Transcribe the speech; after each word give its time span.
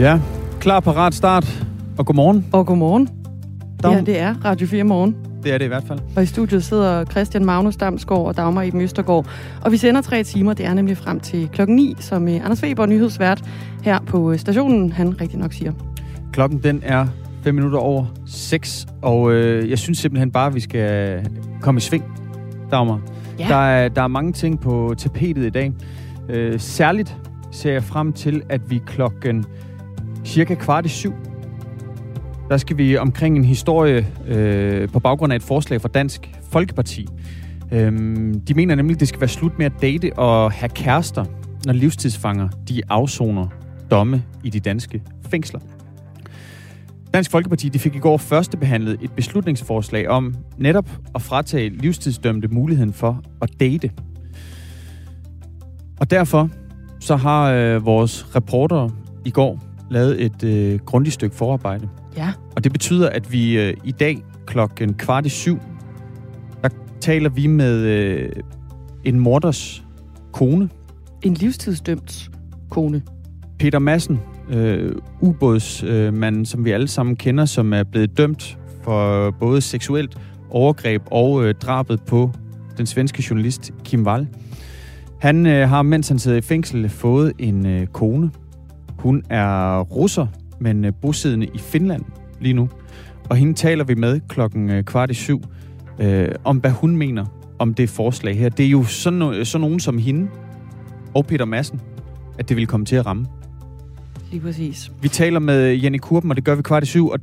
Ja, 0.00 0.20
klar, 0.60 0.80
parat, 0.80 1.14
start. 1.14 1.66
Og 1.98 2.06
godmorgen. 2.06 2.46
Og 2.52 2.66
godmorgen. 2.66 3.08
Dag. 3.82 3.92
Ja, 3.92 4.00
det 4.00 4.18
er 4.18 4.34
Radio 4.44 4.66
4 4.66 4.84
Morgen. 4.84 5.16
Det 5.42 5.52
er 5.54 5.58
det 5.58 5.64
i 5.64 5.68
hvert 5.68 5.84
fald. 5.86 5.98
Og 6.16 6.22
i 6.22 6.26
studiet 6.26 6.64
sidder 6.64 7.04
Christian 7.04 7.44
Magnus 7.44 7.76
Damsgaard 7.76 8.26
og 8.26 8.36
Dagmar 8.36 8.62
i 8.62 8.70
Østergaard. 8.74 9.26
Og 9.64 9.72
vi 9.72 9.76
sender 9.76 10.00
tre 10.00 10.24
timer, 10.24 10.52
det 10.52 10.66
er 10.66 10.74
nemlig 10.74 10.96
frem 10.96 11.20
til 11.20 11.48
klokken 11.48 11.76
9, 11.76 11.96
som 11.98 12.28
øh, 12.28 12.34
Anders 12.34 12.62
Weber, 12.62 12.86
nyhedsvært 12.86 13.44
her 13.82 13.98
på 14.06 14.32
øh, 14.32 14.38
stationen, 14.38 14.92
han 14.92 15.20
rigtig 15.20 15.38
nok 15.38 15.52
siger. 15.52 15.72
Klokken 16.32 16.62
den 16.62 16.82
er 16.84 17.06
5 17.44 17.54
minutter 17.54 17.78
over 17.78 18.04
6, 18.26 18.86
og 19.02 19.32
øh, 19.32 19.70
jeg 19.70 19.78
synes 19.78 19.98
simpelthen 19.98 20.30
bare, 20.30 20.46
at 20.46 20.54
vi 20.54 20.60
skal 20.60 21.20
komme 21.60 21.78
i 21.78 21.80
sving, 21.80 22.04
Dagmar. 22.70 23.00
Ja. 23.38 23.46
Der, 23.48 23.56
er, 23.56 23.88
der 23.88 24.02
er 24.02 24.08
mange 24.08 24.32
ting 24.32 24.60
på 24.60 24.94
tapetet 24.98 25.44
i 25.44 25.50
dag. 25.50 25.72
Øh, 26.28 26.60
særligt 26.60 27.16
ser 27.50 27.72
jeg 27.72 27.84
frem 27.84 28.12
til, 28.12 28.42
at 28.48 28.70
vi 28.70 28.80
klokken 28.86 29.44
cirka 30.24 30.54
kvart 30.54 30.86
i 30.86 30.88
syv, 30.88 31.14
der 32.50 32.56
skal 32.56 32.78
vi 32.78 32.96
omkring 32.96 33.36
en 33.36 33.44
historie 33.44 34.06
øh, 34.26 34.88
på 34.88 35.00
baggrund 35.00 35.32
af 35.32 35.36
et 35.36 35.42
forslag 35.42 35.80
fra 35.80 35.88
Dansk 35.88 36.30
Folkeparti. 36.52 37.06
Øhm, 37.72 38.40
de 38.40 38.54
mener 38.54 38.74
nemlig, 38.74 38.94
at 38.94 39.00
det 39.00 39.08
skal 39.08 39.20
være 39.20 39.28
slut 39.28 39.58
med 39.58 39.66
at 39.66 39.72
date 39.82 40.18
og 40.18 40.52
have 40.52 40.68
kærester, 40.68 41.24
når 41.66 41.72
livstidsfanger 41.72 42.48
de 42.68 42.82
afsoner 42.88 43.46
domme 43.90 44.22
i 44.44 44.50
de 44.50 44.60
danske 44.60 45.02
fængsler. 45.30 45.60
Dansk 47.14 47.30
Folkeparti 47.30 47.68
de 47.68 47.78
fik 47.78 47.94
i 47.94 47.98
går 47.98 48.16
første 48.16 48.56
behandlet 48.56 48.98
et 49.02 49.12
beslutningsforslag 49.12 50.08
om 50.08 50.34
netop 50.58 50.90
at 51.14 51.22
fratage 51.22 51.68
livstidsdømte 51.68 52.48
muligheden 52.48 52.92
for 52.92 53.22
at 53.42 53.50
date. 53.60 53.90
Og 56.00 56.10
derfor 56.10 56.48
så 57.00 57.16
har 57.16 57.52
øh, 57.52 57.86
vores 57.86 58.36
reporter 58.36 58.88
i 59.24 59.30
går 59.30 59.69
lavet 59.90 60.24
et 60.24 60.44
øh, 60.44 60.78
grundigt 60.78 61.14
stykke 61.14 61.36
forarbejde. 61.36 61.88
Ja. 62.16 62.32
Og 62.56 62.64
det 62.64 62.72
betyder, 62.72 63.08
at 63.08 63.32
vi 63.32 63.58
øh, 63.58 63.74
i 63.84 63.92
dag 63.92 64.22
klokken 64.46 64.94
kvart 64.94 65.26
i 65.26 65.28
syv, 65.28 65.58
der 66.62 66.68
taler 67.00 67.28
vi 67.28 67.46
med 67.46 67.78
øh, 67.80 68.32
en 69.04 69.20
morders 69.20 69.84
kone, 70.32 70.68
En 71.22 71.34
livstidsdømt 71.34 72.30
kone. 72.70 73.02
Peter 73.58 73.78
Madsen, 73.78 74.20
øh, 74.50 74.92
ubådsmanden, 75.20 76.40
øh, 76.40 76.46
som 76.46 76.64
vi 76.64 76.70
alle 76.70 76.88
sammen 76.88 77.16
kender, 77.16 77.44
som 77.44 77.72
er 77.72 77.82
blevet 77.82 78.18
dømt 78.18 78.58
for 78.82 79.30
både 79.30 79.60
seksuelt 79.60 80.18
overgreb 80.50 81.02
og 81.10 81.44
øh, 81.44 81.54
drabet 81.54 82.02
på 82.02 82.30
den 82.78 82.86
svenske 82.86 83.24
journalist 83.30 83.72
Kim 83.84 84.06
Wall. 84.06 84.28
Han 85.20 85.46
øh, 85.46 85.68
har, 85.68 85.82
mens 85.82 86.08
han 86.08 86.18
sidder 86.18 86.38
i 86.38 86.40
fængsel, 86.40 86.88
fået 86.88 87.32
en 87.38 87.66
øh, 87.66 87.86
kone. 87.86 88.30
Hun 89.02 89.22
er 89.30 89.80
russer, 89.80 90.26
men 90.60 90.84
øh, 90.84 90.92
bosiddende 91.02 91.46
i 91.46 91.58
Finland 91.58 92.02
lige 92.40 92.52
nu. 92.52 92.68
Og 93.30 93.36
hende 93.36 93.54
taler 93.54 93.84
vi 93.84 93.94
med 93.94 94.20
klokken 94.28 94.70
øh, 94.70 94.84
kvart 94.84 95.10
i 95.10 95.14
syv, 95.14 95.42
øh, 95.98 96.28
om 96.44 96.56
hvad 96.56 96.70
hun 96.70 96.96
mener 96.96 97.26
om 97.58 97.74
det 97.74 97.90
forslag 97.90 98.38
her. 98.38 98.48
Det 98.48 98.66
er 98.66 98.70
jo 98.70 98.84
sådan, 98.84 99.44
sådan 99.44 99.60
nogen 99.60 99.80
som 99.80 99.98
hende 99.98 100.28
og 101.14 101.26
Peter 101.26 101.44
Madsen, 101.44 101.80
at 102.38 102.48
det 102.48 102.56
vil 102.56 102.66
komme 102.66 102.86
til 102.86 102.96
at 102.96 103.06
ramme. 103.06 103.26
Lige 104.30 104.40
præcis. 104.40 104.92
Vi 105.02 105.08
taler 105.08 105.38
med 105.38 105.74
Jenny 105.74 105.98
Kurben, 105.98 106.30
og 106.30 106.36
det 106.36 106.44
gør 106.44 106.54
vi 106.54 106.62
kvart 106.62 106.82
i 106.82 106.86
syv, 106.86 107.08
og, 107.08 107.18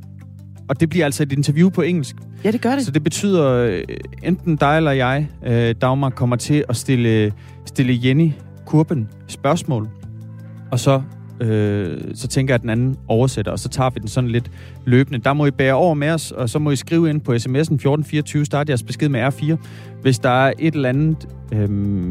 og 0.68 0.80
det 0.80 0.88
bliver 0.88 1.04
altså 1.04 1.22
et 1.22 1.32
interview 1.32 1.70
på 1.70 1.82
engelsk. 1.82 2.16
Ja, 2.44 2.50
det 2.50 2.60
gør 2.60 2.74
det. 2.74 2.84
Så 2.84 2.90
det 2.90 3.04
betyder, 3.04 3.52
øh, 3.52 3.82
enten 4.22 4.56
dig 4.56 4.76
eller 4.76 4.90
jeg, 4.90 5.28
øh, 5.46 5.74
Dagmar, 5.80 6.10
kommer 6.10 6.36
til 6.36 6.64
at 6.68 6.76
stille, 6.76 7.32
stille 7.64 8.00
Jenny 8.04 8.32
Kurben 8.66 9.08
spørgsmål, 9.26 9.88
og 10.70 10.80
så, 10.80 11.02
øh, 11.40 12.00
så 12.14 12.28
tænker 12.28 12.54
jeg, 12.54 12.54
at 12.54 12.62
den 12.62 12.70
anden 12.70 12.96
oversætter, 13.08 13.52
og 13.52 13.58
så 13.58 13.68
tager 13.68 13.90
vi 13.90 14.00
den 14.00 14.08
sådan 14.08 14.30
lidt 14.30 14.50
løbende. 14.84 15.18
Der 15.18 15.32
må 15.32 15.46
I 15.46 15.50
bære 15.50 15.74
over 15.74 15.94
med 15.94 16.10
os, 16.10 16.32
og 16.32 16.48
så 16.48 16.58
må 16.58 16.70
I 16.70 16.76
skrive 16.76 17.10
ind 17.10 17.20
på 17.20 17.32
sms'en 17.32 17.36
1424, 17.36 18.44
start 18.44 18.68
jeres 18.68 18.82
besked 18.82 19.08
med 19.08 19.26
R4, 19.26 19.56
hvis 20.02 20.18
der 20.18 20.46
er 20.46 20.52
et 20.58 20.74
eller 20.74 20.88
andet, 20.88 21.28
øh, 21.52 21.68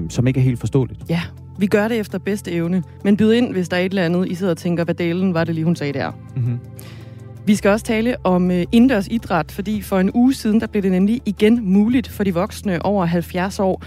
som 0.09 0.27
ikke 0.27 0.39
er 0.39 0.43
helt 0.43 0.59
forståeligt. 0.59 0.99
Ja, 1.09 1.21
vi 1.59 1.67
gør 1.67 1.87
det 1.87 1.99
efter 1.99 2.17
bedste 2.19 2.51
evne. 2.51 2.83
Men 3.03 3.17
byd 3.17 3.31
ind, 3.31 3.51
hvis 3.51 3.69
der 3.69 3.77
er 3.77 3.81
et 3.81 3.89
eller 3.89 4.05
andet, 4.05 4.27
I 4.27 4.35
sidder 4.35 4.51
og 4.51 4.57
tænker, 4.57 4.83
hvad 4.83 4.95
delen 4.95 5.33
var 5.33 5.43
det 5.43 5.55
lige, 5.55 5.65
hun 5.65 5.75
sagde 5.75 5.93
der. 5.93 6.11
Mm-hmm. 6.35 6.59
Vi 7.45 7.55
skal 7.55 7.71
også 7.71 7.85
tale 7.85 8.15
om 8.23 8.51
øh, 8.51 8.65
indendørs 8.71 9.07
idræt, 9.07 9.51
fordi 9.51 9.81
for 9.81 9.99
en 9.99 10.11
uge 10.13 10.33
siden, 10.33 10.61
der 10.61 10.67
blev 10.67 10.83
det 10.83 10.91
nemlig 10.91 11.21
igen 11.25 11.59
muligt 11.73 12.07
for 12.07 12.23
de 12.23 12.33
voksne 12.33 12.85
over 12.85 13.05
70 13.05 13.59
år 13.59 13.83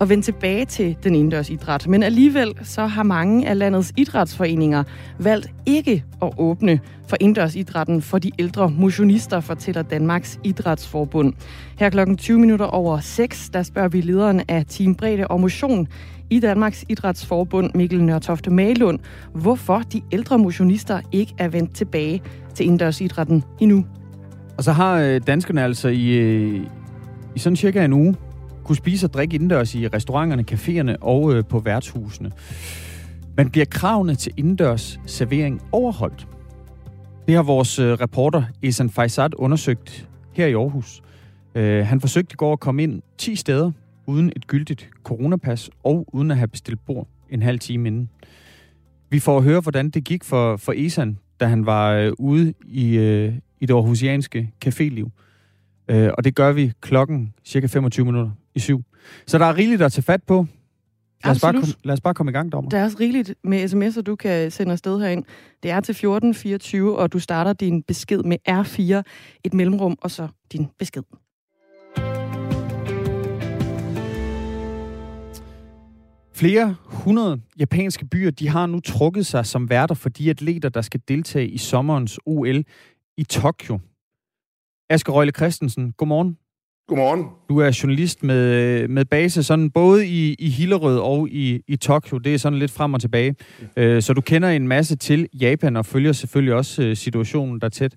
at 0.00 0.08
vende 0.08 0.24
tilbage 0.24 0.64
til 0.64 0.96
den 1.04 1.14
indendørs 1.14 1.50
idræt. 1.50 1.86
Men 1.88 2.02
alligevel 2.02 2.54
så 2.62 2.86
har 2.86 3.02
mange 3.02 3.48
af 3.48 3.58
landets 3.58 3.92
idrætsforeninger 3.96 4.84
valgt 5.18 5.50
ikke 5.66 6.04
at 6.22 6.30
åbne 6.38 6.80
for 7.08 7.16
indendørsidrætten 7.20 8.02
for 8.02 8.18
de 8.18 8.30
ældre 8.38 8.70
motionister, 8.70 9.40
fortæller 9.40 9.82
Danmarks 9.82 10.40
Idrætsforbund. 10.44 11.32
Her 11.78 11.90
klokken 11.90 12.16
20 12.16 12.38
minutter 12.38 12.66
over 12.66 13.00
6, 13.00 13.50
der 13.50 13.62
spørger 13.62 13.88
vi 13.88 14.00
lederen 14.00 14.42
af 14.48 14.64
Team 14.68 14.94
Bredde 14.94 15.26
og 15.26 15.40
Motion 15.40 15.88
i 16.30 16.40
Danmarks 16.40 16.84
Idrætsforbund, 16.88 17.70
Mikkel 17.74 18.04
Nørtofte 18.04 18.50
Malund, 18.50 18.98
hvorfor 19.34 19.78
de 19.92 20.02
ældre 20.12 20.38
motionister 20.38 21.00
ikke 21.12 21.34
er 21.38 21.48
vendt 21.48 21.74
tilbage 21.74 22.22
til 22.54 22.66
indendørsidrætten 22.66 23.44
endnu. 23.60 23.84
Og 24.56 24.64
så 24.64 24.72
har 24.72 25.00
øh, 25.00 25.20
danskerne 25.26 25.62
altså 25.64 25.88
i, 25.88 26.10
øh, 26.10 26.60
i 27.34 27.38
sådan 27.38 27.56
cirka 27.56 27.84
en 27.84 27.92
uge 27.92 28.16
kunne 28.64 28.76
spise 28.76 29.06
og 29.06 29.12
drikke 29.12 29.34
indendørs 29.34 29.74
i 29.74 29.88
restauranterne, 29.88 30.44
caféerne 30.50 30.96
og 31.00 31.34
øh, 31.34 31.44
på 31.44 31.58
værtshusene. 31.58 32.32
Men 33.36 33.50
bliver 33.50 33.66
kravene 33.70 34.14
til 34.14 34.32
indendørs 34.36 35.00
servering 35.06 35.62
overholdt? 35.72 36.28
Det 37.26 37.34
har 37.34 37.42
vores 37.42 37.78
øh, 37.78 37.92
reporter 37.92 38.42
Esan 38.62 38.90
Faisad 38.90 39.30
undersøgt 39.36 40.08
her 40.32 40.46
i 40.46 40.52
Aarhus. 40.52 41.02
Øh, 41.54 41.86
han 41.86 42.00
forsøgte 42.00 42.32
i 42.32 42.36
går 42.36 42.52
at 42.52 42.60
komme 42.60 42.82
ind 42.82 43.02
10 43.18 43.36
steder 43.36 43.70
uden 44.06 44.32
et 44.36 44.46
gyldigt 44.46 44.90
coronapas 45.02 45.70
og 45.82 46.06
uden 46.12 46.30
at 46.30 46.36
have 46.36 46.48
bestilt 46.48 46.86
bord 46.86 47.08
en 47.30 47.42
halv 47.42 47.58
time 47.58 47.88
inden. 47.88 48.10
Vi 49.10 49.18
får 49.18 49.36
at 49.36 49.44
høre, 49.44 49.60
hvordan 49.60 49.90
det 49.90 50.04
gik 50.04 50.24
for, 50.24 50.56
for 50.56 50.72
Esan, 50.76 51.18
da 51.40 51.46
han 51.46 51.66
var 51.66 51.90
øh, 51.92 52.12
ude 52.18 52.54
i, 52.66 52.96
øh, 52.96 53.34
i 53.60 53.66
det 53.66 53.74
aarhusianske 53.74 54.50
caféliv. 54.64 55.10
Øh, 55.88 56.10
og 56.18 56.24
det 56.24 56.34
gør 56.34 56.52
vi 56.52 56.72
klokken 56.80 57.34
cirka 57.44 57.66
25 57.66 58.06
minutter 58.06 58.30
i 58.54 58.58
syv. 58.58 58.82
Så 59.26 59.38
der 59.38 59.46
er 59.46 59.56
rigeligt 59.56 59.82
at 59.82 59.92
tage 59.92 60.02
fat 60.02 60.22
på. 60.22 60.46
Lad 61.24 61.30
os, 61.30 61.40
bare 61.40 61.48
Absolut. 61.48 61.74
kom, 61.74 61.80
lad 61.84 61.92
os 61.92 62.00
bare 62.00 62.14
komme 62.14 62.30
i 62.30 62.32
gang, 62.32 62.52
dommer. 62.52 62.70
Der 62.70 62.78
er 62.78 62.84
også 62.84 62.96
rigeligt 63.00 63.34
med 63.44 63.64
sms'er, 63.64 64.02
du 64.02 64.16
kan 64.16 64.50
sende 64.50 64.72
afsted 64.72 65.00
herind. 65.00 65.24
Det 65.62 65.70
er 65.70 65.80
til 65.80 65.92
1424, 65.92 66.98
og 66.98 67.12
du 67.12 67.18
starter 67.18 67.52
din 67.52 67.82
besked 67.82 68.22
med 68.22 68.36
R4, 68.48 69.02
et 69.44 69.54
mellemrum, 69.54 69.98
og 70.02 70.10
så 70.10 70.28
din 70.52 70.66
besked. 70.78 71.02
Flere 76.34 76.76
hundrede 76.84 77.40
japanske 77.58 78.06
byer 78.06 78.30
de 78.30 78.48
har 78.48 78.66
nu 78.66 78.80
trukket 78.80 79.26
sig 79.26 79.46
som 79.46 79.70
værter 79.70 79.94
for 79.94 80.08
de 80.08 80.30
atleter, 80.30 80.68
der 80.68 80.80
skal 80.80 81.00
deltage 81.08 81.48
i 81.48 81.58
sommerens 81.58 82.18
OL 82.26 82.64
i 83.16 83.24
Tokyo. 83.24 83.78
Asger 84.90 85.12
Røgle 85.12 85.32
Christensen, 85.32 85.92
godmorgen. 85.92 86.38
Godmorgen. 86.88 87.24
Du 87.48 87.58
er 87.58 87.78
journalist 87.82 88.22
med, 88.22 88.88
med 88.88 89.04
base 89.04 89.42
sådan 89.42 89.70
både 89.70 90.06
i, 90.06 90.34
i 90.38 90.48
Hillerød 90.48 90.98
og 90.98 91.28
i, 91.28 91.62
i 91.68 91.76
Tokyo. 91.76 92.18
Det 92.18 92.34
er 92.34 92.38
sådan 92.38 92.58
lidt 92.58 92.70
frem 92.70 92.94
og 92.94 93.00
tilbage. 93.00 93.34
Øh, 93.76 94.02
så 94.02 94.12
du 94.12 94.20
kender 94.20 94.48
en 94.48 94.68
masse 94.68 94.96
til 94.96 95.28
Japan 95.40 95.76
og 95.76 95.86
følger 95.86 96.12
selvfølgelig 96.12 96.54
også 96.54 96.82
øh, 96.82 96.96
situationen 96.96 97.60
der 97.60 97.68
tæt. 97.68 97.94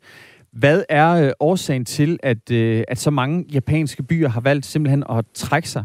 Hvad 0.51 0.83
er 0.89 1.09
øh, 1.09 1.31
årsagen 1.39 1.85
til, 1.85 2.19
at, 2.23 2.51
øh, 2.51 2.83
at 2.87 2.99
så 2.99 3.11
mange 3.11 3.45
japanske 3.53 4.03
byer 4.03 4.29
har 4.29 4.41
valgt 4.41 4.65
simpelthen 4.65 5.03
at 5.09 5.25
trække 5.33 5.69
sig? 5.69 5.83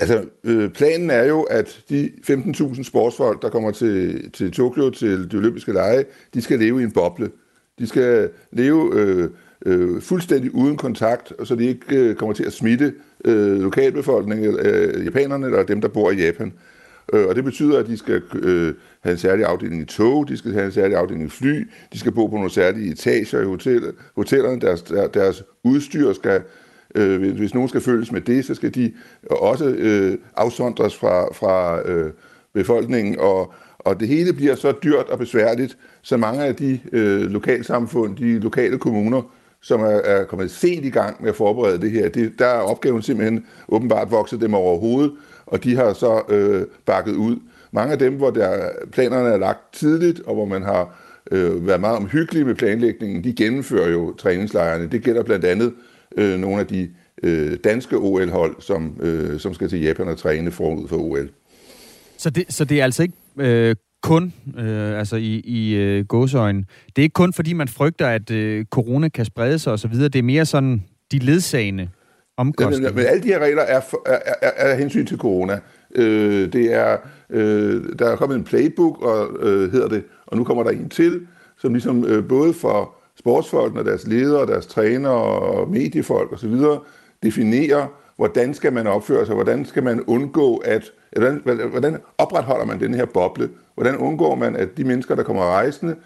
Altså, 0.00 0.24
øh, 0.44 0.70
planen 0.70 1.10
er 1.10 1.24
jo, 1.24 1.42
at 1.42 1.82
de 1.90 2.10
15.000 2.30 2.82
sportsfolk, 2.82 3.42
der 3.42 3.50
kommer 3.50 3.70
til, 3.70 4.30
til 4.30 4.52
Tokyo, 4.52 4.90
til 4.90 5.30
de 5.30 5.36
olympiske 5.36 5.72
lege, 5.72 6.04
de 6.34 6.42
skal 6.42 6.58
leve 6.58 6.80
i 6.80 6.84
en 6.84 6.92
boble. 6.92 7.30
De 7.78 7.86
skal 7.86 8.30
leve 8.52 8.90
øh, 8.94 9.30
øh, 9.66 10.00
fuldstændig 10.00 10.54
uden 10.54 10.76
kontakt, 10.76 11.32
så 11.44 11.54
de 11.54 11.64
ikke 11.64 11.96
øh, 11.96 12.14
kommer 12.14 12.34
til 12.34 12.44
at 12.44 12.52
smitte 12.52 12.94
øh, 13.24 13.60
lokalbefolkningen, 13.60 14.58
øh, 14.58 15.04
japanerne 15.04 15.46
eller 15.46 15.62
dem, 15.62 15.80
der 15.80 15.88
bor 15.88 16.10
i 16.10 16.16
Japan. 16.16 16.52
Øh, 17.12 17.26
og 17.26 17.34
det 17.34 17.44
betyder, 17.44 17.78
at 17.78 17.86
de 17.86 17.96
skal 17.96 18.22
øh, 18.34 18.74
have 19.00 19.12
en 19.12 19.18
særlig 19.18 19.44
afdeling 19.44 19.82
i 19.82 19.84
tog, 19.84 20.28
de 20.28 20.36
skal 20.36 20.52
have 20.52 20.66
en 20.66 20.72
særlig 20.72 20.96
afdeling 20.96 21.26
i 21.26 21.30
fly, 21.30 21.68
de 21.92 21.98
skal 21.98 22.12
bo 22.12 22.26
på 22.26 22.34
nogle 22.34 22.50
særlige 22.50 22.92
etager 22.92 23.40
i 23.40 23.44
hotel, 23.44 23.82
hotellerne, 24.16 24.60
deres, 24.60 24.82
der, 24.82 25.08
deres 25.08 25.42
udstyr 25.64 26.12
skal 26.12 26.42
Øh, 26.94 27.18
hvis, 27.18 27.32
hvis 27.32 27.54
nogen 27.54 27.68
skal 27.68 27.80
følges 27.80 28.12
med 28.12 28.20
det, 28.20 28.44
så 28.44 28.54
skal 28.54 28.74
de 28.74 28.92
også 29.30 29.64
øh, 29.68 30.18
afsondres 30.36 30.96
fra, 30.96 31.34
fra 31.34 31.88
øh, 31.88 32.12
befolkningen, 32.54 33.18
og, 33.18 33.52
og 33.78 34.00
det 34.00 34.08
hele 34.08 34.32
bliver 34.32 34.54
så 34.54 34.72
dyrt 34.82 35.08
og 35.08 35.18
besværligt, 35.18 35.78
så 36.02 36.16
mange 36.16 36.44
af 36.44 36.56
de 36.56 36.80
øh, 36.92 37.22
lokalsamfund, 37.22 38.16
de 38.16 38.38
lokale 38.38 38.78
kommuner, 38.78 39.22
som 39.62 39.80
er, 39.80 39.86
er 39.86 40.24
kommet 40.24 40.50
sent 40.50 40.84
i 40.84 40.90
gang 40.90 41.22
med 41.22 41.28
at 41.28 41.36
forberede 41.36 41.80
det 41.80 41.90
her, 41.90 42.08
det, 42.08 42.32
der 42.38 42.46
er 42.46 42.60
opgaven 42.60 43.02
simpelthen 43.02 43.46
åbenbart 43.68 44.10
vokset 44.10 44.40
dem 44.40 44.54
over 44.54 44.78
hovedet, 44.78 45.12
og 45.46 45.64
de 45.64 45.76
har 45.76 45.92
så 45.92 46.22
øh, 46.28 46.66
bakket 46.86 47.14
ud. 47.14 47.36
mange 47.72 47.92
af 47.92 47.98
dem, 47.98 48.16
hvor 48.16 48.30
der, 48.30 48.70
planerne 48.92 49.28
er 49.28 49.38
lagt 49.38 49.72
tidligt, 49.72 50.20
og 50.20 50.34
hvor 50.34 50.44
man 50.44 50.62
har 50.62 51.00
øh, 51.30 51.66
været 51.66 51.80
meget 51.80 51.96
omhyggelige 51.96 52.44
med 52.44 52.54
planlægningen, 52.54 53.24
de 53.24 53.34
gennemfører 53.34 53.88
jo 53.90 54.14
træningslejrene. 54.16 54.86
Det 54.86 55.02
gælder 55.02 55.22
blandt 55.22 55.44
andet 55.44 55.72
øh, 56.16 56.38
nogle 56.38 56.60
af 56.60 56.66
de 56.66 56.90
øh, 57.22 57.58
danske 57.64 57.96
OL-hold, 57.96 58.56
som, 58.60 58.96
øh, 59.00 59.40
som 59.40 59.54
skal 59.54 59.68
til 59.68 59.80
Japan 59.80 60.08
og 60.08 60.18
træne 60.18 60.50
forud 60.50 60.88
for 60.88 60.96
OL. 60.96 61.30
Så 62.16 62.30
det, 62.30 62.44
så 62.48 62.64
det 62.64 62.80
er 62.80 62.84
altså 62.84 63.02
ikke 63.02 63.14
øh, 63.38 63.76
kun, 64.02 64.32
øh, 64.58 64.98
altså 64.98 65.16
i, 65.16 65.40
i 65.44 65.74
øh, 65.74 66.06
gåsøjne, 66.06 66.64
det 66.86 66.98
er 66.98 67.02
ikke 67.02 67.12
kun 67.12 67.32
fordi 67.32 67.52
man 67.52 67.68
frygter, 67.68 68.06
at 68.06 68.30
øh, 68.30 68.64
corona 68.64 69.08
kan 69.08 69.24
sprede 69.24 69.58
sig 69.58 69.72
osv., 69.72 69.94
det 69.94 70.16
er 70.16 70.22
mere 70.22 70.46
sådan 70.46 70.84
de 71.12 71.18
ledsagende 71.18 71.88
omkostninger. 72.36 72.88
Men, 72.88 72.96
men 72.96 73.06
alle 73.06 73.22
de 73.22 73.28
her 73.28 73.38
regler 73.38 73.62
er, 73.62 73.80
for, 73.80 74.02
er, 74.06 74.18
er, 74.42 74.50
er 74.56 74.74
hensyn 74.74 75.06
til 75.06 75.18
corona. 75.18 75.60
Øh, 75.94 76.52
det 76.52 76.74
er, 76.74 76.96
øh, 77.30 77.82
der 77.98 78.10
er 78.10 78.16
kommet 78.16 78.36
en 78.36 78.44
playbook, 78.44 79.02
og, 79.02 79.28
øh, 79.40 79.72
hedder 79.72 79.88
det, 79.88 80.04
og 80.26 80.36
nu 80.36 80.44
kommer 80.44 80.62
der 80.62 80.70
en 80.70 80.88
til, 80.88 81.26
som 81.58 81.72
ligesom 81.72 82.04
øh, 82.04 82.28
både 82.28 82.52
for 82.52 82.94
sportsfolkene 83.18 83.80
og 83.80 83.86
deres 83.86 84.06
ledere, 84.06 84.46
deres 84.46 84.66
trænere 84.66 85.12
og 85.12 85.70
mediefolk 85.70 86.32
osv. 86.32 86.56
definerer, 87.22 87.86
hvordan 88.20 88.54
skal 88.54 88.72
man 88.72 88.86
opføre 88.86 89.26
sig, 89.26 89.34
hvordan 89.34 89.64
skal 89.64 89.82
man 89.82 90.00
undgå 90.00 90.56
at, 90.56 90.92
hvordan, 91.12 91.40
hvordan 91.70 91.96
opretholder 92.18 92.64
man 92.64 92.80
den 92.80 92.94
her 92.94 93.04
boble, 93.04 93.48
hvordan 93.74 93.96
undgår 93.96 94.34
man, 94.34 94.56
at 94.56 94.76
de 94.76 94.84
mennesker, 94.84 95.14
der 95.14 95.22
kommer 95.22 95.42
rejsende, 95.42 95.96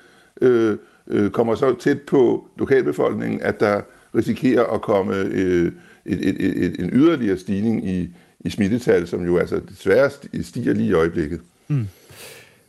øh, 0.41 0.77
øh, 1.07 1.31
kommer 1.31 1.55
så 1.55 1.75
tæt 1.75 2.01
på 2.01 2.49
lokalbefolkningen, 2.59 3.41
at 3.41 3.61
der 3.61 3.81
risikerer 4.15 4.65
at 4.65 4.83
komme 4.83 5.17
øh, 5.17 5.73
et, 6.07 6.29
et, 6.29 6.45
et, 6.45 6.65
et, 6.65 6.81
en 6.81 6.91
yderligere 6.93 7.39
stigning 7.39 7.89
i, 7.89 8.09
i 8.41 8.51
smittetal, 8.51 9.07
som 9.07 9.25
jo 9.25 9.39
altså 9.39 9.61
desværre 9.69 10.11
stiger 10.43 10.75
lige 10.75 10.89
i 10.89 10.93
øjeblikket. 10.93 11.41
Mm. 11.69 11.87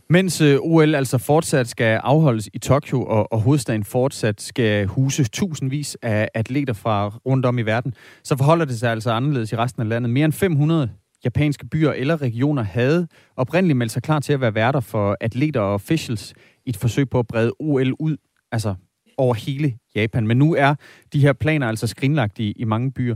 Mens 0.10 0.42
øh, 0.42 0.58
OL 0.62 0.96
altså 0.96 1.18
fortsat 1.18 1.68
skal 1.68 2.00
afholdes 2.04 2.50
i 2.54 2.60
Tokyo, 2.60 3.06
og, 3.06 3.34
og 3.34 3.42
hovedstaden 3.42 3.84
fortsat 3.84 4.42
skal 4.42 4.86
huse 4.86 5.24
tusindvis 5.24 5.98
af 6.02 6.30
atleter 6.34 6.74
fra 6.74 7.08
rundt 7.08 7.46
om 7.46 7.60
i 7.60 7.62
verden, 7.62 7.94
så 8.24 8.38
forholder 8.38 8.66
det 8.66 8.80
sig 8.80 8.92
altså 8.92 9.12
anderledes 9.12 9.52
i 9.52 9.56
resten 9.56 9.82
af 9.82 9.90
landet. 9.90 10.10
Mere 10.10 10.26
end 10.26 10.34
500 10.34 10.90
japanske 11.26 11.66
byer 11.66 11.92
eller 11.92 12.22
regioner 12.22 12.64
havde 12.64 13.08
oprindeligt 13.36 13.78
meldt 13.78 13.92
sig 13.92 14.04
klar 14.04 14.20
til 14.20 14.34
at 14.34 14.42
være 14.42 14.56
værter 14.56 14.80
for 14.80 15.18
atleter 15.22 15.60
og 15.60 15.74
officials 15.74 16.34
i 16.66 16.70
et 16.70 16.78
forsøg 16.78 17.10
på 17.10 17.20
at 17.20 17.28
brede 17.28 17.52
OL 17.60 17.94
ud, 18.00 18.18
altså 18.52 18.76
over 19.18 19.34
hele 19.34 19.78
Japan. 19.96 20.28
Men 20.28 20.38
nu 20.38 20.56
er 20.56 20.76
de 21.14 21.20
her 21.20 21.34
planer 21.34 21.68
altså 21.68 21.88
skrinlagt 21.88 22.40
i, 22.40 22.52
i 22.52 22.64
mange 22.64 22.92
byer. 22.92 23.16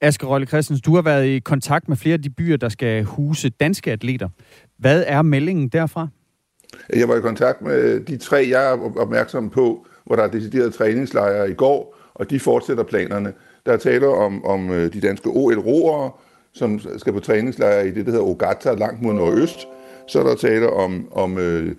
Asger 0.00 0.28
Rølle 0.28 0.46
Christensen, 0.46 0.82
du 0.84 0.94
har 0.94 1.02
været 1.02 1.26
i 1.26 1.38
kontakt 1.38 1.88
med 1.88 1.96
flere 1.96 2.12
af 2.14 2.22
de 2.22 2.30
byer, 2.30 2.56
der 2.56 2.68
skal 2.68 3.04
huse 3.04 3.48
danske 3.48 3.92
atleter. 3.92 4.28
Hvad 4.82 5.04
er 5.06 5.22
meldingen 5.22 5.68
derfra? 5.68 6.08
Jeg 6.96 7.08
var 7.08 7.16
i 7.16 7.20
kontakt 7.20 7.62
med 7.62 8.00
de 8.00 8.16
tre, 8.16 8.46
jeg 8.50 8.72
er 8.72 8.98
opmærksom 8.98 9.50
på, 9.50 9.86
hvor 10.04 10.16
der 10.16 10.22
er 10.22 10.28
decideret 10.28 10.74
træningslejre 10.74 11.50
i 11.50 11.54
går, 11.54 11.96
og 12.14 12.30
de 12.30 12.40
fortsætter 12.40 12.84
planerne. 12.84 13.32
Der 13.66 13.76
taler 13.76 14.08
om, 14.08 14.44
om 14.44 14.70
øh, 14.70 14.92
de 14.92 15.00
danske 15.00 15.28
OL-roere, 15.28 16.10
som 16.52 16.80
skal 16.98 17.12
på 17.12 17.20
træningslejre 17.20 17.88
i 17.88 17.90
det, 17.90 18.06
der 18.06 18.12
hedder 18.12 18.26
Ogata, 18.26 18.72
langt 18.72 19.02
mod 19.02 19.14
nordøst. 19.14 19.66
Så 20.06 20.20
er 20.20 20.24
der 20.24 20.34
taler 20.34 20.68
om, 20.68 21.08
om 21.12 21.38
øh, 21.38 21.74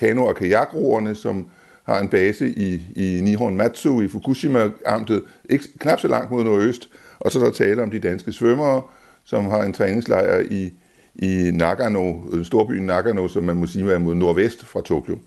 kano- 0.00 0.26
og 0.26 0.36
kajakroerne, 0.36 1.14
som 1.14 1.46
har 1.84 2.00
en 2.00 2.08
base 2.08 2.48
i, 2.48 2.82
i 2.96 3.20
Nihon 3.22 3.56
Matsu 3.56 4.00
i 4.00 4.08
Fukushima-amtet, 4.08 5.22
ikke 5.50 5.64
knap 5.78 6.00
så 6.00 6.08
langt 6.08 6.30
mod 6.30 6.44
nordøst. 6.44 6.88
Og 7.18 7.32
så 7.32 7.40
er 7.40 7.44
der 7.44 7.52
tale 7.52 7.82
om 7.82 7.90
de 7.90 7.98
danske 7.98 8.32
svømmere, 8.32 8.82
som 9.24 9.44
har 9.44 9.62
en 9.62 9.72
træningslejr 9.72 10.38
i, 10.50 10.72
i 11.18 11.50
Nagano, 11.54 12.14
storbyen 12.44 12.86
Nagano, 12.86 13.28
som 13.28 13.44
man 13.44 13.56
må 13.56 13.66
sige 13.66 13.92
er 13.92 13.98
mod 13.98 14.14
nordvest 14.14 14.64
fra 14.64 14.82
Tokyo. 14.82 15.18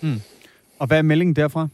Mm. 0.00 0.20
Og 0.78 0.86
hvad 0.86 0.98
er 0.98 1.02
meldingen 1.02 1.36
derfra? 1.36 1.68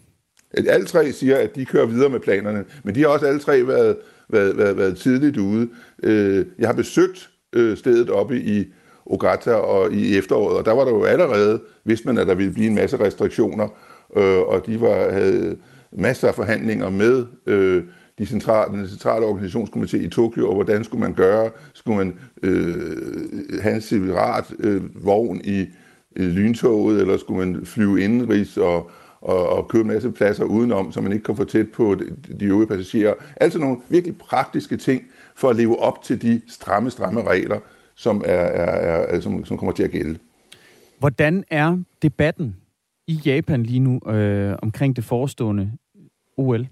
At 0.50 0.68
alle 0.68 0.86
tre 0.86 1.12
siger, 1.12 1.36
at 1.36 1.54
de 1.54 1.64
kører 1.64 1.86
videre 1.86 2.08
med 2.08 2.20
planerne, 2.20 2.64
men 2.84 2.94
de 2.94 3.00
har 3.00 3.08
også 3.08 3.26
alle 3.26 3.40
tre 3.40 3.66
været, 3.66 3.96
været, 4.28 4.56
været, 4.56 4.76
været 4.76 4.96
tidligt 4.96 5.36
ude. 5.36 5.68
Øh, 6.02 6.46
jeg 6.58 6.68
har 6.68 6.74
besøgt 6.74 7.30
øh, 7.52 7.76
stedet 7.76 8.10
oppe 8.10 8.40
i 8.40 8.64
Ogata 9.06 9.54
og 9.54 9.92
i 9.92 10.18
efteråret, 10.18 10.56
og 10.56 10.64
der 10.64 10.72
var 10.72 10.84
der 10.84 10.90
jo 10.90 11.04
allerede, 11.04 11.60
vidste 11.84 12.06
man, 12.06 12.18
at 12.18 12.26
der 12.26 12.34
ville 12.34 12.52
blive 12.52 12.66
en 12.66 12.74
masse 12.74 13.00
restriktioner, 13.00 13.68
øh, 14.16 14.40
og 14.40 14.66
de 14.66 14.80
var, 14.80 15.12
havde 15.12 15.56
masser 15.92 16.28
af 16.28 16.34
forhandlinger 16.34 16.90
med 16.90 17.26
øh, 17.46 17.82
de 18.18 18.26
centrale, 18.26 18.78
den 18.78 18.88
centrale 18.88 19.26
organisationskomité 19.26 19.96
i 19.96 20.08
Tokyo, 20.08 20.48
og 20.48 20.54
hvordan 20.54 20.84
skulle 20.84 21.00
man 21.00 21.14
gøre? 21.14 21.50
Skulle 21.72 21.96
man 21.96 22.18
øh, 22.42 23.60
have 23.62 23.74
en 23.74 23.80
separat 23.80 24.54
øh, 24.58 25.04
vogn 25.04 25.40
i 25.44 25.66
øh, 26.16 26.28
lyntoget, 26.28 27.00
eller 27.00 27.16
skulle 27.16 27.46
man 27.46 27.66
flyve 27.66 28.00
indenrigs 28.00 28.56
og, 28.56 28.90
og, 29.20 29.48
og 29.48 29.68
købe 29.68 29.82
en 29.82 29.88
masse 29.88 30.12
pladser 30.12 30.44
udenom, 30.44 30.92
så 30.92 31.00
man 31.00 31.12
ikke 31.12 31.24
kan 31.24 31.36
få 31.36 31.44
tæt 31.44 31.68
på 31.70 31.94
de, 31.94 32.34
de 32.40 32.44
øvrige 32.44 32.66
passagerer? 32.66 33.14
Altså 33.36 33.58
nogle 33.58 33.76
virkelig 33.88 34.18
praktiske 34.18 34.76
ting 34.76 35.02
for 35.36 35.50
at 35.50 35.56
leve 35.56 35.78
op 35.78 36.02
til 36.02 36.22
de 36.22 36.42
stramme, 36.48 36.90
stramme 36.90 37.22
regler, 37.22 37.58
som, 37.94 38.22
er, 38.24 38.32
er, 38.32 39.16
er, 39.16 39.20
som, 39.20 39.44
som 39.44 39.58
kommer 39.58 39.72
til 39.72 39.82
at 39.82 39.90
gælde. 39.90 40.18
Hvordan 40.98 41.44
er 41.50 41.78
debatten 42.02 42.56
i 43.06 43.20
Japan 43.26 43.62
lige 43.62 43.80
nu 43.80 44.00
øh, 44.10 44.56
omkring 44.62 44.96
det 44.96 45.04
forestående 45.04 45.72
OL? 46.36 46.66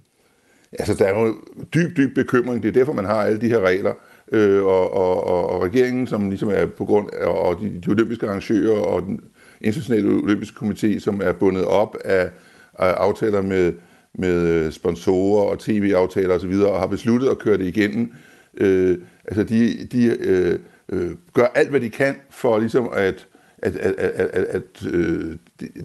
Altså, 0.79 0.95
der 0.95 1.05
er 1.05 1.21
jo 1.21 1.35
dyb, 1.75 1.97
dyb 1.97 2.15
bekymring. 2.15 2.63
Det 2.63 2.69
er 2.69 2.73
derfor, 2.73 2.93
man 2.93 3.05
har 3.05 3.23
alle 3.23 3.41
de 3.41 3.49
her 3.49 3.61
regler. 3.61 3.95
Øh, 4.33 4.65
og, 4.65 4.95
og, 4.95 5.27
og, 5.27 5.51
og 5.51 5.63
regeringen, 5.63 6.07
som 6.07 6.29
ligesom 6.29 6.49
er 6.49 6.67
på 6.67 6.85
grund 6.85 7.09
af 7.13 7.27
og 7.27 7.61
de, 7.61 7.81
de 7.87 7.91
olympiske 7.91 8.27
arrangører 8.27 8.81
og 8.81 9.03
den 9.03 9.21
internationale 9.61 10.09
olympiske 10.09 10.67
komité, 10.67 10.99
som 10.99 11.21
er 11.25 11.33
bundet 11.33 11.65
op 11.65 11.97
af, 12.05 12.31
af 12.79 12.91
aftaler 12.91 13.43
med, 13.43 13.73
med 14.15 14.49
øh, 14.49 14.73
sponsorer 14.73 15.45
og 15.45 15.59
tv-aftaler 15.59 16.35
osv., 16.35 16.53
og 16.53 16.79
har 16.79 16.87
besluttet 16.87 17.29
at 17.29 17.39
køre 17.39 17.59
det 17.59 17.67
igennem. 17.67 18.13
Øh, 18.57 18.99
altså, 19.25 19.45
de, 19.45 19.89
de 19.93 20.17
øh, 20.21 20.59
øh, 20.93 21.11
gør 21.33 21.47
alt, 21.55 21.71
hvad 21.71 21.81
de 21.81 21.91
kan 21.91 22.17
for 22.31 22.59
ligesom 22.59 22.89
at 22.93 23.27
at, 23.63 23.77
at, 23.77 23.95
at, 23.99 24.31
at, 24.33 24.45
at 24.45 24.87
øh, 24.93 25.37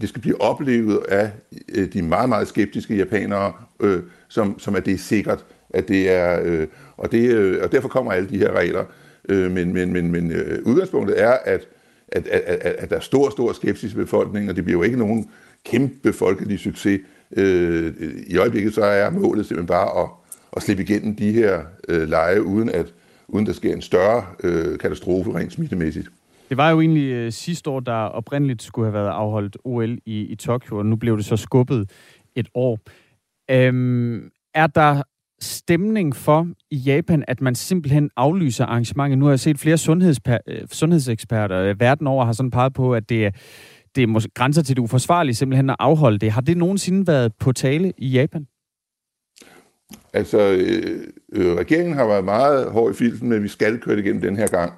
det 0.01 0.09
skal 0.09 0.21
blive 0.21 0.41
oplevet 0.41 0.99
af 1.09 1.31
øh, 1.75 1.93
de 1.93 2.01
meget, 2.01 2.29
meget 2.29 2.47
skeptiske 2.47 2.95
japanere, 2.95 3.53
øh, 3.79 4.03
som, 4.27 4.59
som 4.59 4.75
at 4.75 4.85
det 4.85 4.93
er 4.93 4.97
sikkert, 4.97 5.45
at 5.69 5.87
det 5.87 6.11
er, 6.11 6.41
øh, 6.43 6.67
og, 6.97 7.11
det, 7.11 7.31
øh, 7.31 7.63
og 7.63 7.71
derfor 7.71 7.87
kommer 7.87 8.11
alle 8.11 8.29
de 8.29 8.37
her 8.37 8.51
regler. 8.51 8.85
Øh, 9.29 9.51
men 9.51 9.73
men, 9.73 9.93
men, 9.93 10.11
men 10.11 10.31
øh, 10.31 10.59
udgangspunktet 10.65 11.21
er, 11.21 11.37
at, 11.45 11.67
at, 12.07 12.27
at, 12.27 12.41
at, 12.41 12.75
at 12.77 12.89
der 12.89 12.95
er 12.95 12.99
stor, 12.99 13.29
stor 13.29 13.53
skepsis 13.53 13.93
i 13.93 13.95
befolkningen, 13.95 14.49
og 14.49 14.55
det 14.55 14.63
bliver 14.63 14.79
jo 14.79 14.83
ikke 14.83 14.97
nogen 14.97 15.29
kæmpe 15.65 16.13
folkelig 16.13 16.59
succes. 16.59 17.01
Øh, 17.37 17.93
I 18.27 18.37
øjeblikket 18.37 18.73
så 18.73 18.83
er 18.83 19.09
målet 19.09 19.45
simpelthen 19.45 19.67
bare 19.67 20.03
at, 20.03 20.09
at 20.55 20.63
slippe 20.63 20.83
igennem 20.83 21.15
de 21.15 21.31
her 21.31 21.61
øh, 21.87 22.09
lege, 22.09 22.43
uden 22.43 22.69
at 22.69 22.93
uden 23.27 23.45
der 23.45 23.53
sker 23.53 23.73
en 23.73 23.81
større 23.81 24.25
øh, 24.43 24.77
katastrofe 24.77 25.35
rent 25.35 25.53
smittemæssigt. 25.53 26.07
Det 26.49 26.57
var 26.57 26.69
jo 26.71 26.81
egentlig 26.81 27.11
øh, 27.11 27.31
sidste 27.31 27.69
år, 27.69 27.79
der 27.79 27.93
oprindeligt 27.93 28.61
skulle 28.61 28.85
have 28.85 28.93
været 28.93 29.09
afholdt 29.09 29.57
OL 29.63 29.97
i, 30.05 30.21
i 30.21 30.35
Tokyo, 30.35 30.77
og 30.77 30.85
nu 30.85 30.95
blev 30.95 31.17
det 31.17 31.25
så 31.25 31.37
skubbet 31.37 31.91
et 32.35 32.49
år. 32.53 32.79
Øhm, 33.51 34.29
er 34.53 34.67
der 34.67 35.01
stemning 35.41 36.15
for 36.15 36.47
i 36.71 36.75
Japan, 36.75 37.23
at 37.27 37.41
man 37.41 37.55
simpelthen 37.55 38.09
aflyser 38.15 38.65
arrangementet? 38.65 39.17
Nu 39.17 39.25
har 39.25 39.31
jeg 39.31 39.39
set 39.39 39.59
flere 39.59 39.73
øh, 40.47 40.67
sundhedseksperter 40.71 41.57
øh, 41.57 41.79
verden 41.79 42.07
over 42.07 42.25
har 42.25 42.33
sådan 42.33 42.51
peget 42.51 42.73
på, 42.73 42.93
at 42.93 43.09
det 43.09 43.25
er, 43.25 43.31
det 43.95 44.03
er 44.03 44.07
måske 44.07 44.31
grænser 44.35 44.63
til 44.63 44.75
det 44.75 44.81
uforsvarlige 44.81 45.35
simpelthen 45.35 45.69
at 45.69 45.75
afholde 45.79 46.17
det. 46.19 46.31
Har 46.31 46.41
det 46.41 46.57
nogensinde 46.57 47.07
været 47.07 47.31
på 47.39 47.51
tale 47.51 47.93
i 47.97 48.07
Japan? 48.07 48.47
Altså, 50.13 50.39
øh, 50.39 50.99
øh, 51.33 51.55
regeringen 51.55 51.95
har 51.95 52.07
været 52.07 52.25
meget 52.25 52.71
hård 52.71 52.91
i 52.91 52.95
filten, 52.95 53.29
men 53.29 53.43
vi 53.43 53.47
skal 53.47 53.79
køre 53.79 53.95
det 53.95 54.05
igennem 54.05 54.21
den 54.21 54.37
her 54.37 54.47
gang. 54.47 54.73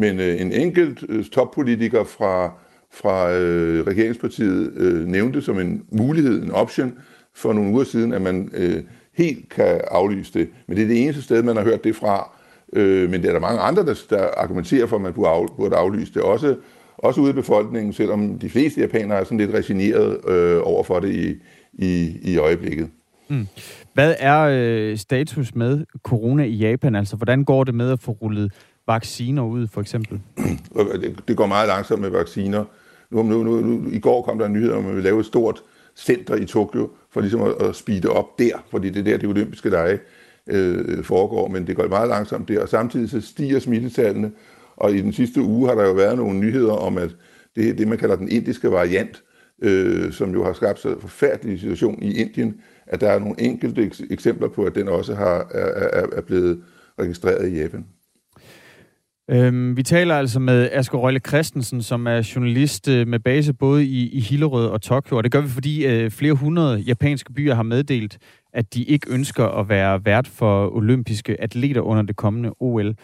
Men 0.00 0.20
øh, 0.20 0.40
en 0.40 0.52
enkelt 0.52 1.04
øh, 1.08 1.24
toppolitiker 1.24 2.04
fra, 2.04 2.52
fra 2.92 3.32
øh, 3.32 3.86
regeringspartiet 3.86 4.72
øh, 4.76 5.06
nævnte 5.06 5.42
som 5.42 5.58
en 5.58 5.82
mulighed, 5.92 6.42
en 6.42 6.50
option, 6.50 6.92
for 7.34 7.52
nogle 7.52 7.70
uger 7.70 7.84
siden, 7.84 8.12
at 8.12 8.22
man 8.22 8.50
øh, 8.54 8.82
helt 9.16 9.48
kan 9.48 9.80
aflyse 9.90 10.32
det. 10.32 10.48
Men 10.66 10.76
det 10.76 10.82
er 10.82 10.88
det 10.88 11.02
eneste 11.02 11.22
sted, 11.22 11.42
man 11.42 11.56
har 11.56 11.64
hørt 11.64 11.84
det 11.84 11.96
fra. 11.96 12.36
Øh, 12.72 13.10
men 13.10 13.22
det 13.22 13.28
er 13.28 13.32
der 13.32 13.40
mange 13.40 13.60
andre, 13.60 13.86
der, 13.86 13.94
der 14.10 14.28
argumenterer 14.36 14.86
for, 14.86 14.96
at 14.96 15.02
man 15.02 15.12
burde, 15.12 15.30
af, 15.30 15.46
burde 15.56 15.76
aflyse 15.76 16.14
det. 16.14 16.22
Også, 16.22 16.56
også 16.96 17.20
ude 17.20 17.30
i 17.30 17.34
befolkningen, 17.34 17.92
selvom 17.92 18.38
de 18.38 18.50
fleste 18.50 18.80
japanere 18.80 19.18
er 19.18 19.24
sådan 19.24 19.38
lidt 19.38 19.54
resigneret 19.54 20.18
øh, 20.28 20.60
over 20.62 20.84
for 20.84 21.00
det 21.00 21.14
i, 21.14 21.34
i, 21.72 22.16
i 22.22 22.36
øjeblikket. 22.36 22.88
Mm. 23.28 23.46
Hvad 23.94 24.14
er 24.18 24.40
øh, 24.40 24.96
status 24.96 25.54
med 25.54 25.84
corona 26.02 26.44
i 26.44 26.54
Japan? 26.54 26.94
Altså, 26.94 27.16
hvordan 27.16 27.44
går 27.44 27.64
det 27.64 27.74
med 27.74 27.92
at 27.92 28.00
få 28.00 28.12
rullet 28.12 28.52
vacciner 28.86 29.42
ud, 29.42 29.66
for 29.66 29.80
eksempel? 29.80 30.20
Det 31.28 31.36
går 31.36 31.46
meget 31.46 31.68
langsomt 31.68 32.00
med 32.00 32.10
vacciner. 32.10 32.64
Nu, 33.10 33.22
nu, 33.22 33.42
nu, 33.42 33.60
nu, 33.60 33.90
I 33.90 33.98
går 33.98 34.22
kom 34.22 34.38
der 34.38 34.46
en 34.46 34.52
nyhed 34.52 34.72
om, 34.72 34.78
at 34.78 34.84
man 34.84 34.94
vil 34.94 35.04
lave 35.04 35.20
et 35.20 35.26
stort 35.26 35.62
center 35.96 36.34
i 36.34 36.44
Tokyo, 36.44 36.90
for 37.10 37.20
ligesom 37.20 37.42
at, 37.42 37.62
at 37.62 37.76
speede 37.76 38.08
op 38.08 38.38
der, 38.38 38.64
fordi 38.70 38.90
det 38.90 38.98
er 38.98 39.04
der, 39.04 39.16
det 39.16 39.28
olympiske 39.28 39.70
lege 39.70 39.98
øh, 40.46 41.04
foregår, 41.04 41.48
men 41.48 41.66
det 41.66 41.76
går 41.76 41.88
meget 41.88 42.08
langsomt 42.08 42.48
der, 42.48 42.62
og 42.62 42.68
samtidig 42.68 43.10
så 43.10 43.20
stiger 43.20 43.58
smittetallene, 43.58 44.32
og 44.76 44.92
i 44.94 45.00
den 45.00 45.12
sidste 45.12 45.42
uge 45.42 45.68
har 45.68 45.74
der 45.74 45.86
jo 45.86 45.92
været 45.92 46.16
nogle 46.16 46.38
nyheder 46.38 46.72
om, 46.72 46.98
at 46.98 47.10
Det 47.56 47.78
det, 47.78 47.88
man 47.88 47.98
kalder 47.98 48.16
den 48.16 48.28
indiske 48.28 48.70
variant, 48.70 49.22
øh, 49.62 50.12
som 50.12 50.32
jo 50.32 50.44
har 50.44 50.52
skabt 50.52 50.78
så 50.78 51.00
forfærdelig 51.00 51.60
situation 51.60 52.02
i 52.02 52.14
Indien, 52.14 52.60
at 52.86 53.00
der 53.00 53.10
er 53.10 53.18
nogle 53.18 53.40
enkelte 53.40 53.90
eksempler 54.10 54.48
på, 54.48 54.64
at 54.64 54.74
den 54.74 54.88
også 54.88 55.14
har, 55.14 55.48
er, 55.50 55.88
er, 56.00 56.06
er 56.12 56.20
blevet 56.20 56.62
registreret 56.98 57.52
i 57.52 57.60
Japan. 57.60 57.86
Øhm, 59.32 59.76
vi 59.76 59.82
taler 59.82 60.14
altså 60.14 60.40
med 60.40 60.68
Asger 60.72 60.98
Røgle 60.98 61.20
Christensen, 61.28 61.82
som 61.82 62.06
er 62.06 62.32
journalist 62.34 62.88
øh, 62.88 63.08
med 63.08 63.18
base 63.18 63.52
både 63.52 63.84
i, 63.84 64.08
i 64.08 64.20
Hillerød 64.20 64.66
og 64.66 64.82
Tokyo. 64.82 65.16
Og 65.16 65.24
det 65.24 65.32
gør 65.32 65.40
vi, 65.40 65.48
fordi 65.48 65.86
øh, 65.86 66.10
flere 66.10 66.32
hundrede 66.32 66.78
japanske 66.78 67.32
byer 67.32 67.54
har 67.54 67.62
meddelt, 67.62 68.18
at 68.52 68.74
de 68.74 68.84
ikke 68.84 69.06
ønsker 69.10 69.44
at 69.44 69.68
være 69.68 70.04
vært 70.04 70.26
for 70.26 70.76
olympiske 70.76 71.40
atleter 71.40 71.80
under 71.80 72.02
det 72.02 72.16
kommende 72.16 72.50
OL. 72.60 72.94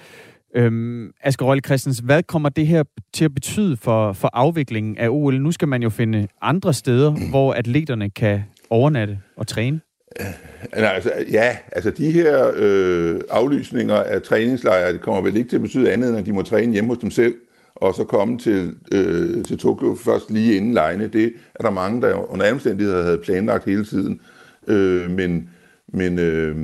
Øhm, 0.57 1.13
Asger 1.23 1.47
Røgle 1.47 1.63
Christensen, 1.67 2.07
hvad 2.07 2.23
kommer 2.23 2.49
det 2.49 2.67
her 2.67 2.83
til 3.13 3.25
at 3.25 3.35
betyde 3.35 3.77
for, 3.77 4.13
for 4.13 4.31
afviklingen 4.33 4.99
af 4.99 5.09
OL? 5.09 5.41
Nu 5.41 5.53
skal 5.53 5.69
man 5.69 5.83
jo 5.83 5.91
finde 5.91 6.29
andre 6.43 6.75
steder, 6.75 7.31
hvor 7.31 7.53
atleterne 7.53 8.11
kan 8.11 8.43
overnatte 8.71 9.19
og 9.37 9.47
træne. 9.47 9.81
Øh, 10.21 10.27
altså, 10.73 11.13
ja, 11.33 11.57
altså 11.73 11.91
de 11.91 12.11
her 12.11 12.53
øh, 12.57 13.21
aflysninger 13.31 13.97
af 13.97 14.23
træningslejre, 14.23 14.93
det 14.93 15.01
kommer 15.01 15.21
vel 15.21 15.37
ikke 15.37 15.49
til 15.49 15.57
at 15.57 15.63
betyde 15.63 15.93
andet, 15.93 16.09
end 16.09 16.19
at 16.19 16.27
de 16.27 16.33
må 16.33 16.43
træne 16.43 16.73
hjemme 16.73 16.91
hos 16.91 16.99
dem 16.99 17.11
selv, 17.11 17.35
og 17.75 17.95
så 17.95 18.05
komme 18.05 18.39
til, 18.39 18.75
øh, 18.93 19.45
til 19.45 19.59
Tokyo 19.59 19.95
først 19.95 20.31
lige 20.31 20.57
inden 20.57 20.75
lejene. 20.75 21.09
Det 21.09 21.33
er 21.55 21.63
der 21.63 21.71
mange, 21.71 22.03
der 22.03 22.33
under 22.33 22.53
omstændigheder 22.53 23.03
havde 23.03 23.19
planlagt 23.19 23.65
hele 23.65 23.85
tiden. 23.85 24.21
Øh, 24.69 25.11
men 25.11 25.49
men 25.89 26.19
øh, 26.19 26.57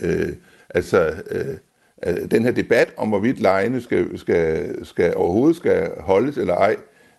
øh, 0.00 0.28
altså, 0.70 1.12
øh, 1.30 1.56
øh, 2.06 2.30
den 2.30 2.44
her 2.44 2.50
debat 2.50 2.94
om, 2.96 3.08
hvorvidt 3.08 3.40
lejene 3.40 3.80
skal, 3.80 4.18
skal, 4.18 4.74
skal, 4.86 5.16
overhovedet 5.16 5.56
skal 5.56 5.90
holdes 5.98 6.36
eller 6.36 6.54
ej, 6.54 6.76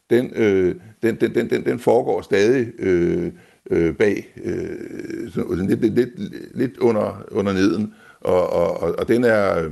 den, 0.10 0.32
øh, 0.36 0.76
den, 1.04 1.16
den, 1.16 1.36
den, 1.36 1.50
den, 1.50 1.66
den 1.66 1.80
foregår 1.80 2.22
stadig 2.22 2.68
øh, 2.80 3.32
øh, 3.72 3.96
bag, 3.96 4.34
øh, 4.44 5.32
sådan 5.32 5.68
lidt, 5.68 5.82
lidt, 5.82 5.96
lidt, 5.96 6.12
lidt 6.58 6.78
under, 6.78 7.24
under 7.32 7.54
neden, 7.54 7.94
og, 8.22 8.54
og, 8.54 8.84
og, 8.84 8.96
og 9.00 9.08
den 9.08 9.24
er, 9.24 9.70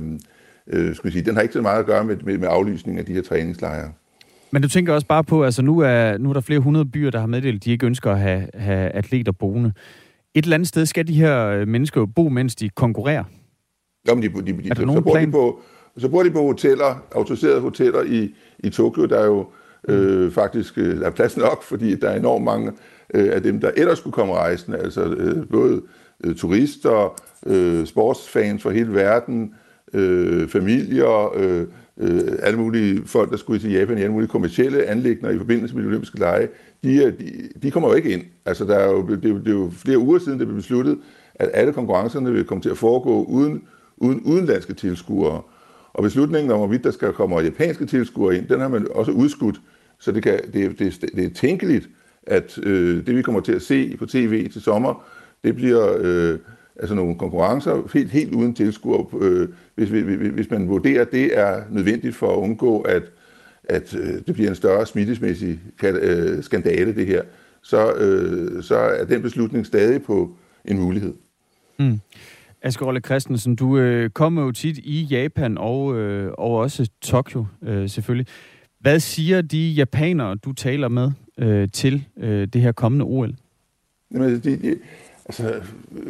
øh, 0.66 0.94
skal 0.94 1.12
sige, 1.12 1.24
den 1.24 1.34
har 1.34 1.42
ikke 1.42 1.54
så 1.54 1.62
meget 1.62 1.78
at 1.78 1.86
gøre 1.86 2.04
med, 2.04 2.16
med, 2.16 2.38
med 2.38 2.48
aflysning 2.50 2.98
af 2.98 3.04
de 3.04 3.12
her 3.12 3.22
træningslejre. 3.22 3.92
Men 4.50 4.62
du 4.62 4.68
tænker 4.68 4.92
også 4.92 5.06
bare 5.06 5.24
på, 5.24 5.44
altså 5.44 5.62
nu 5.62 5.78
er, 5.78 6.18
nu 6.18 6.28
er 6.28 6.32
der 6.32 6.40
flere 6.40 6.60
hundrede 6.60 6.84
byer, 6.84 7.10
der 7.10 7.20
har 7.20 7.26
meddelt, 7.26 7.56
at 7.56 7.64
de 7.64 7.70
ikke 7.70 7.86
ønsker 7.86 8.10
at 8.10 8.18
have, 8.18 8.48
have 8.54 8.90
atleter 8.90 9.32
boende. 9.32 9.72
Et 10.34 10.44
eller 10.44 10.54
andet 10.54 10.68
sted 10.68 10.86
skal 10.86 11.08
de 11.08 11.14
her 11.14 11.46
øh, 11.46 11.68
mennesker 11.68 12.00
jo 12.00 12.06
bo, 12.06 12.28
mens 12.28 12.54
de 12.54 12.68
konkurrerer. 12.68 13.24
Jamen, 14.08 14.22
de, 14.22 14.28
de, 14.28 14.62
de, 14.62 14.68
så, 14.68 14.74
så, 14.74 15.00
bor 15.00 15.16
de 15.16 15.30
på, 15.30 15.60
så 15.98 16.08
bor 16.08 16.22
de 16.22 16.30
på 16.30 16.42
hoteller, 16.42 17.04
autoriserede 17.14 17.60
hoteller 17.60 18.02
i, 18.02 18.34
i 18.58 18.70
Tokyo, 18.70 19.06
der 19.06 19.18
er 19.18 19.26
jo 19.26 19.46
øh, 19.88 20.32
faktisk 20.32 20.78
øh, 20.78 21.00
der 21.00 21.06
er 21.06 21.10
plads 21.10 21.36
nok, 21.36 21.62
fordi 21.62 21.96
der 21.96 22.08
er 22.08 22.16
enormt 22.16 22.44
mange 22.44 22.72
øh, 23.14 23.28
af 23.32 23.42
dem, 23.42 23.60
der 23.60 23.70
ellers 23.76 23.98
skulle 23.98 24.14
komme 24.14 24.34
rejsende, 24.34 24.78
altså 24.78 25.04
øh, 25.04 25.48
både 25.48 25.82
øh, 26.24 26.34
turister, 26.34 27.20
øh, 27.46 27.86
sportsfans 27.86 28.62
fra 28.62 28.70
hele 28.70 28.94
verden, 28.94 29.54
øh, 29.94 30.48
familier, 30.48 31.36
øh, 31.36 31.66
øh, 31.98 32.20
alle 32.42 32.58
mulige 32.58 33.02
folk, 33.06 33.30
der 33.30 33.36
skulle 33.36 33.60
til 33.60 33.72
Japan 33.72 33.98
i 33.98 34.00
alle 34.00 34.12
mulige 34.12 34.28
kommersielle 34.28 34.86
anlægner 34.86 35.30
i 35.30 35.38
forbindelse 35.38 35.74
med 35.74 35.82
de 35.82 35.88
olympiske 35.88 36.18
lege, 36.18 36.48
de, 36.84 37.04
de, 37.04 37.48
de 37.62 37.70
kommer 37.70 37.88
jo 37.88 37.94
ikke 37.94 38.10
ind. 38.10 38.22
Altså, 38.46 38.64
der 38.64 38.76
er 38.76 38.90
jo, 38.90 39.06
det, 39.06 39.24
er 39.24 39.28
jo, 39.28 39.38
det 39.38 39.48
er 39.48 39.52
jo 39.52 39.70
flere 39.70 39.98
uger 39.98 40.18
siden, 40.18 40.38
det 40.38 40.46
blev 40.46 40.56
besluttet, 40.56 40.98
at 41.34 41.50
alle 41.54 41.72
konkurrencerne 41.72 42.32
vil 42.32 42.44
komme 42.44 42.62
til 42.62 42.70
at 42.70 42.78
foregå 42.78 43.24
uden, 43.24 43.62
uden 43.96 44.20
udenlandske 44.20 44.74
tilskuere. 44.74 45.42
Og 45.92 46.02
beslutningen 46.02 46.52
om, 46.52 46.58
hvorvidt 46.58 46.84
der 46.84 46.90
skal 46.90 47.12
komme 47.12 47.38
japanske 47.38 47.86
tilskuere 47.86 48.36
ind, 48.36 48.48
den 48.48 48.60
har 48.60 48.68
man 48.68 48.86
også 48.90 49.12
udskudt. 49.12 49.60
Så 49.98 50.12
det, 50.12 50.22
kan, 50.22 50.40
det, 50.52 50.78
det, 50.78 51.04
det 51.16 51.24
er 51.24 51.30
tænkeligt, 51.34 51.88
at 52.26 52.58
øh, 52.62 53.06
det 53.06 53.16
vi 53.16 53.22
kommer 53.22 53.40
til 53.40 53.52
at 53.52 53.62
se 53.62 53.96
på 53.96 54.06
tv 54.06 54.50
til 54.50 54.62
sommer, 54.62 55.04
det 55.44 55.54
bliver 55.54 55.96
øh, 56.00 56.38
altså 56.76 56.94
nogle 56.94 57.18
konkurrencer 57.18 57.90
helt, 57.94 58.10
helt 58.10 58.34
uden 58.34 58.54
tilskuer, 58.54 59.16
øh, 59.20 59.48
hvis, 59.74 59.88
hvis 60.32 60.50
man 60.50 60.68
vurderer, 60.68 61.02
at 61.02 61.12
det 61.12 61.38
er 61.38 61.62
nødvendigt 61.70 62.16
for 62.16 62.32
at 62.32 62.36
undgå, 62.36 62.80
at, 62.80 63.02
at 63.64 63.94
øh, 63.94 64.14
det 64.26 64.34
bliver 64.34 64.48
en 64.48 64.56
større 64.56 64.86
smittesmæssig 64.86 65.60
øh, 65.82 66.42
skandale, 66.42 66.94
det 66.94 67.06
her, 67.06 67.22
så, 67.62 67.94
øh, 67.94 68.62
så 68.62 68.76
er 68.76 69.04
den 69.04 69.22
beslutning 69.22 69.66
stadig 69.66 70.02
på 70.02 70.36
en 70.64 70.78
mulighed. 70.78 71.14
Mm. 71.78 72.00
Asger 72.62 73.00
Christensen, 73.00 73.56
du 73.56 73.78
øh, 73.78 74.10
kommer 74.10 74.42
jo 74.42 74.52
tit 74.52 74.78
i 74.78 75.02
Japan 75.02 75.58
og, 75.58 75.96
øh, 75.96 76.32
og 76.38 76.56
også 76.56 76.90
Tokyo 77.02 77.46
øh, 77.62 77.88
selvfølgelig. 77.88 78.26
Hvad 78.84 79.00
siger 79.00 79.42
de 79.42 79.68
japanere, 79.68 80.34
du 80.34 80.52
taler 80.52 80.88
med, 80.88 81.10
øh, 81.38 81.68
til 81.72 82.04
øh, 82.20 82.48
det 82.52 82.60
her 82.60 82.72
kommende 82.72 83.04
OL? 83.04 83.34
Jamen, 84.12 84.28
altså, 84.28 84.50
de, 84.50 84.56
de, 84.56 84.76
altså, 85.26 85.60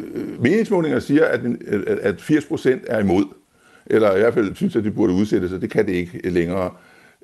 øh, 0.05 0.41
meningsmålinger 0.41 0.99
siger, 0.99 1.25
at, 1.25 1.41
at 2.01 2.21
80 2.21 2.45
procent 2.45 2.81
er 2.87 2.99
imod. 2.99 3.25
Eller 3.85 4.15
i 4.15 4.19
hvert 4.19 4.33
fald 4.33 4.55
synes, 4.55 4.75
at 4.75 4.83
de 4.83 4.91
burde 4.91 5.13
udsætte 5.13 5.49
sig. 5.49 5.61
det 5.61 5.69
kan 5.69 5.85
det 5.85 5.93
ikke 5.93 6.29
længere. 6.29 6.71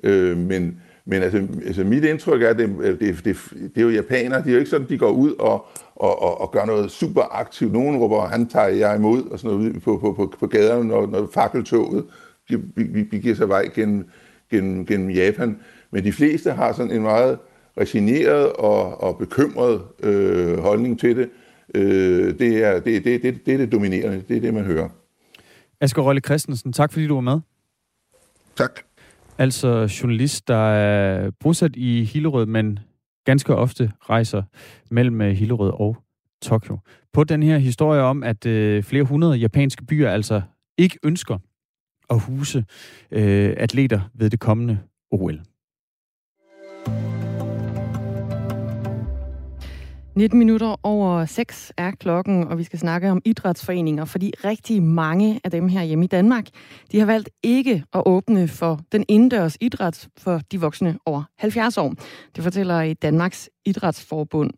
Øh, 0.02 0.36
men 0.36 0.80
men 1.04 1.22
altså, 1.22 1.46
altså 1.66 1.84
mit 1.84 2.04
indtryk 2.04 2.42
er, 2.42 2.48
at 2.48 2.58
det, 2.58 3.00
det, 3.00 3.24
det, 3.24 3.36
det 3.52 3.76
er 3.76 3.82
jo 3.82 3.90
japanere, 3.90 4.44
de 4.44 4.48
er 4.48 4.52
jo 4.52 4.58
ikke 4.58 4.70
sådan, 4.70 4.88
de 4.88 4.98
går 4.98 5.10
ud 5.10 5.32
og, 5.38 5.66
og, 5.96 6.22
og, 6.22 6.40
og 6.40 6.52
gør 6.52 6.64
noget 6.64 6.90
super 6.90 7.22
aktivt. 7.40 7.72
Nogen 7.72 7.96
råber, 7.96 8.26
han 8.26 8.48
tager 8.48 8.68
jeg 8.68 8.96
imod, 8.96 9.22
og 9.30 9.38
sådan 9.38 9.56
noget 9.56 9.82
på, 9.82 9.98
på, 9.98 10.12
på, 10.12 10.34
på 10.40 10.46
gaderne, 10.46 10.88
når, 10.88 11.06
når 11.06 11.30
fakkeltoget 11.34 12.04
giver 13.22 13.34
sig 13.34 13.48
vej 13.48 13.70
gennem, 13.74 14.04
gennem, 14.52 14.86
gennem 14.86 15.10
Japan. 15.10 15.58
Men 15.90 16.04
de 16.04 16.12
fleste 16.12 16.52
har 16.52 16.72
sådan 16.72 16.92
en 16.92 17.02
meget 17.02 17.38
resigneret 17.80 18.52
og, 18.52 19.02
og 19.02 19.18
bekymret 19.18 19.82
øh, 20.02 20.58
holdning 20.58 21.00
til 21.00 21.16
det. 21.16 21.28
Øh, 21.74 22.38
det, 22.38 22.64
er, 22.64 22.80
det, 22.80 23.04
det, 23.04 23.22
det, 23.22 23.46
det 23.46 23.54
er 23.54 23.58
det 23.58 23.72
dominerende. 23.72 24.22
Det 24.28 24.36
er 24.36 24.40
det, 24.40 24.54
man 24.54 24.64
hører. 24.64 24.88
Asger 25.80 26.02
Rølle 26.02 26.20
Christensen, 26.20 26.72
tak 26.72 26.92
fordi 26.92 27.06
du 27.06 27.14
var 27.14 27.20
med. 27.20 27.40
Tak. 28.56 28.80
Altså 29.38 29.98
journalist, 30.02 30.48
der 30.48 30.68
er 30.72 31.30
bosat 31.40 31.76
i 31.76 32.04
Hillerød, 32.04 32.46
men 32.46 32.78
ganske 33.24 33.54
ofte 33.54 33.92
rejser 34.00 34.42
mellem 34.90 35.20
øh, 35.20 35.30
Hillerød 35.30 35.72
og 35.74 35.96
Tokyo. 36.42 36.78
På 37.12 37.24
den 37.24 37.42
her 37.42 37.58
historie 37.58 38.00
om, 38.00 38.22
at 38.22 38.46
øh, 38.46 38.82
flere 38.82 39.04
hundrede 39.04 39.36
japanske 39.36 39.84
byer 39.84 40.10
altså 40.10 40.42
ikke 40.78 40.98
ønsker 41.04 41.38
at 42.12 42.20
huse 42.20 42.64
øh, 43.10 43.54
atleter 43.56 44.00
ved 44.14 44.30
det 44.30 44.40
kommende 44.40 44.78
OL. 45.10 45.40
19 50.16 50.38
minutter 50.38 50.76
over 50.82 51.24
6 51.26 51.72
er 51.76 51.90
klokken, 51.90 52.44
og 52.44 52.58
vi 52.58 52.64
skal 52.64 52.78
snakke 52.78 53.10
om 53.10 53.22
idrætsforeninger, 53.24 54.04
fordi 54.04 54.32
rigtig 54.44 54.82
mange 54.82 55.40
af 55.44 55.50
dem 55.50 55.68
her 55.68 55.82
hjemme 55.82 56.04
i 56.04 56.08
Danmark, 56.08 56.46
de 56.92 56.98
har 56.98 57.06
valgt 57.06 57.30
ikke 57.42 57.84
at 57.92 58.02
åbne 58.06 58.48
for 58.48 58.80
den 58.92 59.04
indendørs 59.08 59.56
idræt 59.60 60.08
for 60.18 60.40
de 60.52 60.60
voksne 60.60 60.98
over 61.06 61.22
70 61.38 61.78
år. 61.78 61.94
Det 62.36 62.44
fortæller 62.44 62.82
i 62.82 62.94
Danmarks 62.94 63.50
Idrætsforbund. 63.64 64.50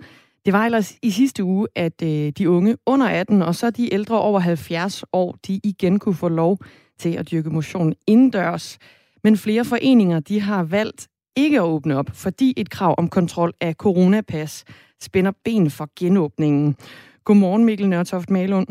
Det 0.45 0.53
var 0.53 0.65
ellers 0.65 0.95
i 1.03 1.11
sidste 1.11 1.45
uge, 1.45 1.69
at 1.75 2.03
øh, 2.03 2.33
de 2.39 2.51
unge 2.51 2.77
under 2.87 3.07
18 3.07 3.43
og 3.43 3.55
så 3.55 3.71
de 3.71 3.95
ældre 3.95 4.21
over 4.21 4.41
70 4.41 5.05
år, 5.13 5.37
de 5.47 5.61
igen 5.65 5.99
kunne 5.99 6.15
få 6.15 6.29
lov 6.29 6.59
til 6.99 7.13
at 7.17 7.31
dyrke 7.31 7.51
motion 7.51 7.95
indendørs. 8.07 8.79
Men 9.25 9.37
flere 9.37 9.65
foreninger, 9.65 10.21
de 10.21 10.41
har 10.41 10.63
valgt 10.63 11.09
ikke 11.37 11.57
at 11.57 11.63
åbne 11.63 11.97
op, 11.97 12.11
fordi 12.13 12.55
et 12.57 12.71
krav 12.71 12.95
om 12.99 13.09
kontrol 13.09 13.53
af 13.61 13.75
coronapas 13.75 14.65
spænder 15.03 15.33
ben 15.45 15.71
for 15.71 15.89
genåbningen. 15.99 16.77
Godmorgen 17.25 17.65
Mikkel 17.65 17.89
Nørtoft 17.89 18.31
Malund. 18.31 18.67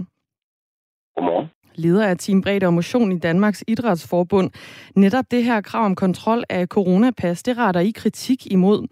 Godmorgen. 1.16 1.48
Leder 1.76 2.08
af 2.08 2.18
Team 2.18 2.42
Bredde 2.42 2.66
og 2.66 2.74
Motion 2.74 3.12
i 3.12 3.20
Danmarks 3.20 3.64
Idrætsforbund. 3.68 4.52
Netop 4.96 5.26
det 5.32 5.44
her 5.44 5.62
krav 5.62 5.86
om 5.86 5.96
kontrol 5.96 6.44
af 6.50 6.68
coronapas, 6.68 7.44
det 7.44 7.58
retter 7.58 7.82
I 7.82 7.92
kritik 7.92 8.52
imod. 8.52 8.88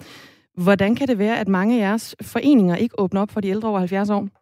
Hvordan 0.57 0.95
kan 0.95 1.07
det 1.07 1.17
være, 1.17 1.39
at 1.39 1.47
mange 1.47 1.75
af 1.75 1.79
jeres 1.79 2.15
foreninger 2.21 2.75
ikke 2.75 2.99
åbner 2.99 3.21
op 3.21 3.31
for 3.31 3.41
de 3.41 3.47
ældre 3.47 3.69
over 3.69 3.79
70 3.79 4.09
år? 4.09 4.40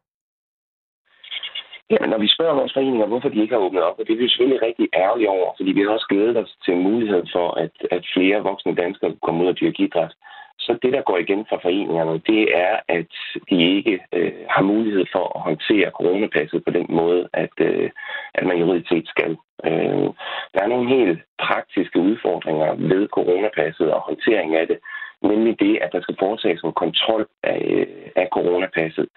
Ja, 1.93 2.05
når 2.05 2.17
vi 2.17 2.27
spørger 2.27 2.59
vores 2.59 2.73
foreninger, 2.73 3.05
hvorfor 3.05 3.29
de 3.29 3.41
ikke 3.41 3.53
har 3.53 3.61
åbnet 3.61 3.83
op, 3.83 3.99
og 3.99 4.07
det 4.07 4.13
er 4.13 4.17
vi 4.17 4.29
selvfølgelig 4.29 4.61
rigtig 4.61 4.87
ærgerlige 4.93 5.29
over, 5.29 5.53
fordi 5.57 5.71
vi 5.71 5.81
har 5.81 5.89
også 5.89 6.07
glædet 6.09 6.37
os 6.37 6.57
til 6.65 6.77
mulighed 6.77 7.23
for, 7.35 7.47
at, 7.63 7.71
at 7.91 8.03
flere 8.13 8.39
voksne 8.49 8.75
danskere 8.75 9.09
kan 9.11 9.19
komme 9.23 9.43
ud 9.43 9.49
og 9.49 9.59
dyrke 9.59 9.83
idræt. 9.83 10.13
Så 10.59 10.77
det, 10.81 10.93
der 10.93 11.01
går 11.01 11.17
igen 11.17 11.45
fra 11.49 11.57
foreningerne, 11.63 12.21
det 12.31 12.43
er, 12.67 12.75
at 12.87 13.11
de 13.49 13.57
ikke 13.77 13.99
øh, 14.13 14.33
har 14.49 14.63
mulighed 14.63 15.05
for 15.11 15.25
at 15.35 15.41
håndtere 15.41 15.89
coronapasset 15.99 16.63
på 16.65 16.71
den 16.71 16.85
måde, 16.89 17.29
at, 17.33 17.55
øh, 17.57 17.89
at 18.33 18.45
man 18.45 18.59
juridisk 18.59 18.89
set 18.89 19.07
skal. 19.07 19.37
Øh, 19.65 20.07
der 20.53 20.59
er 20.61 20.73
nogle 20.73 20.89
helt 20.89 21.19
praktiske 21.39 21.99
udfordringer 21.99 22.75
ved 22.91 23.07
coronapasset 23.07 23.91
og 23.93 23.99
håndtering 24.01 24.55
af 24.55 24.67
det, 24.67 24.79
nemlig 25.21 25.59
det, 25.59 25.77
at 25.81 25.89
der 25.93 26.01
skal 26.01 26.15
foretages 26.19 26.61
en 26.61 26.73
kontrol 26.83 27.27
af, 27.43 27.61
øh, 27.75 27.87
af 28.15 28.27
coronapasset. 28.31 29.07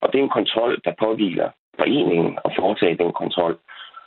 Og 0.00 0.12
det 0.12 0.18
er 0.18 0.22
en 0.22 0.38
kontrol, 0.38 0.80
der 0.84 0.92
påviler 1.04 1.50
foreningen 1.78 2.38
at 2.44 2.52
foretage 2.58 2.96
den 3.02 3.12
kontrol. 3.12 3.58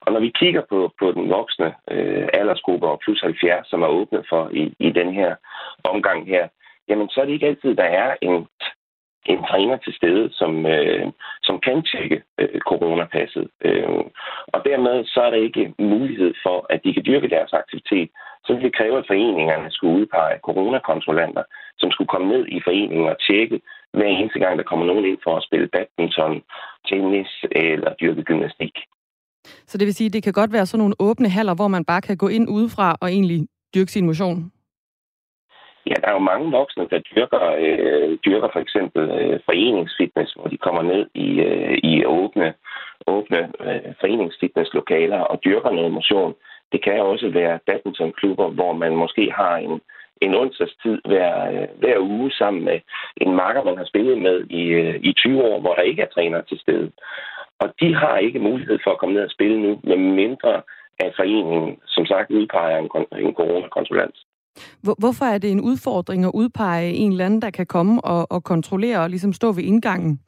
Og 0.01 0.13
når 0.13 0.19
vi 0.19 0.31
kigger 0.41 0.61
på, 0.69 0.91
på 0.99 1.11
den 1.11 1.29
voksne 1.29 1.73
øh, 1.91 2.27
aldersgruppe 2.33 2.87
og 2.87 2.99
plus 3.03 3.21
70, 3.21 3.67
som 3.69 3.81
er 3.81 3.87
åbnet 3.87 4.25
for 4.29 4.49
i, 4.53 4.63
i 4.79 4.89
den 4.91 5.13
her 5.13 5.35
omgang 5.83 6.27
her, 6.27 6.47
jamen 6.89 7.09
så 7.09 7.21
er 7.21 7.25
det 7.25 7.33
ikke 7.33 7.47
altid, 7.47 7.75
der 7.75 7.89
er 8.03 8.15
en 8.21 8.47
en 9.25 9.43
træner 9.49 9.77
til 9.77 9.93
stede, 9.93 10.29
som, 10.31 10.65
øh, 10.65 11.05
som 11.43 11.59
kan 11.65 11.83
tjekke 11.91 12.21
øh, 12.39 12.59
coronapasset. 12.69 13.47
Øh, 13.65 13.87
og 14.53 14.59
dermed 14.69 15.05
så 15.05 15.19
er 15.21 15.29
der 15.29 15.47
ikke 15.47 15.73
mulighed 15.79 16.33
for, 16.45 16.65
at 16.69 16.79
de 16.83 16.93
kan 16.93 17.05
dyrke 17.05 17.29
deres 17.29 17.53
aktivitet. 17.53 18.09
Så 18.43 18.53
ville 18.53 18.67
det 18.67 18.77
kræve, 18.77 18.97
at 18.97 19.07
foreningerne 19.07 19.71
skulle 19.71 19.97
udpege 19.99 20.39
coronakontrollanter, 20.47 21.43
som 21.77 21.91
skulle 21.91 22.07
komme 22.13 22.27
ned 22.33 22.43
i 22.47 22.59
foreningen 22.65 23.07
og 23.09 23.17
tjekke 23.27 23.61
hver 23.93 24.05
eneste 24.05 24.39
gang, 24.39 24.57
der 24.57 24.63
kommer 24.63 24.85
nogen 24.85 25.05
ind 25.05 25.17
for 25.23 25.37
at 25.37 25.43
spille 25.43 25.67
badminton, 25.67 26.41
tennis 26.87 27.31
eller 27.51 27.93
dyrke 28.01 28.23
gymnastik. 28.23 28.75
Så 29.43 29.77
det 29.77 29.85
vil 29.85 29.93
sige, 29.93 30.07
at 30.07 30.13
det 30.13 30.23
kan 30.23 30.33
godt 30.33 30.53
være 30.53 30.65
sådan 30.65 30.79
nogle 30.79 30.95
åbne 30.99 31.29
haller, 31.29 31.55
hvor 31.55 31.67
man 31.67 31.85
bare 31.85 32.01
kan 32.01 32.17
gå 32.17 32.27
ind 32.27 32.49
udefra 32.49 32.95
og 33.01 33.11
egentlig 33.11 33.47
dyrke 33.75 33.91
sin 33.91 34.05
motion? 34.05 34.51
Ja, 35.89 35.93
der 36.01 36.07
er 36.07 36.13
jo 36.13 36.29
mange 36.31 36.51
voksne, 36.51 36.88
der 36.91 37.00
dyrker, 37.00 37.41
øh, 37.65 38.17
dyrker 38.25 38.50
for 38.53 38.59
eksempel 38.59 39.03
øh, 39.19 39.39
foreningsfitness, 39.45 40.33
hvor 40.33 40.47
de 40.47 40.57
kommer 40.57 40.81
ned 40.81 41.05
i, 41.13 41.39
øh, 41.39 41.77
i 41.83 42.05
åbne, 42.05 42.53
åbne 43.07 43.41
øh, 43.65 43.93
foreningsfitnesslokaler 44.00 45.19
og 45.19 45.39
dyrker 45.45 45.71
noget 45.71 45.91
motion. 45.91 46.33
Det 46.71 46.83
kan 46.83 47.01
også 47.01 47.29
være 47.29 47.59
badmintonklubber, 47.67 48.50
hvor 48.50 48.73
man 48.73 48.95
måske 48.95 49.31
har 49.31 49.55
en, 49.57 49.81
en 50.21 50.35
onsdagstid 50.35 50.97
hver, 51.05 51.51
øh, 51.51 51.67
hver 51.79 52.00
uge 52.00 52.31
sammen 52.31 52.63
med 52.65 52.79
en 53.17 53.35
marker, 53.35 53.63
man 53.63 53.77
har 53.77 53.85
spillet 53.85 54.17
med 54.17 54.43
i, 54.50 54.63
øh, 54.63 54.95
i 55.03 55.13
20 55.13 55.43
år, 55.43 55.59
hvor 55.59 55.73
der 55.75 55.81
ikke 55.81 56.01
er 56.01 56.13
træner 56.15 56.41
til 56.41 56.59
stede. 56.59 56.91
Og 57.59 57.73
de 57.79 57.95
har 57.95 58.17
ikke 58.17 58.39
mulighed 58.39 58.79
for 58.83 58.91
at 58.91 58.97
komme 58.97 59.15
ned 59.15 59.23
og 59.23 59.31
spille 59.31 59.61
nu, 59.61 59.79
med 59.83 59.97
mindre 59.97 60.61
at 61.00 61.13
foreningen, 61.15 61.79
som 61.88 62.05
sagt, 62.05 62.31
udpeger 62.31 62.77
en, 62.77 62.89
en 63.25 63.33
coronakonsulent. 63.33 64.15
Hvorfor 64.84 65.25
er 65.25 65.38
det 65.38 65.51
en 65.51 65.62
udfordring 65.62 66.25
at 66.25 66.31
udpege 66.34 66.93
en 66.93 67.12
eller 67.12 67.25
anden, 67.25 67.41
der 67.41 67.51
kan 67.51 67.65
komme 67.65 68.01
og, 68.05 68.31
og 68.31 68.43
kontrollere 68.43 69.00
og 69.00 69.10
ligesom 69.10 69.34
stå 69.34 69.51
ved 69.51 69.63
indgangen? 69.63 70.20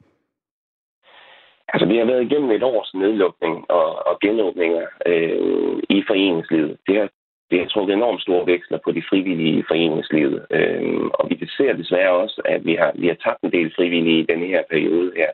Altså, 1.68 1.86
vi 1.86 1.96
har 1.96 2.04
været 2.04 2.24
igennem 2.24 2.50
et 2.50 2.62
års 2.62 2.94
nedlukning 2.94 3.70
og, 3.70 4.06
og 4.08 4.18
genåbninger 4.20 4.86
øh, 5.06 5.82
i 5.96 6.02
foreningslivet. 6.06 6.76
Det 6.86 6.96
har, 7.00 7.08
det 7.50 7.58
har 7.60 7.66
trukket 7.66 7.94
enormt 7.94 8.22
store 8.22 8.46
veksler 8.46 8.78
på 8.84 8.90
de 8.92 9.02
frivillige 9.10 9.58
i 9.58 9.64
foreningslivet. 9.70 10.46
Øh, 10.50 11.04
og 11.18 11.30
vi 11.30 11.48
ser 11.56 11.72
desværre 11.72 12.12
også, 12.24 12.42
at 12.44 12.66
vi 12.66 12.74
har, 12.74 12.92
vi 12.94 13.06
har 13.06 13.18
tabt 13.24 13.40
en 13.42 13.52
del 13.52 13.72
frivillige 13.76 14.20
i 14.20 14.26
denne 14.30 14.46
her 14.46 14.62
periode 14.70 15.12
her. 15.16 15.30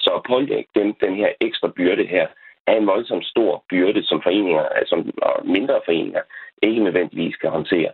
Så 0.00 0.10
at 0.10 0.22
pålægge 0.32 0.70
dem 0.74 0.94
den 1.04 1.14
her 1.14 1.28
ekstra 1.40 1.68
byrde 1.76 2.04
her, 2.06 2.26
er 2.66 2.76
en 2.76 2.86
voldsomt 2.86 3.26
stor 3.26 3.64
byrde, 3.70 4.02
som 4.02 4.22
foreninger, 4.22 4.62
altså 4.62 4.96
mindre 5.44 5.80
foreninger, 5.84 6.22
ikke 6.62 6.84
nødvendigvis 6.84 7.36
kan 7.36 7.50
håndtere. 7.50 7.90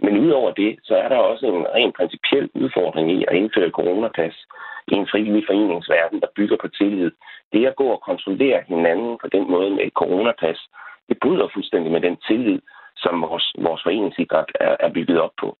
Men 0.00 0.18
udover 0.18 0.50
det, 0.50 0.78
så 0.82 0.94
er 0.96 1.08
der 1.08 1.16
også 1.16 1.46
en 1.46 1.66
rent 1.74 1.96
principiel 1.96 2.50
udfordring 2.54 3.12
i 3.12 3.24
at 3.28 3.36
indføre 3.36 3.70
coronapas 3.70 4.34
i 4.92 4.94
en 4.94 5.08
frivillig 5.10 5.44
foreningsverden, 5.46 6.20
der 6.20 6.34
bygger 6.36 6.56
på 6.60 6.68
tillid. 6.68 7.10
Det 7.52 7.66
at 7.66 7.76
gå 7.76 7.84
og 7.84 8.00
kontrollere 8.00 8.62
hinanden 8.68 9.18
på 9.22 9.28
den 9.28 9.50
måde 9.50 9.70
med 9.70 9.84
et 9.84 9.92
coronapas, 9.92 10.60
det 11.08 11.16
bryder 11.22 11.48
fuldstændig 11.54 11.92
med 11.92 12.00
den 12.00 12.16
tillid, 12.16 12.60
som 12.96 13.22
vores, 13.22 13.52
vores 13.58 13.82
foreningsidræt 13.82 14.50
er, 14.60 14.76
er 14.80 14.90
bygget 14.92 15.20
op 15.20 15.34
på. 15.40 15.56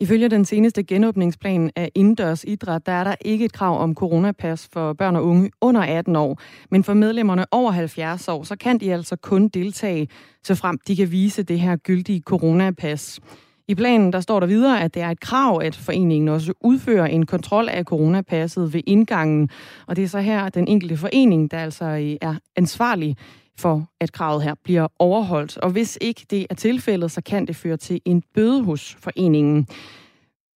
Ifølge 0.00 0.28
den 0.28 0.44
seneste 0.44 0.82
genåbningsplan 0.82 1.70
af 1.76 1.90
indendørs 1.94 2.44
idræt, 2.44 2.86
der 2.86 2.92
er 2.92 3.04
der 3.04 3.14
ikke 3.20 3.44
et 3.44 3.52
krav 3.52 3.80
om 3.80 3.94
coronapas 3.94 4.68
for 4.72 4.92
børn 4.92 5.16
og 5.16 5.24
unge 5.24 5.50
under 5.60 5.80
18 5.80 6.16
år. 6.16 6.40
Men 6.70 6.84
for 6.84 6.94
medlemmerne 6.94 7.44
over 7.50 7.70
70 7.70 8.28
år, 8.28 8.42
så 8.42 8.56
kan 8.56 8.78
de 8.78 8.92
altså 8.92 9.16
kun 9.16 9.48
deltage, 9.48 10.08
så 10.42 10.54
frem 10.54 10.78
de 10.88 10.96
kan 10.96 11.10
vise 11.10 11.42
det 11.42 11.60
her 11.60 11.76
gyldige 11.76 12.20
coronapas. 12.20 13.20
I 13.68 13.74
planen 13.74 14.12
der 14.12 14.20
står 14.20 14.40
der 14.40 14.46
videre, 14.46 14.82
at 14.82 14.94
det 14.94 15.02
er 15.02 15.10
et 15.10 15.20
krav, 15.20 15.60
at 15.62 15.76
foreningen 15.76 16.28
også 16.28 16.52
udfører 16.60 17.06
en 17.06 17.26
kontrol 17.26 17.68
af 17.68 17.84
coronapasset 17.84 18.72
ved 18.74 18.80
indgangen. 18.86 19.48
Og 19.86 19.96
det 19.96 20.04
er 20.04 20.08
så 20.08 20.20
her 20.20 20.48
den 20.48 20.68
enkelte 20.68 20.96
forening, 20.96 21.50
der 21.50 21.58
altså 21.58 21.84
er 22.20 22.34
ansvarlig 22.56 23.16
for, 23.58 23.86
at 24.00 24.12
kravet 24.12 24.42
her 24.42 24.54
bliver 24.64 24.86
overholdt. 24.98 25.58
Og 25.58 25.70
hvis 25.70 25.98
ikke 26.00 26.26
det 26.30 26.46
er 26.50 26.54
tilfældet, 26.54 27.10
så 27.10 27.22
kan 27.22 27.46
det 27.46 27.56
føre 27.56 27.76
til 27.76 28.00
en 28.04 28.22
bøde 28.34 28.64
hos 28.64 28.96
foreningen. 29.04 29.66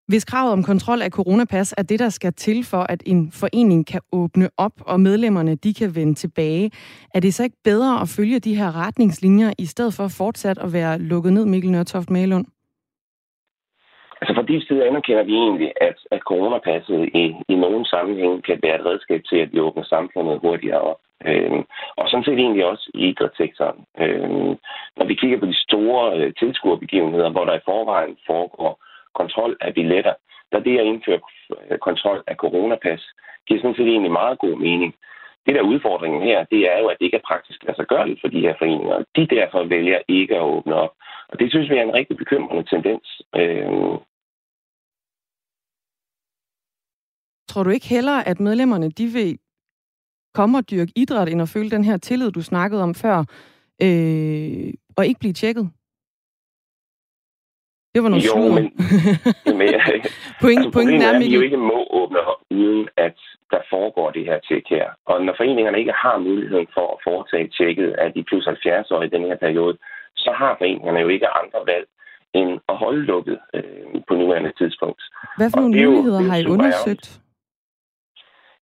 Hvis 0.08 0.24
kravet 0.24 0.52
om 0.52 0.62
kontrol 0.62 1.02
af 1.02 1.10
coronapas 1.10 1.74
er 1.78 1.82
det, 1.82 1.98
der 1.98 2.08
skal 2.08 2.32
til 2.32 2.64
for, 2.64 2.82
at 2.88 3.02
en 3.06 3.32
forening 3.32 3.86
kan 3.86 4.00
åbne 4.12 4.48
op, 4.56 4.72
og 4.80 5.00
medlemmerne 5.00 5.54
de 5.54 5.74
kan 5.74 5.94
vende 5.94 6.14
tilbage, 6.14 6.70
er 7.14 7.20
det 7.20 7.34
så 7.34 7.44
ikke 7.44 7.56
bedre 7.64 8.00
at 8.00 8.08
følge 8.08 8.38
de 8.38 8.56
her 8.56 8.76
retningslinjer, 8.76 9.52
i 9.58 9.66
stedet 9.66 9.94
for 9.94 10.08
fortsat 10.08 10.58
at 10.58 10.72
være 10.72 10.98
lukket 10.98 11.32
ned, 11.32 11.44
Mikkel 11.44 11.70
Nørtoft 11.70 12.10
Malund? 12.10 12.46
Altså 14.20 14.34
fra 14.34 14.42
din 14.42 14.60
side 14.60 14.86
anerkender 14.88 15.24
vi 15.24 15.34
egentlig, 15.34 15.72
at, 15.80 15.98
at 16.10 16.20
coronapasset 16.20 17.08
i, 17.14 17.24
i 17.48 17.54
nogen 17.54 17.84
sammenhæng 17.84 18.44
kan 18.44 18.58
være 18.62 18.78
et 18.80 18.86
redskab 18.86 19.20
til, 19.30 19.36
at 19.36 19.52
vi 19.52 19.60
åbner 19.60 19.84
samfundet 19.84 20.40
hurtigere 20.42 20.80
op. 20.80 21.00
Øhm, 21.26 21.62
og 21.96 22.08
sådan 22.08 22.24
set 22.24 22.38
egentlig 22.38 22.64
også 22.64 22.90
i 22.94 23.08
idrætssektoren. 23.08 23.84
Øhm, 23.98 24.52
når 24.96 25.06
vi 25.06 25.14
kigger 25.14 25.38
på 25.38 25.46
de 25.46 25.62
store 25.66 26.18
øh, 26.18 26.34
tilskuerbegivenheder, 26.38 27.30
hvor 27.30 27.44
der 27.44 27.54
i 27.54 27.66
forvejen 27.70 28.16
foregår 28.26 28.84
kontrol 29.14 29.56
af 29.60 29.74
billetter, 29.74 30.14
der 30.52 30.60
det 30.60 30.78
at 30.78 30.86
indføre 30.86 31.20
øh, 31.70 31.78
kontrol 31.78 32.22
af 32.26 32.36
coronapas, 32.36 33.02
giver 33.46 33.60
sådan 33.60 33.76
set 33.76 33.88
egentlig 33.88 34.12
meget 34.12 34.38
god 34.38 34.56
mening. 34.56 34.94
Det 35.46 35.54
der 35.54 35.70
udfordringen 35.72 36.22
her, 36.22 36.44
det 36.44 36.60
er 36.72 36.78
jo, 36.78 36.86
at 36.86 36.96
det 36.98 37.04
ikke 37.04 37.16
er 37.16 37.28
praktisk 37.30 37.64
lade 37.64 37.76
sig 37.76 37.86
gøre 37.86 38.16
for 38.20 38.28
de 38.28 38.40
her 38.40 38.54
foreninger. 38.58 39.04
De 39.16 39.26
derfor 39.36 39.64
vælger 39.64 40.00
ikke 40.08 40.36
at 40.36 40.42
åbne 40.42 40.74
op. 40.74 40.92
Og 41.28 41.38
det 41.40 41.50
synes 41.50 41.70
vi 41.70 41.76
er 41.76 41.82
en 41.82 41.94
rigtig 41.94 42.16
bekymrende 42.16 42.64
tendens. 42.70 43.22
Øhm, 43.36 43.96
Tror 47.48 47.62
du 47.62 47.70
ikke 47.70 47.88
heller, 47.88 48.18
at 48.30 48.40
medlemmerne 48.40 48.90
de 48.90 49.06
vil 49.06 49.38
komme 50.38 50.58
og 50.58 50.70
dyrke 50.70 50.92
idræt, 51.02 51.28
end 51.28 51.42
at 51.42 51.52
føle 51.54 51.70
den 51.76 51.84
her 51.88 51.96
tillid, 51.96 52.30
du 52.30 52.42
snakkede 52.52 52.82
om 52.88 52.94
før, 53.04 53.18
øh, 53.86 54.68
og 54.96 55.02
ikke 55.08 55.20
blive 55.22 55.38
tjekket? 55.42 55.66
Det 57.94 58.00
var 58.04 58.10
nogle 58.12 58.24
jo, 58.30 58.36
men, 58.56 58.66
men 59.60 59.68
point, 60.42 60.58
altså, 60.58 60.70
pointen 60.76 61.00
er, 61.06 61.10
at 61.14 61.20
vi 61.24 61.28
jo 61.36 61.40
ikke 61.46 61.60
må 61.70 61.78
åbne 62.00 62.20
op, 62.30 62.40
uden 62.50 62.88
at 63.06 63.16
der 63.52 63.62
foregår 63.72 64.08
det 64.16 64.24
her 64.28 64.38
tjek 64.48 64.64
her. 64.76 64.86
Og 65.10 65.16
når 65.24 65.34
foreningerne 65.36 65.78
ikke 65.82 65.94
har 66.04 66.16
muligheden 66.28 66.68
for 66.76 66.86
at 66.94 66.98
foretage 67.08 67.48
tjekket 67.58 67.90
af 68.02 68.08
de 68.16 68.22
plus 68.28 68.44
70 68.44 68.90
år 68.90 69.02
i 69.02 69.08
den 69.14 69.22
her 69.28 69.36
periode, 69.44 69.74
så 70.16 70.30
har 70.40 70.52
foreningerne 70.58 71.00
jo 71.04 71.08
ikke 71.08 71.28
andre 71.40 71.60
valg 71.72 71.86
end 72.38 72.50
at 72.72 72.76
holde 72.82 73.02
lukket 73.12 73.38
øh, 73.54 73.86
på 74.08 74.12
nuværende 74.20 74.52
tidspunkt. 74.60 75.02
Hvad 75.38 75.50
for 75.50 75.60
nogle 75.60 75.74
muligheder 75.84 76.22
har 76.30 76.36
I 76.42 76.46
undersøgt? 76.54 77.06
Ærligt. 77.08 77.27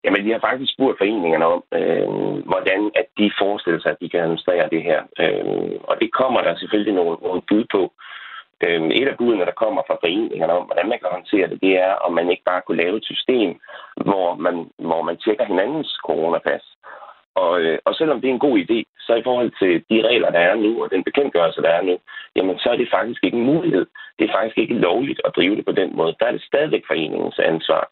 Jamen, 0.06 0.24
vi 0.24 0.30
har 0.30 0.38
faktisk 0.48 0.72
spurgt 0.72 0.98
foreningerne 0.98 1.46
om, 1.54 1.62
øh, 1.78 2.08
hvordan 2.50 2.80
at 3.00 3.06
de 3.18 3.30
forestiller 3.42 3.80
sig, 3.80 3.90
at 3.92 4.00
de 4.00 4.08
kan 4.08 4.20
administrere 4.20 4.68
det 4.74 4.82
her. 4.82 5.00
Øh, 5.22 5.72
og 5.90 5.94
det 6.00 6.12
kommer 6.12 6.40
der 6.42 6.56
selvfølgelig 6.56 6.94
nogle, 6.94 7.16
nogle 7.22 7.42
bud 7.48 7.64
på. 7.74 7.82
Øh, 8.64 8.82
et 9.00 9.08
af 9.08 9.16
budene, 9.16 9.44
der 9.44 9.60
kommer 9.62 9.82
fra 9.86 9.96
foreningerne 10.02 10.52
om, 10.52 10.64
hvordan 10.66 10.88
man 10.88 10.98
kan 10.98 11.16
håndtere 11.16 11.48
det, 11.50 11.58
det 11.62 11.72
er, 11.86 11.92
om 12.06 12.12
man 12.12 12.30
ikke 12.30 12.48
bare 12.50 12.62
kunne 12.62 12.82
lave 12.82 12.96
et 12.96 13.04
system, 13.04 13.50
hvor 14.06 14.34
man, 14.34 14.56
hvor 14.78 15.02
man 15.02 15.16
tjekker 15.16 15.44
hinandens 15.44 15.90
coronapas. 16.06 16.64
Og, 17.42 17.60
øh, 17.60 17.78
og 17.84 17.94
selvom 17.94 18.20
det 18.20 18.28
er 18.28 18.34
en 18.34 18.46
god 18.48 18.56
idé, 18.58 18.78
så 19.06 19.14
i 19.14 19.26
forhold 19.28 19.50
til 19.60 19.72
de 19.90 20.08
regler, 20.08 20.30
der 20.30 20.38
er 20.38 20.54
nu, 20.54 20.82
og 20.82 20.90
den 20.90 21.04
bekendtgørelse, 21.04 21.62
der 21.62 21.68
er 21.68 21.82
nu, 21.82 21.98
jamen 22.36 22.58
så 22.58 22.68
er 22.70 22.76
det 22.76 22.94
faktisk 22.96 23.24
ikke 23.24 23.38
en 23.38 23.50
mulighed. 23.52 23.86
Det 24.18 24.24
er 24.24 24.36
faktisk 24.36 24.58
ikke 24.58 24.74
lovligt 24.74 25.20
at 25.24 25.36
drive 25.36 25.56
det 25.56 25.64
på 25.64 25.72
den 25.72 25.96
måde. 25.96 26.16
Der 26.20 26.26
er 26.26 26.32
det 26.32 26.42
stadigvæk 26.42 26.84
foreningens 26.86 27.38
ansvar. 27.38 27.88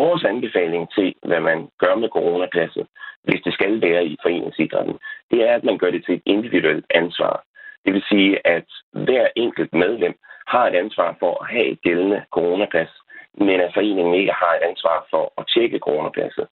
Vores 0.00 0.24
anbefaling 0.24 0.92
til, 0.96 1.14
hvad 1.22 1.40
man 1.40 1.68
gør 1.78 1.94
med 1.94 2.08
coronapasset, 2.08 2.86
hvis 3.24 3.40
det 3.44 3.52
skal 3.52 3.82
være 3.82 4.04
i 4.06 4.16
foreningsidrætten, 4.22 4.98
det 5.30 5.48
er, 5.48 5.54
at 5.54 5.64
man 5.64 5.78
gør 5.78 5.90
det 5.90 6.04
til 6.04 6.14
et 6.14 6.22
individuelt 6.26 6.86
ansvar. 6.90 7.44
Det 7.84 7.92
vil 7.94 8.04
sige, 8.08 8.46
at 8.46 8.68
hver 8.92 9.26
enkelt 9.36 9.72
medlem 9.74 10.14
har 10.46 10.66
et 10.66 10.74
ansvar 10.74 11.16
for 11.20 11.42
at 11.42 11.50
have 11.50 11.66
et 11.66 11.82
gældende 11.82 12.24
coronapas, 12.30 12.88
men 13.34 13.60
at 13.60 13.74
foreningen 13.74 14.14
ikke 14.14 14.32
har 14.32 14.52
et 14.54 14.64
ansvar 14.70 15.06
for 15.10 15.32
at 15.38 15.44
tjekke 15.54 15.78
coronapasset. 15.78 16.46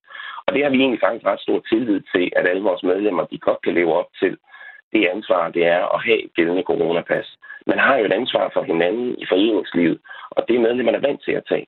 Og 0.45 0.53
det 0.53 0.63
har 0.63 0.69
vi 0.69 0.79
egentlig 0.79 0.99
faktisk 1.03 1.25
ret 1.25 1.39
stor 1.39 1.59
tillid 1.69 2.01
til, 2.15 2.31
at 2.35 2.47
alle 2.47 2.63
vores 2.63 2.83
medlemmer 2.83 3.23
de 3.25 3.37
godt 3.37 3.61
kan 3.61 3.73
leve 3.73 3.93
op 3.93 4.09
til 4.19 4.37
det 4.93 5.07
ansvar, 5.07 5.49
det 5.49 5.65
er 5.65 5.95
at 5.95 6.03
have 6.05 6.25
et 6.25 6.33
gældende 6.35 6.63
coronapas. 6.63 7.37
Man 7.67 7.79
har 7.79 7.97
jo 7.97 8.05
et 8.05 8.13
ansvar 8.13 8.49
for 8.53 8.63
hinanden 8.63 9.15
i 9.17 9.25
foreningslivet, 9.29 9.99
og 10.29 10.45
det 10.47 10.55
er 10.55 10.59
medlemmerne 10.67 11.01
vant 11.01 11.21
til 11.23 11.31
at 11.31 11.45
tage. 11.49 11.67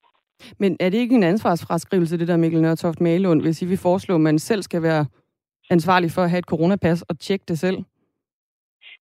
Men 0.60 0.78
er 0.80 0.90
det 0.90 0.98
ikke 0.98 1.16
en 1.16 1.24
ansvarsfraskrivelse, 1.24 2.20
det 2.20 2.28
der 2.28 2.38
Mikkel 2.38 2.62
Nørtoft 2.62 3.02
Malund, 3.02 3.42
hvis 3.42 3.62
I 3.62 3.66
vil 3.66 3.78
foreslå, 3.78 4.16
at 4.16 4.22
man 4.22 4.40
selv 4.40 4.62
skal 4.62 4.84
være 4.84 5.06
ansvarlig 5.70 6.12
for 6.12 6.22
at 6.22 6.30
have 6.30 6.40
et 6.40 6.46
coronapas 6.46 7.02
og 7.02 7.20
tjekke 7.20 7.46
det 7.48 7.60
selv? 7.60 7.78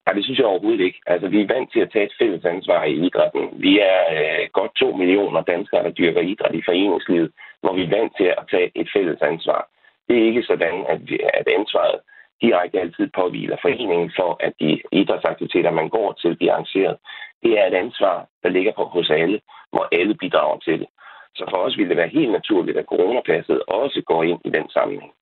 Nej, 0.06 0.12
det 0.14 0.24
synes 0.24 0.38
jeg 0.38 0.46
overhovedet 0.46 0.80
ikke. 0.80 1.00
Altså, 1.06 1.28
vi 1.28 1.40
er 1.40 1.52
vant 1.54 1.72
til 1.72 1.80
at 1.80 1.90
tage 1.92 2.04
et 2.04 2.18
fælles 2.20 2.44
ansvar 2.44 2.84
i 2.84 2.94
idrætten. 3.06 3.44
Vi 3.66 3.72
er 3.78 3.98
øh, 4.16 4.48
godt 4.52 4.74
to 4.74 4.96
millioner 4.96 5.40
danskere, 5.42 5.84
der 5.84 5.90
dyrker 5.90 6.20
idræt 6.20 6.54
i 6.54 6.62
foreningslivet, 6.68 7.30
hvor 7.60 7.72
vi 7.74 7.82
er 7.84 7.94
vant 7.98 8.12
til 8.16 8.28
at 8.40 8.44
tage 8.50 8.70
et 8.74 8.88
fælles 8.96 9.20
ansvar. 9.22 9.60
Det 10.08 10.18
er 10.18 10.28
ikke 10.30 10.42
sådan, 10.42 10.84
at, 10.88 11.00
vi, 11.08 11.18
at 11.34 11.46
ansvaret 11.58 11.98
direkte 12.42 12.80
altid 12.80 13.06
påviler 13.20 13.56
foreningen 13.62 14.12
for, 14.18 14.30
at 14.46 14.52
de 14.60 14.70
idrætsaktiviteter, 14.92 15.70
man 15.70 15.88
går 15.88 16.12
til, 16.12 16.36
bliver 16.36 16.52
arrangeret. 16.52 16.96
Det 17.42 17.52
er 17.58 17.64
et 17.66 17.74
ansvar, 17.84 18.16
der 18.42 18.48
ligger 18.48 18.72
på 18.72 18.84
hos 18.84 19.10
alle, 19.10 19.40
hvor 19.72 19.88
alle 19.92 20.14
bidrager 20.14 20.58
til 20.58 20.78
det. 20.80 20.88
Så 21.34 21.44
for 21.50 21.56
os 21.56 21.76
ville 21.76 21.88
det 21.88 21.96
være 21.96 22.16
helt 22.18 22.32
naturligt, 22.32 22.78
at 22.78 22.84
coronapasset 22.88 23.62
også 23.68 24.02
går 24.06 24.22
ind 24.22 24.40
i 24.44 24.50
den 24.50 24.68
sammenhæng. 24.70 25.12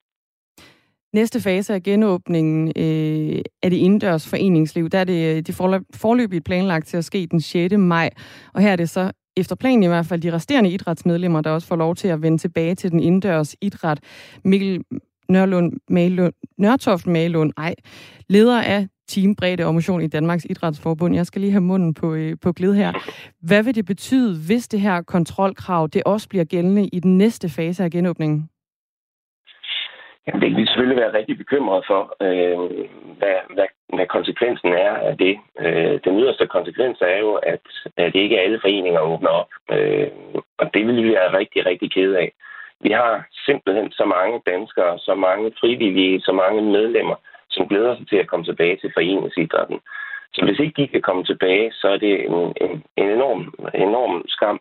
Næste 1.13 1.41
fase 1.41 1.73
af 1.73 1.83
genåbningen 1.83 2.67
øh, 2.67 3.41
af 3.63 3.69
det 3.69 3.77
indendørs 3.77 4.29
foreningsliv, 4.29 4.89
der 4.89 4.97
er 4.99 5.03
det 5.03 5.37
øh, 5.37 5.41
de 5.41 5.53
forløbigt 6.03 6.45
planlagt 6.45 6.87
til 6.87 6.97
at 6.97 7.05
ske 7.05 7.27
den 7.31 7.41
6. 7.41 7.77
maj. 7.77 8.09
Og 8.53 8.61
her 8.61 8.71
er 8.71 8.75
det 8.75 8.89
så 8.89 9.11
efter 9.37 9.55
planen 9.55 9.83
i 9.83 9.87
hvert 9.87 10.05
fald 10.05 10.21
de 10.21 10.33
resterende 10.33 10.69
idrætsmedlemmer, 10.69 11.41
der 11.41 11.49
også 11.49 11.67
får 11.67 11.75
lov 11.75 11.95
til 11.95 12.07
at 12.07 12.21
vende 12.21 12.37
tilbage 12.37 12.75
til 12.75 12.91
den 12.91 12.99
indendørs 12.99 13.55
idræt. 13.61 13.99
Mikkel 14.43 14.83
Nørlund 15.29 15.73
Malund, 15.89 16.33
Nørtoft 16.57 17.07
Malund, 17.07 17.51
ej, 17.57 17.75
leder 18.29 18.61
af 18.61 18.87
Team 19.07 19.35
Bredde 19.35 19.65
og 19.65 19.73
Motion 19.73 20.01
i 20.01 20.07
Danmarks 20.07 20.45
Idrætsforbund. 20.49 21.15
Jeg 21.15 21.25
skal 21.25 21.41
lige 21.41 21.51
have 21.51 21.69
munden 21.71 21.93
på, 21.93 22.13
øh, 22.13 22.33
på 22.43 22.53
glid 22.53 22.73
her. 22.73 22.91
Hvad 23.47 23.63
vil 23.63 23.75
det 23.75 23.85
betyde, 23.85 24.31
hvis 24.47 24.67
det 24.67 24.81
her 24.81 25.01
kontrolkrav 25.01 25.87
det 25.93 26.01
også 26.05 26.29
bliver 26.29 26.45
gældende 26.45 26.89
i 26.93 26.99
den 26.99 27.17
næste 27.17 27.49
fase 27.49 27.83
af 27.83 27.91
genåbningen? 27.91 28.49
Jamen, 30.27 30.41
det 30.41 30.49
kan 30.49 30.59
vi 30.61 30.65
selvfølgelig 30.65 31.01
være 31.03 31.17
rigtig 31.17 31.37
bekymret 31.37 31.83
for, 31.87 32.01
øh, 32.25 32.57
hvad, 33.19 33.37
hvad, 33.55 33.69
hvad 33.95 34.07
konsekvensen 34.07 34.71
er 34.73 34.93
af 35.09 35.17
det. 35.17 35.35
Øh, 35.59 35.99
den 36.05 36.19
yderste 36.19 36.47
konsekvens 36.47 36.97
er 37.01 37.17
jo, 37.19 37.33
at, 37.33 37.65
at 37.97 38.15
ikke 38.15 38.39
alle 38.39 38.59
foreninger 38.61 38.99
åbner 38.99 39.29
op. 39.29 39.51
Øh, 39.71 40.07
og 40.57 40.65
det 40.73 40.87
vil 40.87 41.03
vi 41.03 41.09
være 41.09 41.37
rigtig, 41.39 41.65
rigtig 41.65 41.91
ked 41.91 42.13
af. 42.13 42.31
Vi 42.83 42.91
har 42.91 43.27
simpelthen 43.45 43.91
så 43.91 44.05
mange 44.05 44.41
danskere, 44.45 44.99
så 44.99 45.15
mange 45.15 45.51
frivillige, 45.59 46.21
så 46.21 46.31
mange 46.31 46.61
medlemmer, 46.61 47.15
som 47.49 47.67
glæder 47.67 47.95
sig 47.95 48.07
til 48.07 48.15
at 48.15 48.27
komme 48.27 48.45
tilbage 48.45 48.77
til 48.77 48.91
foreningsidrætten. 48.93 49.79
Så 50.33 50.45
hvis 50.45 50.59
ikke 50.59 50.81
de 50.81 50.87
kan 50.87 51.01
komme 51.01 51.23
tilbage, 51.23 51.71
så 51.71 51.87
er 51.87 51.97
det 51.97 52.25
en, 52.25 52.53
en, 52.63 52.83
en 52.97 53.09
enorm, 53.09 53.53
enorm 53.73 54.23
skam 54.27 54.59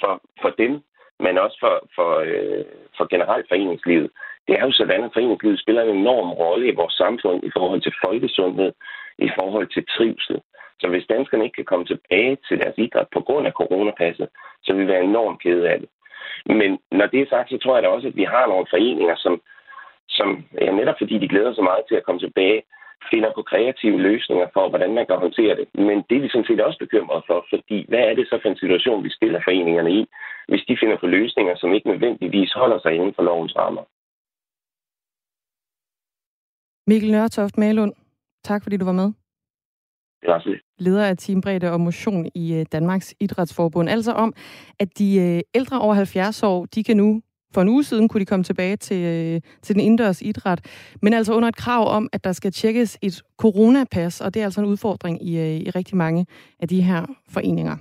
for, 0.00 0.22
for 0.42 0.50
dem, 0.58 0.82
men 1.20 1.38
også 1.38 1.56
for, 1.60 1.74
for, 1.94 2.10
øh, 2.26 2.64
for 2.96 3.06
generelt 3.14 3.46
foreningslivet. 3.48 4.10
Det 4.48 4.54
er 4.58 4.64
jo 4.66 4.72
sådan, 4.72 5.04
at 5.04 5.10
foreningslivet 5.12 5.60
spiller 5.60 5.82
en 5.82 5.96
enorm 5.96 6.30
rolle 6.32 6.68
i 6.68 6.74
vores 6.74 6.94
samfund 6.94 7.44
i 7.44 7.50
forhold 7.56 7.80
til 7.80 7.94
folkesundhed, 8.04 8.72
i 9.18 9.30
forhold 9.38 9.66
til 9.74 9.86
trivsel. 9.96 10.40
Så 10.80 10.88
hvis 10.88 11.06
danskerne 11.06 11.44
ikke 11.44 11.54
kan 11.54 11.64
komme 11.64 11.86
tilbage 11.86 12.36
til 12.48 12.58
deres 12.58 12.78
idræt 12.78 13.08
på 13.12 13.20
grund 13.20 13.46
af 13.46 13.52
coronapasset, 13.52 14.28
så 14.62 14.72
vil 14.72 14.86
vi 14.86 14.92
være 14.92 15.04
enormt 15.04 15.42
kede 15.42 15.70
af 15.70 15.78
det. 15.80 15.88
Men 16.46 16.78
når 16.98 17.06
det 17.06 17.20
er 17.20 17.28
sagt, 17.30 17.50
så 17.50 17.58
tror 17.58 17.74
jeg 17.74 17.82
da 17.82 17.88
også, 17.88 18.08
at 18.08 18.16
vi 18.16 18.24
har 18.24 18.46
nogle 18.46 18.66
foreninger, 18.70 19.16
som, 19.16 19.40
som 20.08 20.28
ja, 20.60 20.70
netop 20.72 20.94
fordi 20.98 21.18
de 21.18 21.28
glæder 21.28 21.54
sig 21.54 21.64
meget 21.64 21.84
til 21.88 21.94
at 21.94 22.04
komme 22.04 22.20
tilbage, 22.20 22.62
finder 23.10 23.30
på 23.34 23.42
kreative 23.42 23.98
løsninger 24.08 24.46
for, 24.52 24.68
hvordan 24.68 24.94
man 24.94 25.06
kan 25.06 25.16
håndtere 25.16 25.56
det. 25.56 25.66
Men 25.74 25.96
det 26.08 26.16
er 26.16 26.20
vi 26.20 26.28
sådan 26.28 26.48
set 26.48 26.60
også 26.60 26.78
bekymret 26.78 27.22
for, 27.26 27.46
fordi 27.52 27.78
hvad 27.88 27.98
er 27.98 28.14
det 28.14 28.26
så 28.28 28.38
for 28.42 28.48
en 28.48 28.62
situation, 28.62 29.04
vi 29.04 29.10
stiller 29.10 29.40
foreningerne 29.44 29.92
i, 30.00 30.06
hvis 30.48 30.64
de 30.68 30.76
finder 30.80 30.96
på 31.00 31.06
løsninger, 31.06 31.54
som 31.56 31.74
ikke 31.74 31.88
nødvendigvis 31.88 32.52
holder 32.52 32.78
sig 32.80 32.92
inden 32.94 33.14
for 33.14 33.22
lovens 33.22 33.56
rammer? 33.56 33.84
Mikkel 36.90 37.10
Nørtoft 37.10 37.58
Malund, 37.58 37.94
tak 38.44 38.62
fordi 38.62 38.76
du 38.76 38.84
var 38.84 38.92
med. 38.92 39.12
Så 40.22 40.58
leder 40.78 41.04
af 41.04 41.16
Teambredde 41.16 41.72
og 41.72 41.80
Motion 41.80 42.26
i 42.34 42.54
øh, 42.54 42.66
Danmarks 42.72 43.14
Idrætsforbund. 43.20 43.88
Altså 43.88 44.12
om, 44.12 44.32
at 44.78 44.98
de 44.98 45.18
øh, 45.18 45.40
ældre 45.54 45.80
over 45.80 45.94
70 45.94 46.42
år, 46.42 46.64
de 46.64 46.84
kan 46.84 46.96
nu 46.96 47.22
for 47.54 47.62
en 47.62 47.68
uge 47.68 47.84
siden 47.84 48.08
kunne 48.08 48.20
de 48.20 48.26
komme 48.26 48.44
tilbage 48.44 48.76
til, 48.76 49.04
øh, 49.04 49.40
til 49.62 49.74
den 49.74 49.82
indendørs 49.82 50.22
idræt, 50.22 50.60
men 51.02 51.12
altså 51.12 51.34
under 51.34 51.48
et 51.48 51.56
krav 51.56 51.88
om, 51.88 52.08
at 52.12 52.24
der 52.24 52.32
skal 52.32 52.52
tjekkes 52.52 52.98
et 53.02 53.22
coronapas, 53.38 54.20
og 54.20 54.34
det 54.34 54.40
er 54.40 54.44
altså 54.44 54.60
en 54.60 54.66
udfordring 54.66 55.22
i, 55.22 55.56
i 55.56 55.70
rigtig 55.70 55.96
mange 55.96 56.26
af 56.60 56.68
de 56.68 56.82
her 56.82 57.06
foreninger. 57.28 57.76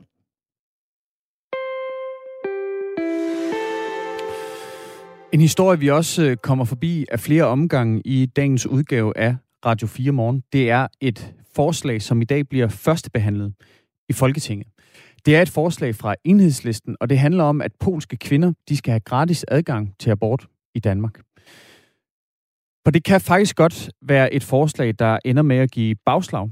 En 5.34 5.42
historie, 5.42 5.80
vi 5.80 5.90
også 5.90 6.36
kommer 6.44 6.66
forbi 6.66 7.06
af 7.12 7.20
flere 7.20 7.44
omgange 7.44 8.02
i 8.06 8.26
dagens 8.26 8.68
udgave 8.68 9.18
af 9.18 9.36
Radio 9.66 9.88
4 9.88 10.12
Morgen, 10.12 10.44
det 10.54 10.70
er 10.70 10.88
et 11.02 11.34
forslag, 11.60 12.02
som 12.02 12.22
i 12.22 12.26
dag 12.26 12.50
bliver 12.50 12.68
førstebehandlet 12.68 13.54
i 14.10 14.14
Folketinget. 14.14 14.68
Det 15.26 15.36
er 15.36 15.42
et 15.42 15.50
forslag 15.50 15.96
fra 15.96 16.16
enhedslisten, 16.24 16.98
og 17.00 17.10
det 17.10 17.18
handler 17.20 17.44
om, 17.44 17.62
at 17.62 17.72
polske 17.80 18.18
kvinder 18.18 18.54
de 18.70 18.78
skal 18.78 18.92
have 18.92 19.00
gratis 19.00 19.46
adgang 19.48 19.96
til 20.00 20.10
abort 20.10 20.48
i 20.76 20.80
Danmark. 20.80 21.22
For 22.84 22.92
det 22.92 23.04
kan 23.04 23.22
faktisk 23.22 23.56
godt 23.56 23.90
være 24.02 24.34
et 24.34 24.44
forslag, 24.44 24.94
der 25.00 25.20
ender 25.26 25.42
med 25.42 25.58
at 25.58 25.72
give 25.72 25.96
bagslag 26.06 26.50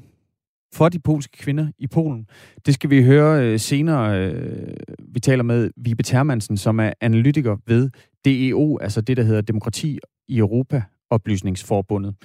for 0.73 0.89
de 0.89 0.99
polske 0.99 1.37
kvinder 1.37 1.67
i 1.77 1.87
Polen. 1.87 2.27
Det 2.65 2.73
skal 2.73 2.89
vi 2.89 3.03
høre 3.03 3.43
øh, 3.43 3.59
senere. 3.59 4.19
Øh, 4.19 4.75
vi 4.99 5.19
taler 5.19 5.43
med 5.43 5.71
Vibe 5.77 6.03
Termansen, 6.03 6.57
som 6.57 6.79
er 6.79 6.93
analytiker 7.01 7.57
ved 7.67 7.89
DEO, 8.25 8.77
altså 8.77 9.01
det, 9.01 9.17
der 9.17 9.23
hedder 9.23 9.41
Demokrati 9.41 9.99
i 10.27 10.37
Europa 10.37 10.83
Oplysningsforbundet. 11.09 12.15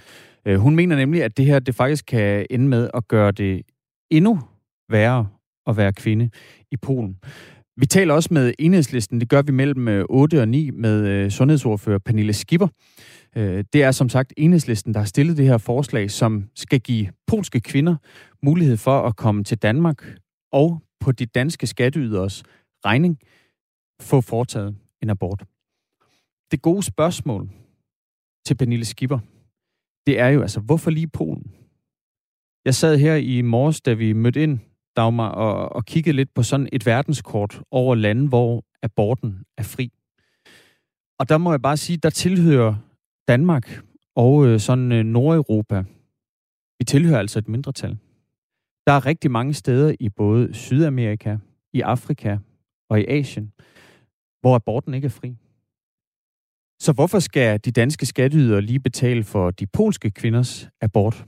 Øh, 0.47 0.59
hun 0.59 0.77
mener 0.77 0.97
nemlig, 0.97 1.25
at 1.25 1.37
det 1.37 1.47
her 1.47 1.59
det 1.59 1.75
faktisk 1.75 2.05
kan 2.07 2.47
ende 2.51 2.69
med 2.69 2.91
at 2.95 3.09
gøre 3.09 3.33
det 3.33 3.63
endnu 4.11 4.41
værre 4.89 5.29
at 5.67 5.77
være 5.77 5.93
kvinde 5.93 6.31
i 6.71 6.77
Polen. 6.77 7.19
Vi 7.77 7.87
taler 7.87 8.15
også 8.15 8.29
med 8.33 8.55
enhedslisten, 8.59 9.21
det 9.21 9.29
gør 9.29 9.43
vi 9.43 9.53
mellem 9.53 9.89
øh, 9.89 10.05
8 10.09 10.41
og 10.41 10.49
9 10.49 10.71
med 10.71 11.07
øh, 11.07 11.31
sundhedsordfører 11.31 11.99
Pernille 11.99 12.33
Skipper. 12.33 12.69
Det 13.73 13.83
er 13.83 13.91
som 13.91 14.09
sagt 14.09 14.33
enhedslisten, 14.37 14.95
der 14.95 15.01
har 15.01 15.07
stillet 15.07 15.37
det 15.37 15.47
her 15.47 15.59
forslag, 15.59 16.11
som 16.11 16.45
skal 16.55 16.81
give 16.81 17.09
polske 17.27 17.61
kvinder 17.61 17.97
mulighed 18.43 18.77
for 18.77 19.01
at 19.01 19.17
komme 19.17 19.45
til 19.45 19.59
Danmark 19.59 20.05
og 20.53 20.83
på 21.01 21.13
de 21.13 21.27
danske 21.27 21.67
skatteyderes 21.67 22.43
regning 22.85 23.19
få 24.01 24.21
foretaget 24.21 24.77
en 25.03 25.11
abort. 25.11 25.45
Det 26.51 26.63
gode 26.63 26.83
spørgsmål 26.83 27.49
til 28.45 28.55
Pernille 28.55 28.85
Skipper, 28.85 29.19
det 30.07 30.19
er 30.19 30.29
jo 30.29 30.43
altså, 30.43 30.61
hvorfor 30.61 30.91
lige 30.91 31.09
Polen? 31.09 31.55
Jeg 32.65 32.75
sad 32.75 32.99
her 32.99 33.15
i 33.15 33.43
morges, 33.43 33.81
da 33.81 33.93
vi 33.93 34.13
mødte 34.13 34.43
ind, 34.43 34.59
Dagmar, 34.97 35.29
og, 35.29 35.73
og 35.73 35.85
kiggede 35.85 36.17
lidt 36.17 36.35
på 36.35 36.43
sådan 36.43 36.69
et 36.73 36.87
verdenskort 36.87 37.63
over 37.71 37.95
lande, 37.95 38.29
hvor 38.29 38.65
aborten 38.83 39.45
er 39.59 39.63
fri. 39.63 39.93
Og 41.19 41.29
der 41.29 41.39
må 41.39 41.51
jeg 41.51 41.63
bare 41.63 41.77
sige, 41.77 41.97
der 41.97 42.11
tilhører 42.11 42.75
Danmark 43.29 43.83
og 44.15 44.47
øh, 44.47 44.61
sådan 44.61 44.93
øh, 44.93 45.05
Nordeuropa, 45.05 45.85
vi 46.79 46.85
tilhører 46.85 47.19
altså 47.19 47.39
et 47.39 47.49
mindretal. 47.49 47.99
Der 48.87 48.93
er 48.93 49.07
rigtig 49.07 49.31
mange 49.31 49.55
steder 49.55 49.95
i 50.01 50.09
både 50.09 50.55
Sydamerika, 50.55 51.37
i 51.73 51.81
Afrika 51.81 52.39
og 52.89 53.01
i 53.01 53.07
Asien, 53.09 53.53
hvor 54.41 54.55
aborten 54.55 54.95
ikke 54.95 55.05
er 55.05 55.11
fri. 55.11 55.37
Så 56.81 56.93
hvorfor 56.93 57.19
skal 57.19 57.61
de 57.65 57.71
danske 57.71 58.07
skatteydere 58.07 58.61
lige 58.61 58.81
betale 58.81 59.25
for 59.25 59.51
de 59.51 59.67
polske 59.67 60.11
kvinders 60.11 60.69
abort? 60.81 61.27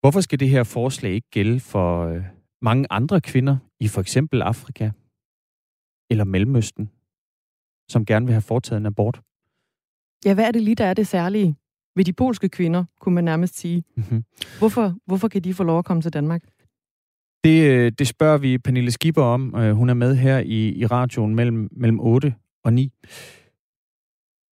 Hvorfor 0.00 0.20
skal 0.20 0.40
det 0.40 0.48
her 0.48 0.62
forslag 0.62 1.12
ikke 1.12 1.30
gælde 1.30 1.60
for 1.60 2.06
øh, 2.06 2.22
mange 2.62 2.86
andre 2.90 3.20
kvinder 3.20 3.56
i 3.80 3.88
for 3.88 4.00
eksempel 4.00 4.42
Afrika 4.42 4.90
eller 6.10 6.24
Mellemøsten, 6.24 6.90
som 7.88 8.06
gerne 8.06 8.26
vil 8.26 8.32
have 8.32 8.42
foretaget 8.42 8.80
en 8.80 8.86
abort? 8.86 9.20
Ja, 10.24 10.34
hvad 10.34 10.44
er 10.44 10.50
det 10.50 10.62
lige, 10.62 10.74
der 10.74 10.84
er 10.84 10.94
det 10.94 11.06
særlige 11.06 11.56
ved 11.96 12.04
de 12.04 12.12
polske 12.12 12.48
kvinder, 12.48 12.84
kunne 13.00 13.14
man 13.14 13.24
nærmest 13.24 13.58
sige? 13.58 13.84
Mm-hmm. 13.96 14.24
Hvorfor, 14.58 14.94
hvorfor 15.06 15.28
kan 15.28 15.42
de 15.42 15.54
få 15.54 15.64
lov 15.64 15.78
at 15.78 15.84
komme 15.84 16.02
til 16.02 16.12
Danmark? 16.12 16.42
Det, 17.44 17.70
øh, 17.70 17.92
det 17.98 18.06
spørger 18.06 18.38
vi 18.38 18.58
Pernille 18.58 18.90
Skipper 18.90 19.22
om. 19.22 19.54
Øh, 19.54 19.74
hun 19.74 19.90
er 19.90 19.94
med 19.94 20.16
her 20.16 20.38
i, 20.38 20.68
i 20.68 20.86
radioen 20.86 21.34
mellem, 21.34 21.68
mellem 21.72 22.00
8 22.00 22.34
og 22.64 22.72
9. 22.72 22.92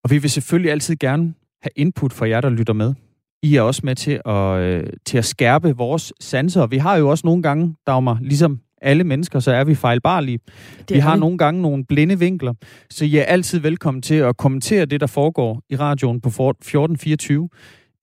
Og 0.05 0.11
vi 0.11 0.19
vil 0.19 0.31
selvfølgelig 0.31 0.73
altid 0.73 0.97
gerne 0.97 1.35
have 1.63 1.71
input 1.77 2.13
fra 2.13 2.29
jer, 2.29 2.41
der 2.41 2.51
lytter 2.51 2.73
med. 2.73 2.95
I 3.43 3.57
er 3.57 3.63
også 3.63 3.81
med 3.85 3.95
til 3.97 4.21
at, 4.25 4.59
øh, 4.59 4.87
til 5.05 5.19
at 5.19 5.25
skærpe 5.25 5.77
vores 5.77 6.13
sanser. 6.21 6.67
Vi 6.67 6.77
har 6.77 6.97
jo 6.97 7.09
også 7.09 7.27
nogle 7.27 7.43
gange, 7.43 7.75
Dagmar, 7.87 8.19
ligesom 8.21 8.61
alle 8.83 9.05
mennesker, 9.05 9.41
så 9.41 9.53
er 9.53 9.65
vi 9.65 9.75
fejlbarlige. 9.75 10.39
vi 10.89 10.99
har 10.99 11.17
nogle 11.17 11.39
gange 11.39 11.63
nogle 11.63 11.85
blinde 11.85 12.19
vinkler, 12.19 12.55
så 12.91 13.05
I 13.05 13.17
er 13.17 13.23
altid 13.23 13.59
velkommen 13.59 14.03
til 14.03 14.15
at 14.15 14.37
kommentere 14.37 14.85
det, 14.85 15.01
der 15.01 15.07
foregår 15.07 15.63
i 15.71 15.77
radioen 15.77 16.21
på 16.21 16.29
1424. 16.29 17.49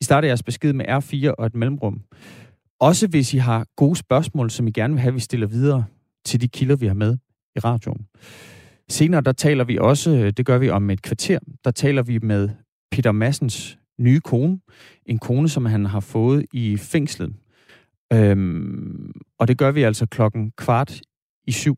I 0.02 0.04
starter 0.04 0.28
jeres 0.28 0.44
besked 0.44 0.74
med 0.74 0.86
R4 0.86 1.34
og 1.38 1.46
et 1.46 1.56
mellemrum. 1.56 2.02
Også 2.80 3.08
hvis 3.08 3.34
I 3.34 3.38
har 3.38 3.66
gode 3.76 3.96
spørgsmål, 3.96 4.50
som 4.50 4.68
I 4.68 4.72
gerne 4.72 4.94
vil 4.94 5.02
have, 5.02 5.14
vi 5.14 5.20
stiller 5.20 5.48
videre 5.48 5.86
til 6.26 6.42
de 6.42 6.48
kilder, 6.48 6.76
vi 6.76 6.88
har 6.88 6.94
med 6.94 7.18
i 7.56 7.60
radioen. 7.60 8.06
Senere, 8.90 9.22
der 9.22 9.32
taler 9.32 9.64
vi 9.64 9.78
også, 9.78 10.12
øh, 10.12 10.34
det 10.38 10.46
gør 10.46 10.58
vi 10.58 10.70
om 10.70 10.90
et 10.90 11.02
kvarter, 11.02 11.40
der 11.66 11.72
taler 11.72 12.02
vi 12.02 12.20
med 12.20 12.50
Peter 12.92 13.12
Massens 13.12 13.78
nye 14.00 14.20
kone. 14.20 14.60
En 15.06 15.20
kone, 15.20 15.50
som 15.50 15.66
han 15.66 15.86
har 15.86 16.00
fået 16.00 16.46
i 16.54 16.78
fængslet. 16.78 17.34
Øhm, 18.14 19.12
og 19.40 19.48
det 19.48 19.58
gør 19.58 19.72
vi 19.72 19.84
altså 19.84 20.06
klokken 20.06 20.52
kvart 20.58 21.02
i 21.48 21.52
syv. 21.52 21.78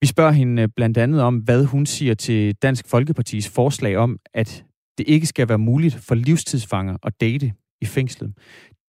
Vi 0.00 0.06
spørger 0.06 0.32
hende 0.32 0.62
øh, 0.62 0.68
blandt 0.76 0.98
andet 0.98 1.22
om, 1.22 1.36
hvad 1.36 1.64
hun 1.64 1.86
siger 1.86 2.14
til 2.14 2.54
Dansk 2.54 2.88
Folkepartis 2.88 3.48
forslag 3.48 3.96
om, 3.96 4.18
at 4.34 4.64
det 4.98 5.08
ikke 5.08 5.26
skal 5.26 5.48
være 5.48 5.58
muligt 5.58 5.94
for 5.94 6.14
livstidsfanger 6.14 6.96
at 7.02 7.20
date 7.20 7.52
i 7.80 7.84
fængslet. 7.84 8.32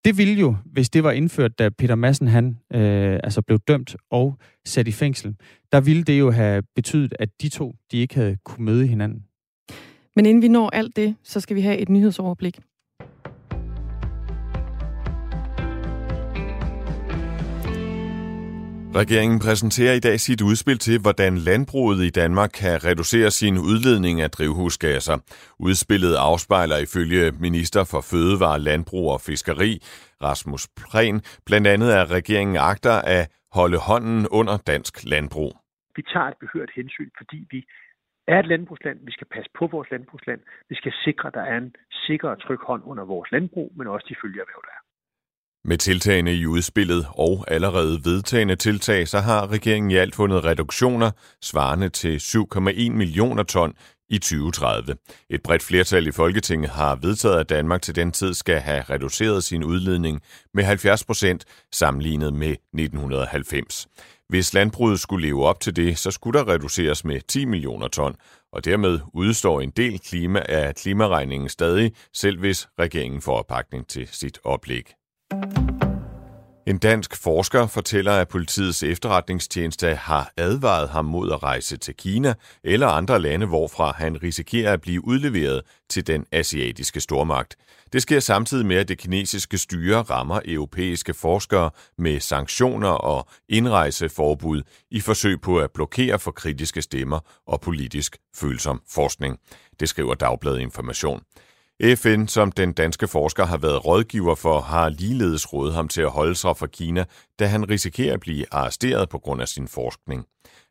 Det 0.05 0.17
ville 0.17 0.33
jo, 0.33 0.55
hvis 0.65 0.89
det 0.89 1.03
var 1.03 1.11
indført, 1.11 1.59
da 1.59 1.69
Peter 1.69 1.95
Madsen 1.95 2.27
han, 2.27 2.57
øh, 2.73 3.19
altså 3.23 3.41
blev 3.41 3.59
dømt 3.59 3.95
og 4.11 4.37
sat 4.65 4.87
i 4.87 4.91
fængsel, 4.91 5.35
der 5.71 5.81
ville 5.81 6.03
det 6.03 6.19
jo 6.19 6.31
have 6.31 6.63
betydet, 6.75 7.13
at 7.19 7.29
de 7.41 7.49
to 7.49 7.75
de 7.91 7.97
ikke 7.97 8.15
havde 8.15 8.37
kunne 8.45 8.65
møde 8.65 8.87
hinanden. 8.87 9.23
Men 10.15 10.25
inden 10.25 10.41
vi 10.41 10.47
når 10.47 10.69
alt 10.69 10.95
det, 10.95 11.15
så 11.23 11.39
skal 11.39 11.55
vi 11.55 11.61
have 11.61 11.77
et 11.77 11.89
nyhedsoverblik. 11.89 12.59
Regeringen 18.95 19.39
præsenterer 19.39 19.93
i 19.93 19.99
dag 19.99 20.19
sit 20.19 20.41
udspil 20.41 20.77
til, 20.77 21.01
hvordan 21.01 21.33
landbruget 21.49 21.99
i 22.09 22.09
Danmark 22.09 22.51
kan 22.61 22.75
reducere 22.89 23.29
sin 23.31 23.55
udledning 23.57 24.21
af 24.21 24.29
drivhusgasser. 24.31 25.17
Udspillet 25.59 26.15
afspejler 26.29 26.77
ifølge 26.77 27.31
minister 27.47 27.83
for 27.91 28.01
Fødevare, 28.11 28.59
Landbrug 28.59 29.05
og 29.15 29.21
Fiskeri, 29.21 29.73
Rasmus 30.27 30.63
Prehn, 30.79 31.17
blandt 31.45 31.67
andet 31.67 31.91
at 31.91 32.11
regeringen 32.17 32.57
agter 32.71 32.95
at 33.17 33.23
holde 33.51 33.79
hånden 33.89 34.27
under 34.39 34.57
dansk 34.71 34.93
landbrug. 35.13 35.51
Vi 35.95 36.01
tager 36.13 36.27
et 36.33 36.37
behørt 36.43 36.71
hensyn, 36.75 37.09
fordi 37.19 37.39
vi 37.51 37.59
er 38.27 38.39
et 38.39 38.47
landbrugsland. 38.53 38.97
Vi 39.09 39.11
skal 39.11 39.27
passe 39.35 39.49
på 39.59 39.67
vores 39.67 39.89
landbrugsland. 39.91 40.41
Vi 40.69 40.75
skal 40.75 40.93
sikre, 41.05 41.27
at 41.27 41.33
der 41.33 41.45
er 41.51 41.57
en 41.57 41.75
sikker 41.91 42.29
og 42.29 42.41
tryg 42.41 42.59
hånd 42.69 42.83
under 42.85 43.05
vores 43.05 43.31
landbrug, 43.31 43.69
men 43.77 43.87
også 43.87 44.05
de 44.09 44.15
følgeerhverv, 44.21 44.61
der 44.67 44.73
er. 44.77 44.78
Med 45.65 45.77
tiltagene 45.77 46.33
i 46.33 46.45
udspillet 46.45 47.05
og 47.09 47.45
allerede 47.47 48.01
vedtagende 48.03 48.55
tiltag, 48.55 49.07
så 49.07 49.19
har 49.19 49.51
regeringen 49.51 49.91
i 49.91 49.95
alt 49.95 50.15
fundet 50.15 50.43
reduktioner 50.45 51.11
svarende 51.43 51.89
til 51.89 52.17
7,1 52.17 52.91
millioner 52.91 53.43
ton 53.43 53.73
i 54.09 54.17
2030. 54.17 54.95
Et 55.29 55.43
bredt 55.43 55.63
flertal 55.63 56.07
i 56.07 56.11
Folketinget 56.11 56.69
har 56.69 56.95
vedtaget, 56.95 57.39
at 57.39 57.49
Danmark 57.49 57.81
til 57.81 57.95
den 57.95 58.11
tid 58.11 58.33
skal 58.33 58.59
have 58.59 58.83
reduceret 58.89 59.43
sin 59.43 59.63
udledning 59.63 60.21
med 60.53 60.63
70 60.63 61.03
procent 61.03 61.45
sammenlignet 61.73 62.33
med 62.33 62.51
1990. 62.51 63.87
Hvis 64.29 64.53
landbruget 64.53 64.99
skulle 64.99 65.27
leve 65.27 65.45
op 65.45 65.59
til 65.59 65.75
det, 65.75 65.97
så 65.97 66.11
skulle 66.11 66.39
der 66.39 66.47
reduceres 66.47 67.05
med 67.05 67.21
10 67.27 67.45
millioner 67.45 67.87
ton, 67.87 68.15
og 68.53 68.65
dermed 68.65 68.99
udstår 69.13 69.61
en 69.61 69.69
del 69.69 69.99
klima 69.99 70.43
af 70.49 70.75
klimaregningen 70.75 71.49
stadig, 71.49 71.91
selv 72.13 72.39
hvis 72.39 72.67
regeringen 72.79 73.21
får 73.21 73.37
opbakning 73.37 73.87
til 73.87 74.07
sit 74.11 74.39
oplæg. 74.43 74.98
En 76.69 76.77
dansk 76.77 77.15
forsker 77.15 77.67
fortæller, 77.67 78.11
at 78.11 78.27
politiets 78.27 78.83
efterretningstjeneste 78.83 79.95
har 79.95 80.31
advaret 80.37 80.89
ham 80.89 81.05
mod 81.05 81.31
at 81.31 81.43
rejse 81.43 81.77
til 81.77 81.95
Kina 81.95 82.33
eller 82.63 82.87
andre 82.87 83.19
lande, 83.21 83.45
hvorfra 83.45 83.93
han 83.97 84.23
risikerer 84.23 84.73
at 84.73 84.81
blive 84.81 85.05
udleveret 85.05 85.61
til 85.89 86.07
den 86.07 86.25
asiatiske 86.31 86.99
stormagt. 86.99 87.55
Det 87.93 88.01
sker 88.01 88.19
samtidig 88.19 88.65
med, 88.65 88.75
at 88.75 88.87
det 88.87 88.97
kinesiske 88.97 89.57
styre 89.57 90.01
rammer 90.01 90.39
europæiske 90.45 91.13
forskere 91.13 91.69
med 91.97 92.19
sanktioner 92.19 92.89
og 92.89 93.29
indrejseforbud 93.49 94.61
i 94.91 94.99
forsøg 94.99 95.41
på 95.41 95.59
at 95.59 95.71
blokere 95.71 96.19
for 96.19 96.31
kritiske 96.31 96.81
stemmer 96.81 97.19
og 97.47 97.61
politisk 97.61 98.17
følsom 98.35 98.81
forskning. 98.89 99.37
Det 99.79 99.89
skriver 99.89 100.13
Dagbladet 100.13 100.59
Information. 100.59 101.21
FN, 101.83 102.27
som 102.27 102.51
den 102.51 102.73
danske 102.73 103.07
forsker 103.07 103.45
har 103.45 103.57
været 103.57 103.85
rådgiver 103.85 104.35
for, 104.35 104.61
har 104.61 104.89
ligeledes 104.89 105.53
rådet 105.53 105.73
ham 105.73 105.87
til 105.87 106.01
at 106.01 106.09
holde 106.09 106.35
sig 106.35 106.57
fra 106.57 106.67
Kina, 106.67 107.05
da 107.39 107.45
han 107.45 107.69
risikerer 107.69 108.13
at 108.13 108.19
blive 108.19 108.45
arresteret 108.51 109.09
på 109.09 109.19
grund 109.19 109.41
af 109.41 109.47
sin 109.47 109.67
forskning. 109.67 110.25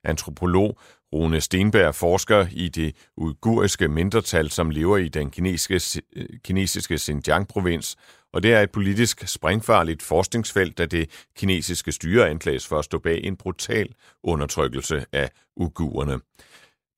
Antropolog 0.05 0.79
Rune 1.13 1.41
Stenberg 1.41 1.95
forsker 1.95 2.47
i 2.53 2.69
det 2.69 2.97
uiguriske 3.17 3.89
mindretal, 3.89 4.51
som 4.51 4.71
lever 4.71 4.97
i 4.97 5.09
den 5.09 5.31
kinesiske, 5.31 6.03
kinesiske 6.45 6.95
Xinjiang-provins, 6.99 7.97
og 8.33 8.43
det 8.43 8.53
er 8.53 8.61
et 8.61 8.71
politisk 8.71 9.29
springfarligt 9.29 10.03
forskningsfelt, 10.03 10.79
da 10.79 10.87
det 10.87 11.11
kinesiske 11.37 11.93
styre 11.93 12.29
anklages 12.29 12.67
for 12.67 12.79
at 12.79 12.85
stå 12.85 12.99
bag 12.99 13.25
en 13.25 13.37
brutal 13.37 13.89
undertrykkelse 14.23 15.07
af 15.13 15.31
uigurerne. 15.57 16.21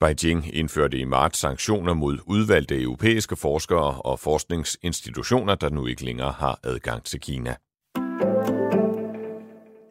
Beijing 0.00 0.54
indførte 0.54 0.98
i 0.98 1.04
marts 1.04 1.38
sanktioner 1.38 1.94
mod 1.94 2.18
udvalgte 2.26 2.82
europæiske 2.82 3.36
forskere 3.36 4.00
og 4.00 4.20
forskningsinstitutioner, 4.20 5.54
der 5.54 5.68
nu 5.68 5.86
ikke 5.86 6.04
længere 6.04 6.32
har 6.32 6.60
adgang 6.64 7.04
til 7.04 7.20
Kina. 7.20 7.54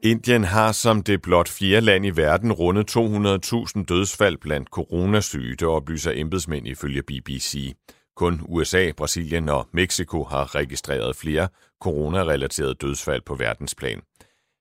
Indien 0.04 0.44
har 0.44 0.72
som 0.72 1.04
det 1.04 1.22
blot 1.22 1.50
fjerde 1.50 1.86
land 1.86 2.06
i 2.06 2.10
verden 2.10 2.52
rundet 2.52 2.98
200.000 2.98 3.86
dødsfald 3.86 4.38
blandt 4.38 4.70
coronasyge, 4.70 5.56
det 5.56 5.68
oplyser 5.68 6.12
embedsmænd 6.16 6.68
ifølge 6.68 7.04
BBC. 7.04 7.76
Kun 8.16 8.42
USA, 8.46 8.92
Brasilien 8.98 9.50
og 9.50 9.68
Mexico 9.74 10.24
har 10.24 10.56
registreret 10.56 11.16
flere 11.16 11.48
coronarelaterede 11.82 12.74
dødsfald 12.74 13.22
på 13.26 13.36
verdensplan. 13.36 14.02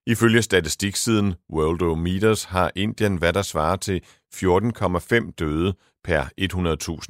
Ifølge 0.09 0.43
statistiksiden 0.43 1.35
Worldometers 1.53 2.45
har 2.45 2.71
Indien, 2.77 3.17
hvad 3.17 3.33
der 3.33 3.43
svarer 3.43 3.77
til 3.77 4.03
14,5 4.35 5.33
døde 5.39 5.75
per 6.05 6.23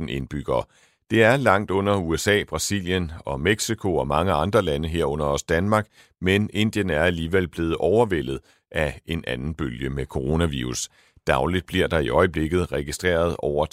100.000 0.01 0.07
indbyggere. 0.09 0.65
Det 1.11 1.23
er 1.23 1.37
langt 1.37 1.71
under 1.71 1.97
USA, 1.97 2.45
Brasilien 2.49 3.13
og 3.27 3.41
Mexico 3.41 3.97
og 3.97 4.07
mange 4.07 4.33
andre 4.33 4.63
lande 4.63 4.89
herunder 4.89 5.27
også 5.27 5.45
Danmark, 5.49 5.87
men 6.21 6.51
Indien 6.53 6.91
er 6.91 7.03
alligevel 7.03 7.49
blevet 7.49 7.77
overvældet 7.77 8.39
af 8.73 9.01
en 9.07 9.25
anden 9.27 9.55
bølge 9.55 9.91
med 9.91 10.07
coronavirus. 10.07 10.89
Dagligt 11.27 11.67
bliver 11.67 11.87
der 11.87 11.99
i 11.99 12.09
øjeblikket 12.09 12.73
registreret 12.73 13.37
over 13.39 13.67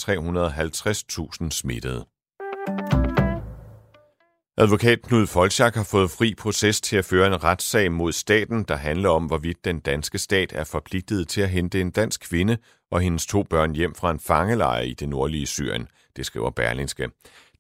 350.000 1.44 1.50
smittede. 1.50 2.06
Advokat 4.58 5.02
Knud 5.02 5.28
Folchak 5.28 5.76
har 5.76 5.84
fået 5.84 6.12
fri 6.12 6.34
proces 6.36 6.82
til 6.82 6.98
at 6.98 7.06
føre 7.06 7.28
en 7.28 7.44
retssag 7.44 7.92
mod 7.92 8.12
staten, 8.12 8.64
der 8.64 8.76
handler 8.76 9.10
om, 9.10 9.26
hvorvidt 9.26 9.66
den 9.66 9.80
danske 9.80 10.18
stat 10.18 10.54
er 10.54 10.64
forpligtet 10.64 11.28
til 11.28 11.42
at 11.42 11.50
hente 11.50 11.82
en 11.82 11.92
dansk 11.92 12.22
kvinde 12.22 12.58
og 12.92 13.02
hendes 13.02 13.26
to 13.26 13.44
børn 13.44 13.76
hjem 13.76 13.96
fra 13.96 14.12
en 14.12 14.20
fangelejr 14.20 14.82
i 14.82 14.94
det 14.94 15.10
nordlige 15.10 15.46
Syrien. 15.46 15.88
Det 16.16 16.26
skriver 16.26 16.50
Berlingske. 16.50 17.10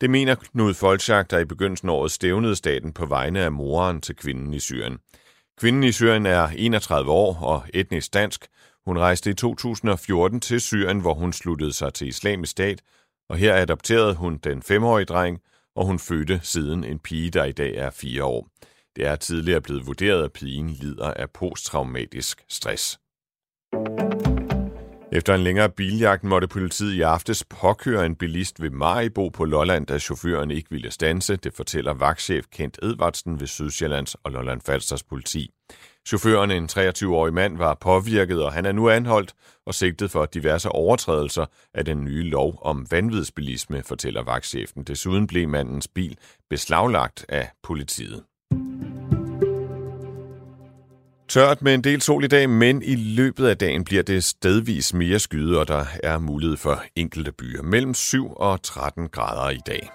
Det 0.02 0.10
mener 0.10 0.36
Knud 0.36 0.74
Folchak, 0.74 1.32
der 1.32 1.40
i 1.40 1.46
begyndelsen 1.46 1.90
af 1.90 1.94
året 1.94 2.12
stævnede 2.12 2.56
staten 2.56 2.94
på 2.94 3.06
vegne 3.06 3.40
af 3.40 3.52
moren 3.52 4.02
til 4.02 4.16
kvinden 4.16 4.54
i 4.54 4.60
Syrien. 4.60 4.98
Kvinden 5.60 5.84
i 5.84 5.92
Syrien 5.92 6.26
er 6.26 6.48
31 6.48 7.12
år 7.12 7.36
og 7.42 7.64
etnisk 7.74 8.14
dansk. 8.14 8.48
Hun 8.86 8.98
rejste 8.98 9.30
i 9.30 9.34
2014 9.34 10.40
til 10.40 10.62
Syrien, 10.62 11.00
hvor 11.00 11.14
hun 11.14 11.34
sluttede 11.34 11.74
sig 11.74 11.94
til 11.94 12.08
islamisk 12.08 12.52
stat, 12.52 12.82
og 13.30 13.38
her 13.38 13.56
adopterede 13.56 14.16
hun 14.16 14.38
den 14.38 14.62
femårige 14.62 15.06
dreng, 15.06 15.40
og 15.76 15.86
hun 15.86 16.00
fødte 16.00 16.40
siden 16.44 16.84
en 16.84 17.00
pige, 17.00 17.30
der 17.30 17.44
i 17.44 17.52
dag 17.52 17.76
er 17.76 17.90
fire 17.90 18.24
år. 18.24 18.48
Det 18.96 19.06
er 19.06 19.16
tidligere 19.16 19.62
blevet 19.62 19.88
vurderet, 19.88 20.24
at 20.24 20.34
pigen 20.34 20.70
lider 20.70 21.14
af 21.14 21.30
posttraumatisk 21.30 22.42
stress. 22.50 23.00
Efter 25.12 25.36
en 25.36 25.42
længere 25.42 25.70
biljagt 25.70 26.24
måtte 26.24 26.48
politiet 26.48 26.94
i 26.94 27.02
aftes 27.02 27.44
påkøre 27.44 28.06
en 28.06 28.16
bilist 28.16 28.62
ved 28.62 28.70
Maribo 28.70 29.30
på 29.30 29.46
Lolland, 29.46 29.88
da 29.88 30.00
chaufføren 30.00 30.52
ikke 30.52 30.70
ville 30.70 30.92
stanse. 30.92 31.36
Det 31.36 31.54
fortæller 31.54 31.94
vagtchef 31.94 32.46
Kent 32.52 32.80
Edvardsen 32.84 33.40
ved 33.40 33.48
Sydsjællands 33.48 34.16
og 34.16 34.32
Lolland 34.32 34.62
Falsters 34.62 35.04
politi. 35.04 35.50
Chaufføren, 36.08 36.52
en 36.52 36.70
23-årig 36.72 37.34
mand, 37.34 37.58
var 37.58 37.74
påvirket, 37.74 38.44
og 38.44 38.54
han 38.54 38.66
er 38.66 38.72
nu 38.72 38.90
anholdt 38.90 39.34
og 39.66 39.74
sigtet 39.74 40.12
for 40.12 40.26
diverse 40.26 40.70
overtrædelser 40.70 41.46
af 41.74 41.86
den 41.86 42.04
nye 42.04 42.24
lov 42.24 42.60
om 42.62 42.88
vanvidsbilisme, 42.92 43.84
fortæller 43.84 44.24
vagtchefen. 44.24 44.84
Desuden 44.84 45.28
blev 45.28 45.48
mandens 45.48 45.88
bil 45.88 46.18
beslaglagt 46.50 47.26
af 47.30 47.50
politiet. 47.64 48.24
Tørt 51.30 51.62
med 51.62 51.74
en 51.74 51.84
del 51.84 52.02
sol 52.02 52.24
i 52.24 52.28
dag, 52.28 52.50
men 52.50 52.84
i 52.84 52.96
løbet 52.96 53.48
af 53.48 53.58
dagen 53.58 53.84
bliver 53.84 54.04
det 54.04 54.24
stedvis 54.24 54.94
mere 54.94 55.20
skyde, 55.20 55.60
og 55.60 55.68
der 55.68 55.86
er 56.04 56.20
mulighed 56.20 56.58
for 56.58 56.84
enkelte 56.96 57.32
byer 57.32 57.62
mellem 57.62 57.94
7 57.94 58.34
og 58.36 58.64
13 58.64 59.08
grader 59.08 59.50
i 59.50 59.60
dag. 59.68 59.90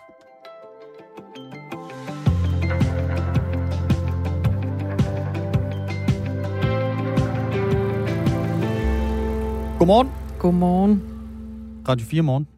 Godmorgen. 9.91 10.39
Godmorgen. 10.39 11.03
Radio 11.89 12.07
4 12.07 12.23
morgen. 12.23 12.49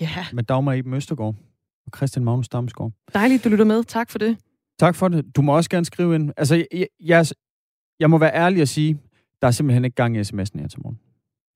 Ja, 0.00 0.26
Med 0.32 0.42
Dagmar 0.42 0.72
Eben 0.72 0.94
Østergaard 0.94 1.34
og 1.86 1.92
Christian 1.96 2.24
Magnus 2.24 2.48
Damsgaard. 2.48 2.92
dejligt, 3.14 3.44
du 3.44 3.48
lytter 3.48 3.64
med. 3.64 3.84
Tak 3.84 4.10
for 4.10 4.18
det. 4.18 4.36
Tak 4.78 4.94
for 4.94 5.08
det. 5.08 5.36
Du 5.36 5.42
må 5.42 5.56
også 5.56 5.70
gerne 5.70 5.84
skrive 5.84 6.14
ind. 6.14 6.32
Altså, 6.36 6.66
jeg, 6.72 6.86
jeg, 7.00 7.26
jeg 8.00 8.10
må 8.10 8.18
være 8.18 8.34
ærlig 8.34 8.62
og 8.62 8.68
sige, 8.68 9.00
der 9.42 9.46
er 9.46 9.50
simpelthen 9.50 9.84
ikke 9.84 9.94
gang 9.94 10.16
i 10.16 10.20
sms'en 10.20 10.60
her 10.60 10.68
til 10.68 10.80
morgen. 10.82 10.98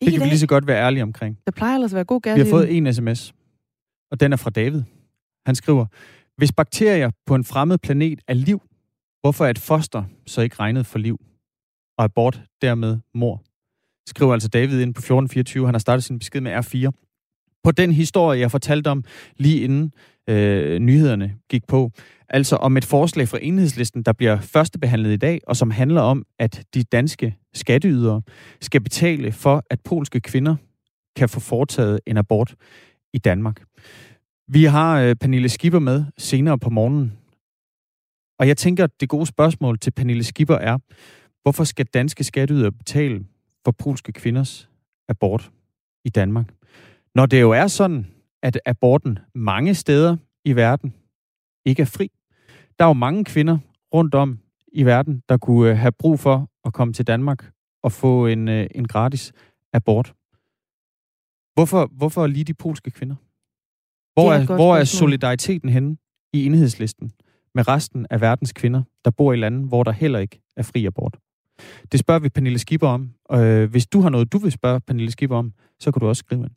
Det 0.01 0.13
kan 0.13 0.21
vi 0.21 0.27
lige 0.27 0.39
så 0.39 0.47
godt 0.47 0.67
være 0.67 0.83
ærlige 0.83 1.03
omkring. 1.03 1.39
Der 1.47 1.53
plejer 1.53 1.75
ellers 1.75 1.93
at 1.93 1.97
være 1.97 2.05
god 2.05 2.21
gas 2.21 2.37
Vi 2.37 2.41
har 2.43 2.51
fået 2.51 2.77
en 2.77 2.95
sms, 2.95 3.35
og 4.11 4.21
den 4.21 4.33
er 4.33 4.37
fra 4.37 4.51
David. 4.51 4.83
Han 5.47 5.55
skriver, 5.55 5.87
hvis 6.37 6.53
bakterier 6.53 7.11
på 7.27 7.35
en 7.35 7.45
fremmed 7.45 7.79
planet 7.79 8.21
er 8.29 8.35
liv, 8.35 8.63
hvorfor 9.21 9.45
er 9.45 9.51
et 9.51 9.59
foster 9.59 10.05
så 10.27 10.41
ikke 10.41 10.57
regnet 10.61 10.87
for 10.87 10.99
liv? 10.99 11.21
Og 11.99 12.05
abort 12.05 12.43
dermed 12.63 12.99
mor. 13.15 13.43
Skriver 14.07 14.33
altså 14.33 14.49
David 14.49 14.81
ind 14.81 14.95
på 14.95 14.99
1424. 14.99 15.67
Han 15.67 15.75
har 15.75 15.79
startet 15.79 16.05
sin 16.05 16.19
besked 16.19 16.41
med 16.41 16.57
R4. 16.57 16.91
På 17.65 17.73
den 17.73 17.93
historie, 17.93 18.41
jeg 18.41 18.51
fortalte 18.51 18.89
om 18.89 19.05
lige 19.37 19.61
inden, 19.61 19.93
øh, 20.29 20.79
nyhederne 20.79 21.35
gik 21.51 21.67
på. 21.67 21.91
Altså 22.29 22.57
om 22.57 22.77
et 22.77 22.85
forslag 22.85 23.29
fra 23.29 23.39
enhedslisten, 23.43 24.03
der 24.03 24.13
bliver 24.13 24.41
førstebehandlet 24.41 25.13
i 25.13 25.17
dag, 25.17 25.41
og 25.47 25.57
som 25.57 25.71
handler 25.71 26.01
om, 26.01 26.25
at 26.39 26.65
de 26.75 26.83
danske 26.83 27.37
skatteydere 27.55 28.23
skal 28.61 28.81
betale 28.81 29.33
for, 29.33 29.63
at 29.71 29.81
polske 29.85 30.21
kvinder 30.21 30.57
kan 31.17 31.29
få 31.29 31.41
foretaget 31.41 32.01
en 32.07 32.17
abort 32.17 32.55
i 33.13 33.19
Danmark. 33.19 33.63
Vi 34.49 34.65
har 34.65 35.01
øh, 35.01 35.15
Pernille 35.15 35.49
Skipper 35.49 35.79
med 35.79 36.05
senere 36.19 36.59
på 36.59 36.71
morgenen. 36.71 37.13
Og 38.39 38.49
jeg 38.49 38.57
tænker, 38.57 38.85
at 38.85 39.01
det 39.01 39.09
gode 39.09 39.27
spørgsmål 39.27 39.79
til 39.79 39.91
Pernille 39.91 40.25
Skipper 40.25 40.55
er, 40.55 40.79
hvorfor 41.43 41.65
skal 41.65 41.87
danske 41.87 42.25
skatteydere 42.25 42.73
betale 42.73 43.25
for 43.67 43.73
polske 43.73 44.13
kvinders 44.13 44.71
abort 45.09 45.53
i 46.05 46.09
Danmark? 46.09 46.55
Når 47.15 47.27
det 47.27 47.41
jo 47.41 47.51
er 47.51 47.67
sådan, 47.67 48.07
at 48.43 48.61
aborten 48.67 49.19
mange 49.35 49.75
steder 49.75 50.17
i 50.45 50.57
verden 50.57 50.95
ikke 51.65 51.83
er 51.83 51.87
fri. 51.87 52.11
Der 52.79 52.85
er 52.85 52.89
jo 52.89 52.93
mange 52.93 53.25
kvinder 53.25 53.59
rundt 53.95 54.15
om 54.15 54.39
i 54.73 54.83
verden, 54.85 55.23
der 55.29 55.37
kunne 55.37 55.71
øh, 55.71 55.77
have 55.77 55.93
brug 55.93 56.21
for 56.21 56.51
at 56.65 56.73
komme 56.73 56.95
til 56.95 57.07
Danmark 57.07 57.51
og 57.83 57.93
få 57.93 58.27
en, 58.27 58.49
øh, 58.49 58.67
en 58.75 58.89
gratis 58.89 59.33
abort. 59.73 60.15
Hvorfor, 61.55 61.91
hvorfor 61.93 62.27
lige 62.27 62.45
de 62.45 62.55
polske 62.55 62.91
kvinder? 62.91 63.17
Hvor 64.15 64.33
er, 64.33 64.39
er 64.39 64.57
hvor 64.57 64.77
er 64.77 64.85
solidariteten 64.85 65.69
henne 65.69 65.97
i 66.33 66.47
enhedslisten 66.47 67.13
med 67.55 67.69
resten 67.69 68.07
af 68.11 68.21
verdens 68.21 68.53
kvinder, 68.53 68.83
der 69.05 69.11
bor 69.11 69.33
i 69.33 69.37
lande, 69.37 69.69
hvor 69.69 69.83
der 69.85 69.93
heller 69.93 70.19
ikke 70.19 70.43
er 70.57 70.63
fri 70.63 70.87
abort? 70.87 71.19
Det 71.93 72.01
spørger 72.01 72.21
vi 72.21 72.29
Pernille 72.29 72.59
Skipper 72.59 72.89
om. 72.89 73.11
Øh, 73.33 73.71
hvis 73.71 73.87
du 73.87 74.01
har 74.01 74.09
noget, 74.09 74.33
du 74.33 74.39
vil 74.39 74.53
spørge 74.53 74.81
Pernille 74.81 75.11
Skipper 75.11 75.37
om, 75.37 75.53
så 75.81 75.93
kan 75.93 76.01
du 76.01 76.09
også 76.09 76.21
skrive 76.21 76.43
ind. 76.43 76.51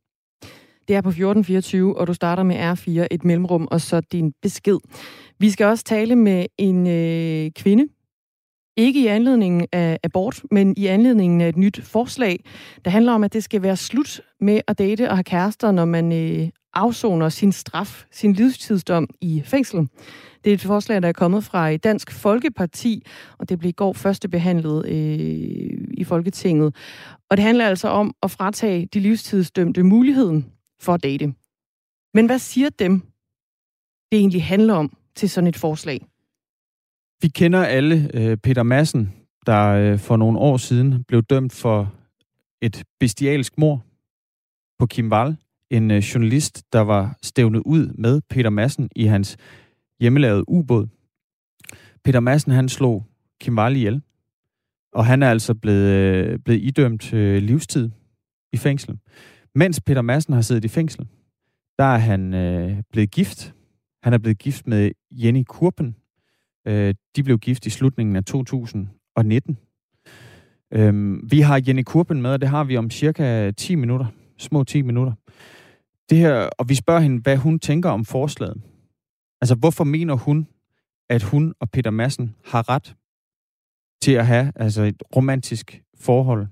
Det 0.88 0.96
er 0.96 1.02
på 1.02 1.10
1424, 1.10 1.98
og 1.98 2.08
du 2.08 2.14
starter 2.14 2.44
med 2.44 2.56
R4, 2.74 3.08
et 3.12 3.26
mellemrum, 3.26 3.68
og 3.72 3.82
så 3.82 4.02
din 4.02 4.34
besked. 4.42 4.78
Vi 5.40 5.50
skal 5.50 5.66
også 5.66 5.84
tale 5.84 6.16
med 6.16 6.46
en 6.58 6.88
øh, 6.88 7.52
kvinde, 7.52 7.88
ikke 8.78 9.02
i 9.02 9.08
anledning 9.08 9.66
af 9.74 10.00
abort, 10.04 10.44
men 10.52 10.74
i 10.78 10.86
anledning 10.88 11.44
af 11.44 11.50
et 11.50 11.58
nyt 11.58 11.82
forslag, 11.84 12.44
der 12.86 12.92
handler 12.92 13.14
om, 13.14 13.24
at 13.24 13.34
det 13.34 13.44
skal 13.44 13.62
være 13.62 13.78
slut 13.78 14.22
med 14.42 14.62
at 14.68 14.78
date 14.78 15.10
og 15.10 15.18
have 15.18 15.24
kærester, 15.24 15.72
når 15.72 15.86
man 15.86 16.12
øh, 16.12 16.50
afsoner 16.74 17.30
sin 17.30 17.52
straf, 17.52 18.06
sin 18.12 18.34
livstidsdom 18.34 19.08
i 19.22 19.42
fængsel. 19.46 19.90
Det 20.44 20.50
er 20.50 20.54
et 20.54 20.62
forslag, 20.62 21.02
der 21.02 21.08
er 21.08 21.14
kommet 21.14 21.44
fra 21.44 21.78
Dansk 21.78 22.12
Folkeparti, 22.12 23.06
og 23.38 23.50
det 23.50 23.60
blev 23.60 23.70
i 23.70 23.72
går 23.72 23.94
første 23.94 24.30
behandlet 24.30 24.86
øh, 24.86 25.88
i 25.98 26.04
Folketinget. 26.04 26.76
Og 27.30 27.38
det 27.38 27.44
handler 27.44 27.68
altså 27.68 27.88
om 27.88 28.14
at 28.24 28.32
fratage 28.32 28.86
de 28.86 29.00
livstidsdømte 29.00 29.84
muligheden 29.84 30.46
for 30.82 30.94
at 30.94 31.04
date. 31.04 31.34
Men 32.14 32.26
hvad 32.26 32.40
siger 32.40 32.70
dem, 32.70 33.00
det 34.12 34.20
egentlig 34.20 34.44
handler 34.44 34.74
om 34.74 34.98
til 35.16 35.30
sådan 35.30 35.48
et 35.48 35.58
forslag? 35.58 36.06
Vi 37.22 37.28
kender 37.28 37.64
alle 37.66 38.10
øh, 38.14 38.38
Peter 38.38 38.64
Madsen, 38.64 39.14
der 39.46 39.70
øh, 39.70 40.00
for 40.00 40.18
nogle 40.18 40.40
år 40.40 40.58
siden 40.58 41.04
blev 41.04 41.24
dømt 41.24 41.54
for 41.54 41.94
et 42.62 42.84
bestialsk 43.00 43.58
mor 43.58 43.84
på 44.80 44.86
Kim 44.86 45.12
Wall, 45.12 45.38
en 45.70 45.92
øh, 45.92 45.98
journalist, 45.98 46.64
der 46.74 46.80
var 46.80 47.18
stævnet 47.22 47.62
ud 47.66 47.88
med 47.88 48.22
Peter 48.30 48.50
Madsen 48.50 48.90
i 48.96 49.06
hans 49.06 49.38
hjemmelavede 50.00 50.50
ubåd. 50.50 50.88
Peter 52.04 52.20
Madsen, 52.20 52.52
han 52.52 52.70
slog 52.70 53.06
Kim 53.42 53.58
Wall 53.58 53.76
ihjel, 53.76 54.02
og 54.94 55.06
han 55.06 55.24
er 55.24 55.30
altså 55.30 55.54
blevet, 55.54 55.90
øh, 55.90 56.40
blevet 56.40 56.62
idømt 56.62 57.14
øh, 57.14 57.42
livstid 57.42 57.90
i 58.54 58.58
fængsel. 58.58 58.98
Mens 59.56 59.82
Peter 59.82 60.02
Madsen 60.02 60.34
har 60.34 60.42
siddet 60.42 60.66
i 60.66 60.68
fængsel, 60.68 61.08
der 61.80 61.86
er 61.86 61.98
han 61.98 62.34
øh, 62.34 62.84
blevet 62.92 63.12
gift. 63.12 63.54
Han 64.04 64.14
er 64.14 64.18
blevet 64.18 64.38
gift 64.38 64.68
med 64.68 64.92
Jenny 65.12 65.44
Kurpen. 65.48 65.96
Øh, 66.68 66.96
de 67.16 67.24
blev 67.24 67.38
gift 67.38 67.66
i 67.66 67.70
slutningen 67.70 68.16
af 68.16 68.24
2019. 68.24 69.58
Øh, 70.74 71.18
vi 71.32 71.40
har 71.40 71.62
Jenny 71.68 71.84
Kurpen 71.84 72.22
med, 72.22 72.32
og 72.32 72.42
det 72.42 72.50
har 72.50 72.64
vi 72.64 72.78
om 72.78 72.90
cirka 72.90 73.52
10 73.52 73.76
minutter. 73.76 74.06
Små 74.38 74.64
10 74.64 74.82
minutter. 74.82 75.14
Det 76.10 76.18
her, 76.18 76.50
og 76.58 76.70
vi 76.70 76.76
spørger 76.76 77.00
hende, 77.00 77.22
hvad 77.22 77.38
hun 77.38 77.60
tænker 77.60 77.90
om 77.90 78.06
forslaget. 78.06 78.62
Altså, 79.42 79.56
hvorfor 79.56 79.84
mener 79.84 80.14
hun, 80.14 80.48
at 81.10 81.24
hun 81.24 81.54
og 81.60 81.70
Peter 81.70 81.92
Madsen 81.92 82.36
har 82.46 82.70
ret 82.70 82.96
til 84.02 84.12
at 84.12 84.28
have 84.28 84.52
altså 84.56 84.82
et 84.82 85.04
romantisk 85.16 85.82
forhold, 86.00 86.48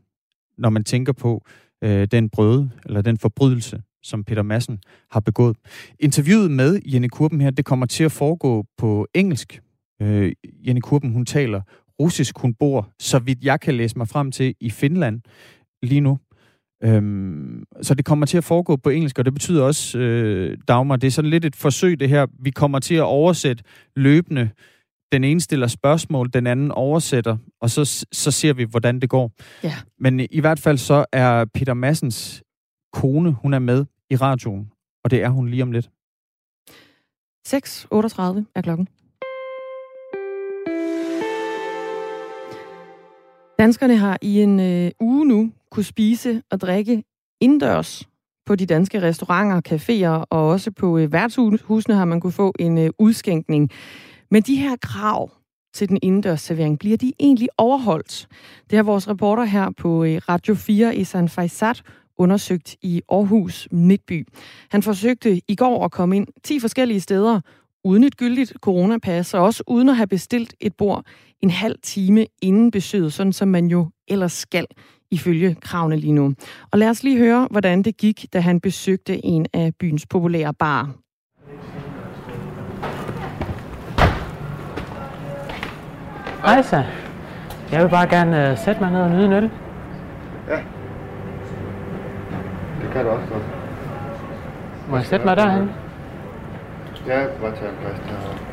når 0.58 0.70
man 0.70 0.84
tænker 0.84 1.14
på, 1.14 1.46
øh, 1.84 2.08
den 2.12 2.30
brøde, 2.30 2.72
eller 2.86 3.02
den 3.02 3.18
forbrydelse, 3.18 3.82
som 4.04 4.24
Peter 4.24 4.42
Madsen 4.42 4.80
har 5.12 5.20
begået. 5.20 5.58
Interviewet 6.00 6.52
med 6.52 6.80
Jenny 6.86 7.08
Kurben 7.08 7.42
her, 7.42 7.50
det 7.50 7.66
kommer 7.66 7.86
til 7.86 8.04
at 8.04 8.12
foregå 8.12 8.66
på 8.78 9.08
engelsk. 9.14 9.62
Øh, 10.02 10.32
Jenny 10.68 10.80
Kurben, 10.80 11.12
hun 11.12 11.26
taler 11.26 11.62
russisk. 12.00 12.38
Hun 12.38 12.54
bor, 12.54 12.90
så 13.00 13.20
vidt 13.20 13.44
jeg 13.44 13.60
kan 13.60 13.74
læse 13.74 13.98
mig 13.98 14.08
frem 14.08 14.32
til, 14.32 14.56
i 14.60 14.70
Finland 14.70 15.22
lige 15.84 16.02
nu. 16.02 16.20
Øhm, 16.84 17.64
så 17.82 17.94
det 17.94 18.06
kommer 18.06 18.26
til 18.26 18.38
at 18.38 18.44
foregå 18.44 18.76
på 18.76 18.90
engelsk, 18.90 19.20
og 19.20 19.26
det 19.26 19.34
betyder 19.34 19.64
også, 19.64 20.00
øh, 20.00 20.58
Dagmar, 20.68 20.96
det 20.96 21.08
er 21.08 21.12
sådan 21.12 21.30
lidt 21.30 21.46
et 21.46 21.56
forsøg 21.56 22.00
det 22.00 22.10
her. 22.10 22.26
Vi 22.40 22.52
kommer 22.52 22.80
til 22.80 22.96
at 22.96 23.04
oversætte 23.04 23.64
løbende 23.96 24.50
den 25.12 25.24
ene 25.24 25.42
stiller 25.42 25.68
spørgsmål, 25.68 26.30
den 26.34 26.48
anden 26.48 26.72
oversætter, 26.72 27.38
og 27.62 27.70
så, 27.70 28.06
så 28.12 28.32
ser 28.32 28.54
vi, 28.54 28.64
hvordan 28.64 29.00
det 29.00 29.10
går. 29.10 29.32
Ja. 29.64 29.74
Men 30.00 30.28
i 30.32 30.40
hvert 30.40 30.60
fald 30.60 30.78
så 30.78 31.06
er 31.12 31.46
Peter 31.46 31.74
Massens 31.74 32.44
kone, 32.94 33.32
hun 33.32 33.54
er 33.54 33.60
med 33.60 33.86
i 34.10 34.16
radioen, 34.16 34.72
og 35.04 35.12
det 35.12 35.24
er 35.24 35.30
hun 35.30 35.50
lige 35.50 35.64
om 35.64 35.72
lidt. 35.72 35.90
6.38 37.48 38.52
er 38.56 38.62
klokken. 38.62 38.88
Danskerne 43.60 43.98
har 43.98 44.18
i 44.22 44.42
en 44.42 44.60
øh, 44.60 44.92
uge 45.00 45.26
nu 45.26 45.52
kunne 45.72 45.84
spise 45.84 46.42
og 46.52 46.62
drikke 46.62 47.04
indendørs 47.42 48.04
på 48.46 48.56
de 48.56 48.66
danske 48.66 49.02
restauranter, 49.02 49.62
caféer 49.74 50.26
og 50.30 50.48
også 50.48 50.72
på 50.72 50.98
øh, 50.98 51.12
værtshusene 51.12 51.96
har 51.96 52.06
man 52.06 52.20
kunne 52.20 52.34
få 52.34 52.54
en 52.60 52.78
øh, 52.78 52.90
udskænkning. 53.00 53.70
Men 54.32 54.42
de 54.44 54.56
her 54.56 54.76
krav 54.82 55.32
til 55.74 55.90
den 55.90 56.00
indendørs 56.02 56.42
servering, 56.42 56.80
bliver 56.80 56.98
de 56.98 57.14
egentlig 57.20 57.50
overholdt? 57.58 58.28
Det 58.70 58.76
har 58.76 58.84
vores 58.84 59.08
reporter 59.08 59.44
her 59.44 59.70
på 59.78 60.04
øh, 60.04 60.22
Radio 60.30 60.56
4, 60.56 60.96
Isan 60.96 61.30
Faisat, 61.30 61.84
undersøgt 62.18 62.76
i 62.82 63.02
Aarhus 63.10 63.68
Midtby. 63.72 64.28
Han 64.70 64.84
forsøgte 64.84 65.42
i 65.48 65.56
går 65.56 65.86
at 65.86 65.92
komme 65.92 66.16
ind 66.16 66.28
10 66.44 66.60
forskellige 66.60 67.02
steder, 67.02 67.42
uden 67.84 68.04
et 68.04 68.18
gyldigt 68.18 68.54
coronapas, 68.62 69.34
og 69.34 69.44
også 69.44 69.64
uden 69.68 69.90
at 69.90 69.96
have 69.96 70.08
bestilt 70.08 70.54
et 70.60 70.76
bord 70.76 71.06
en 71.42 71.50
halv 71.50 71.76
time 71.84 72.26
inden 72.42 72.72
besøget, 72.72 73.14
sådan 73.14 73.34
som 73.34 73.48
man 73.48 73.68
jo 73.68 73.90
ellers 74.08 74.34
skal 74.34 74.66
ifølge 75.12 75.56
kravene 75.62 75.96
lige 75.96 76.14
nu. 76.14 76.34
Og 76.72 76.80
lad 76.80 76.90
os 76.90 77.04
lige 77.04 77.18
høre, 77.18 77.48
hvordan 77.52 77.84
det 77.84 77.98
gik, 77.98 78.26
da 78.34 78.40
han 78.40 78.60
besøgte 78.60 79.26
en 79.26 79.46
af 79.54 79.72
byens 79.80 80.06
populære 80.06 80.54
barer. 80.54 80.88
Hej 86.46 86.62
så. 86.62 86.84
Jeg 87.72 87.84
vil 87.84 87.90
bare 87.90 88.08
gerne 88.10 88.52
uh, 88.52 88.58
sætte 88.58 88.82
mig 88.82 88.92
ned 88.92 89.02
og 89.02 89.10
nyde 89.10 89.26
en 89.26 89.34
øl. 89.34 89.52
Ja. 90.48 90.60
Det 92.82 92.92
kan 92.94 93.06
du 93.06 93.12
også 93.12 93.28
godt. 93.28 93.44
Må 94.90 94.98
jeg 94.98 95.06
sætte 95.06 95.26
mig 95.26 95.38
derhen? 95.38 95.70
Ja, 97.08 97.20
jeg 97.20 97.30
kan 97.30 97.42
bare 97.42 97.56
tage 97.56 97.70
en 97.70 97.78
plads 97.82 98.00
derovre. 98.00 98.47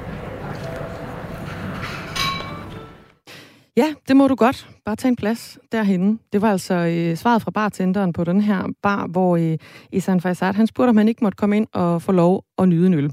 Ja, 3.76 3.94
det 4.08 4.16
må 4.16 4.28
du 4.28 4.34
godt. 4.34 4.68
Bare 4.84 4.96
tage 4.96 5.10
en 5.10 5.16
plads 5.16 5.58
derhenne. 5.72 6.18
Det 6.32 6.42
var 6.42 6.50
altså 6.50 6.74
øh, 6.74 7.16
svaret 7.16 7.42
fra 7.42 7.50
bartenderen 7.50 8.12
på 8.12 8.24
den 8.24 8.40
her 8.40 8.64
bar, 8.82 9.06
hvor 9.06 9.36
øh, 9.36 9.58
Isan 9.92 10.20
Faisat, 10.20 10.54
han 10.54 10.66
spurgte, 10.66 10.88
om 10.88 10.96
han 10.96 11.08
ikke 11.08 11.24
måtte 11.24 11.36
komme 11.36 11.56
ind 11.56 11.66
og 11.72 12.02
få 12.02 12.12
lov 12.12 12.44
at 12.58 12.68
nyde 12.68 12.86
en 12.86 12.94
øl. 12.94 13.12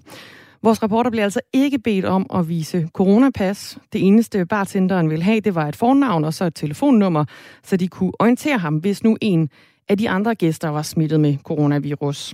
Vores 0.63 0.83
reporter 0.83 1.11
blev 1.11 1.23
altså 1.23 1.39
ikke 1.53 1.79
bedt 1.79 2.05
om 2.05 2.25
at 2.33 2.49
vise 2.49 2.89
coronapas. 2.93 3.77
Det 3.93 4.07
eneste 4.07 4.45
bartenderen 4.45 5.09
ville 5.09 5.23
have, 5.23 5.39
det 5.39 5.55
var 5.55 5.67
et 5.67 5.75
fornavn 5.75 6.23
og 6.23 6.33
så 6.33 6.45
et 6.45 6.55
telefonnummer, 6.55 7.25
så 7.63 7.77
de 7.77 7.87
kunne 7.87 8.11
orientere 8.19 8.57
ham, 8.57 8.75
hvis 8.75 9.03
nu 9.03 9.17
en 9.21 9.49
af 9.89 9.97
de 9.97 10.09
andre 10.09 10.35
gæster 10.35 10.69
var 10.69 10.81
smittet 10.81 11.19
med 11.19 11.37
coronavirus. 11.43 12.33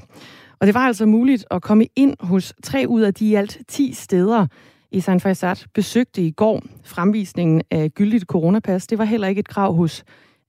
Og 0.59 0.67
det 0.67 0.73
var 0.73 0.87
altså 0.87 1.05
muligt 1.05 1.45
at 1.51 1.61
komme 1.61 1.87
ind 1.95 2.15
hos 2.19 2.53
tre 2.63 2.85
ud 2.87 3.01
af 3.01 3.13
de 3.13 3.37
alt 3.37 3.57
10 3.67 3.93
steder, 3.93 4.47
i 4.91 4.99
San 4.99 5.19
Faisat 5.19 5.65
besøgte 5.73 6.21
i 6.21 6.31
går 6.31 6.61
fremvisningen 6.83 7.61
af 7.71 7.91
gyldigt 7.91 8.23
coronapas. 8.23 8.87
Det 8.87 8.97
var 8.97 9.03
heller 9.05 9.27
ikke 9.27 9.39
et 9.39 9.47
krav 9.47 9.73
hos 9.73 10.03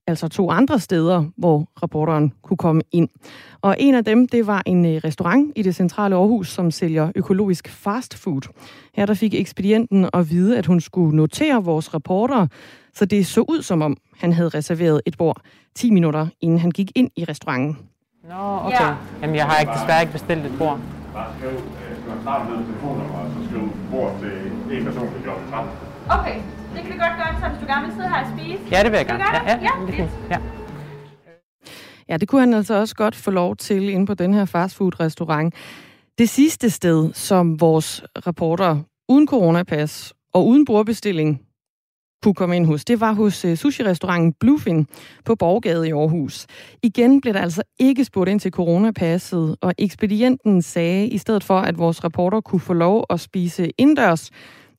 altså 0.07 0.27
to 0.27 0.51
andre 0.51 0.79
steder, 0.79 1.25
hvor 1.37 1.67
reporteren 1.83 2.33
kunne 2.41 2.57
komme 2.57 2.81
ind. 2.91 3.09
Og 3.61 3.75
en 3.79 3.95
af 3.95 4.05
dem, 4.05 4.27
det 4.27 4.47
var 4.47 4.63
en 4.65 4.85
øh, 4.85 5.01
restaurant 5.03 5.51
i 5.55 5.61
det 5.61 5.75
centrale 5.75 6.15
Aarhus, 6.15 6.49
som 6.49 6.71
sælger 6.71 7.11
økologisk 7.15 7.69
fast 7.69 8.17
food. 8.17 8.41
Her 8.93 9.05
der 9.05 9.13
fik 9.13 9.33
ekspedienten 9.33 10.09
at 10.13 10.29
vide, 10.29 10.57
at 10.57 10.65
hun 10.65 10.79
skulle 10.81 11.15
notere 11.15 11.63
vores 11.63 11.93
reporter, 11.93 12.47
så 12.93 13.05
det 13.05 13.27
så 13.27 13.41
ud 13.41 13.61
som 13.61 13.81
om, 13.81 13.97
han 14.17 14.33
havde 14.33 14.49
reserveret 14.49 15.01
et 15.05 15.17
bord 15.17 15.41
10 15.75 15.91
minutter, 15.91 16.27
inden 16.41 16.59
han 16.59 16.71
gik 16.71 16.91
ind 16.95 17.11
i 17.15 17.23
restauranten. 17.23 17.77
Nå, 18.29 18.59
okay. 18.65 18.81
Ja. 18.81 18.95
Jamen, 19.21 19.35
jeg 19.35 19.45
har 19.45 19.59
ikke 19.59 19.71
desværre 19.73 20.01
ikke 20.01 20.13
bestilt 20.13 20.45
et 20.45 20.57
bord. 20.57 20.79
Starte 22.29 22.51
med 22.51 22.65
telefonnummer, 22.65 23.17
og 23.19 23.27
så 23.33 23.39
skrive 23.49 23.69
bord 23.91 24.11
til 24.21 24.77
en 24.77 24.85
person 24.85 25.07
til 25.13 25.21
kl. 25.21 25.29
13. 25.51 25.71
Okay, 26.09 26.37
det 26.73 26.81
kan 26.83 26.91
vi 26.93 26.97
godt 27.05 27.15
gøre, 27.21 27.31
så 27.41 27.45
hvis 27.49 27.59
du 27.61 27.65
gerne 27.71 27.85
vil 27.85 27.93
sidde 27.95 28.09
her 28.09 28.21
og 28.25 28.29
spise. 28.33 28.59
Ja, 28.71 28.83
det 28.83 28.91
vil 28.91 28.97
jeg 28.97 29.05
gerne. 29.05 29.23
Ja, 29.23 29.31
gøre 29.31 29.59
ja, 29.67 29.85
det? 29.87 29.95
fint. 29.95 30.11
Ja. 30.29 30.37
Ja, 32.09 32.17
det 32.17 32.27
kunne 32.27 32.41
han 32.41 32.53
altså 32.53 32.73
også 32.73 32.95
godt 32.95 33.15
få 33.15 33.31
lov 33.31 33.55
til 33.55 33.89
inde 33.89 34.05
på 34.05 34.13
den 34.13 34.33
her 34.33 34.45
fastfood-restaurant. 34.45 35.53
Det 36.17 36.29
sidste 36.29 36.69
sted, 36.69 37.13
som 37.13 37.61
vores 37.61 38.03
reporter 38.27 38.77
uden 39.09 39.27
coronapas 39.27 40.13
og 40.33 40.47
uden 40.47 40.65
bordbestilling 40.65 41.41
kunne 42.23 42.33
komme 42.33 42.55
ind 42.55 42.65
hos, 42.65 42.85
det 42.85 42.99
var 42.99 43.11
hos 43.13 43.45
uh, 43.45 43.53
sushi-restauranten 43.53 44.33
Bluefin 44.39 44.87
på 45.25 45.35
Borgade 45.35 45.87
i 45.87 45.91
Aarhus. 45.91 46.47
Igen 46.83 47.21
blev 47.21 47.33
der 47.33 47.41
altså 47.41 47.63
ikke 47.79 48.05
spurgt 48.05 48.29
ind 48.29 48.39
til 48.39 48.51
coronapasset, 48.51 49.55
og 49.61 49.73
ekspedienten 49.77 50.61
sagde 50.61 51.07
i 51.07 51.17
stedet 51.17 51.43
for, 51.43 51.59
at 51.59 51.77
vores 51.77 52.03
reporter 52.03 52.41
kunne 52.41 52.59
få 52.59 52.73
lov 52.73 53.05
at 53.09 53.19
spise 53.19 53.69
indendørs, 53.77 54.29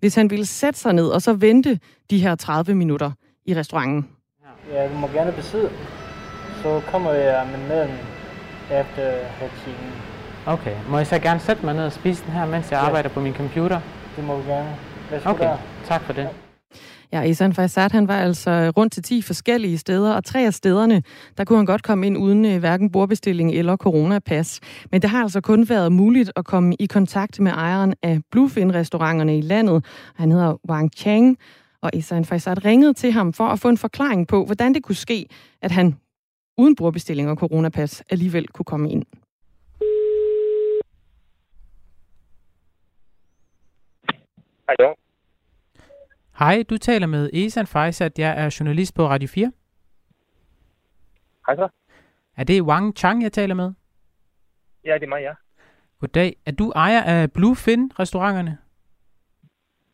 hvis 0.01 0.14
han 0.14 0.30
ville 0.30 0.47
sætte 0.47 0.80
sig 0.80 0.93
ned 0.93 1.07
og 1.09 1.22
så 1.22 1.32
vente 1.32 1.78
de 2.11 2.18
her 2.18 2.34
30 2.34 2.74
minutter 2.74 3.11
i 3.47 3.55
restauranten. 3.57 4.07
Ja, 4.72 4.88
du 4.88 4.95
må 4.99 5.07
gerne 5.07 5.32
besidde. 5.32 5.70
Så 6.62 6.80
kommer 6.91 7.12
jeg 7.12 7.47
med 7.51 7.68
maden 7.68 7.91
efter 8.70 9.12
halv 9.28 9.51
time. 9.64 9.76
Okay, 10.47 10.74
må 10.91 10.97
jeg 10.97 11.07
så 11.07 11.18
gerne 11.18 11.41
sætte 11.41 11.64
mig 11.64 11.74
ned 11.74 11.84
og 11.84 11.93
spise 11.93 12.24
den 12.24 12.32
her, 12.32 12.47
mens 12.47 12.70
jeg 12.70 12.78
Ja. 12.78 12.86
arbejder 12.86 13.09
på 13.09 13.20
min 13.20 13.34
computer? 13.34 13.80
Det 14.16 14.24
må 14.24 14.36
du 14.36 14.43
gerne. 14.43 14.76
Værsgo 15.11 15.30
Okay, 15.30 15.45
der. 15.45 15.57
tak 15.86 16.03
for 16.03 16.12
det. 16.12 16.22
Ja, 16.22 16.28
Ja, 17.12 17.22
Isan 17.22 17.52
Faisat, 17.52 17.92
han 17.92 18.08
var 18.08 18.16
altså 18.16 18.72
rundt 18.76 18.92
til 18.92 19.02
10 19.02 19.22
forskellige 19.22 19.78
steder, 19.78 20.14
og 20.14 20.24
tre 20.24 20.46
af 20.46 20.54
stederne, 20.54 21.02
der 21.38 21.44
kunne 21.44 21.56
han 21.56 21.66
godt 21.66 21.82
komme 21.82 22.06
ind 22.06 22.18
uden 22.18 22.44
øh, 22.44 22.58
hverken 22.58 22.90
bordbestilling 22.92 23.52
eller 23.52 23.76
coronapas. 23.76 24.61
Men 24.90 25.02
det 25.02 25.11
har 25.11 25.22
altså 25.22 25.40
kun 25.40 25.68
været 25.68 25.92
muligt 25.92 26.32
at 26.36 26.44
komme 26.44 26.74
i 26.78 26.86
kontakt 26.86 27.40
med 27.40 27.52
ejeren 27.52 27.94
af 28.02 28.20
Bluefin-restauranterne 28.30 29.38
i 29.38 29.40
landet. 29.40 29.84
Han 30.14 30.32
hedder 30.32 30.56
Wang 30.68 30.90
Chang, 30.96 31.38
og 31.82 31.90
Isan 31.94 32.24
Faisat 32.24 32.64
ringede 32.64 32.94
til 32.94 33.12
ham 33.12 33.32
for 33.32 33.44
at 33.44 33.58
få 33.58 33.68
en 33.68 33.78
forklaring 33.78 34.28
på, 34.28 34.44
hvordan 34.44 34.74
det 34.74 34.82
kunne 34.82 34.94
ske, 34.94 35.26
at 35.62 35.70
han 35.70 35.96
uden 36.58 36.76
bordbestilling 36.76 37.30
og 37.30 37.36
coronapas 37.36 38.02
alligevel 38.11 38.48
kunne 38.48 38.64
komme 38.64 38.90
ind. 38.90 39.04
Hallo. 44.68 44.94
Hej, 46.41 46.64
du 46.70 46.78
taler 46.78 47.07
med 47.07 47.30
Esan 47.32 47.66
Faisat. 47.66 48.18
Jeg 48.18 48.45
er 48.45 48.57
journalist 48.61 48.95
på 48.95 49.07
Radio 49.09 49.28
4. 49.28 49.53
Hej 51.47 51.57
så. 51.57 51.68
Er 52.36 52.45
det 52.45 52.62
Wang 52.62 52.97
Chang, 52.97 53.22
jeg 53.22 53.32
taler 53.32 53.55
med? 53.55 53.72
Ja, 54.84 54.95
det 54.95 55.03
er 55.03 55.09
mig, 55.09 55.22
ja. 55.22 55.32
Goddag. 56.01 56.36
Er 56.47 56.53
du 56.53 56.70
ejer 56.70 57.03
af 57.03 57.32
Bluefin-restauranterne? 57.32 58.59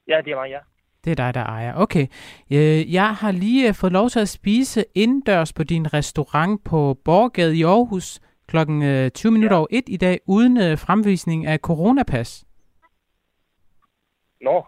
Ja, 0.09 0.21
det 0.25 0.33
er 0.33 0.37
mig, 0.37 0.51
ja. 0.51 0.59
Det 1.05 1.11
er 1.11 1.15
dig, 1.15 1.35
der 1.35 1.45
ejer. 1.45 1.75
Okay. 1.75 2.07
Øh, 2.51 2.93
Jeg 2.93 3.15
har 3.15 3.33
lige 3.33 3.69
øh, 3.69 3.75
fået 3.75 3.93
lov 3.93 4.09
til 4.11 4.21
at 4.21 4.29
spise 4.29 4.85
indendørs 4.95 5.53
på 5.53 5.65
din 5.65 5.93
restaurant 5.95 6.65
på 6.65 6.99
Borgade 7.05 7.57
i 7.57 7.63
Aarhus 7.65 8.21
klokken 8.47 8.83
øh, 8.83 9.11
20 9.11 9.33
minutter 9.33 9.57
over 9.57 9.67
1 9.71 9.85
i 9.89 9.97
dag, 9.97 10.21
uden 10.27 10.57
øh, 10.57 10.79
fremvisning 10.79 11.47
af 11.47 11.59
coronapas. 11.59 12.45
Nå. 14.41 14.67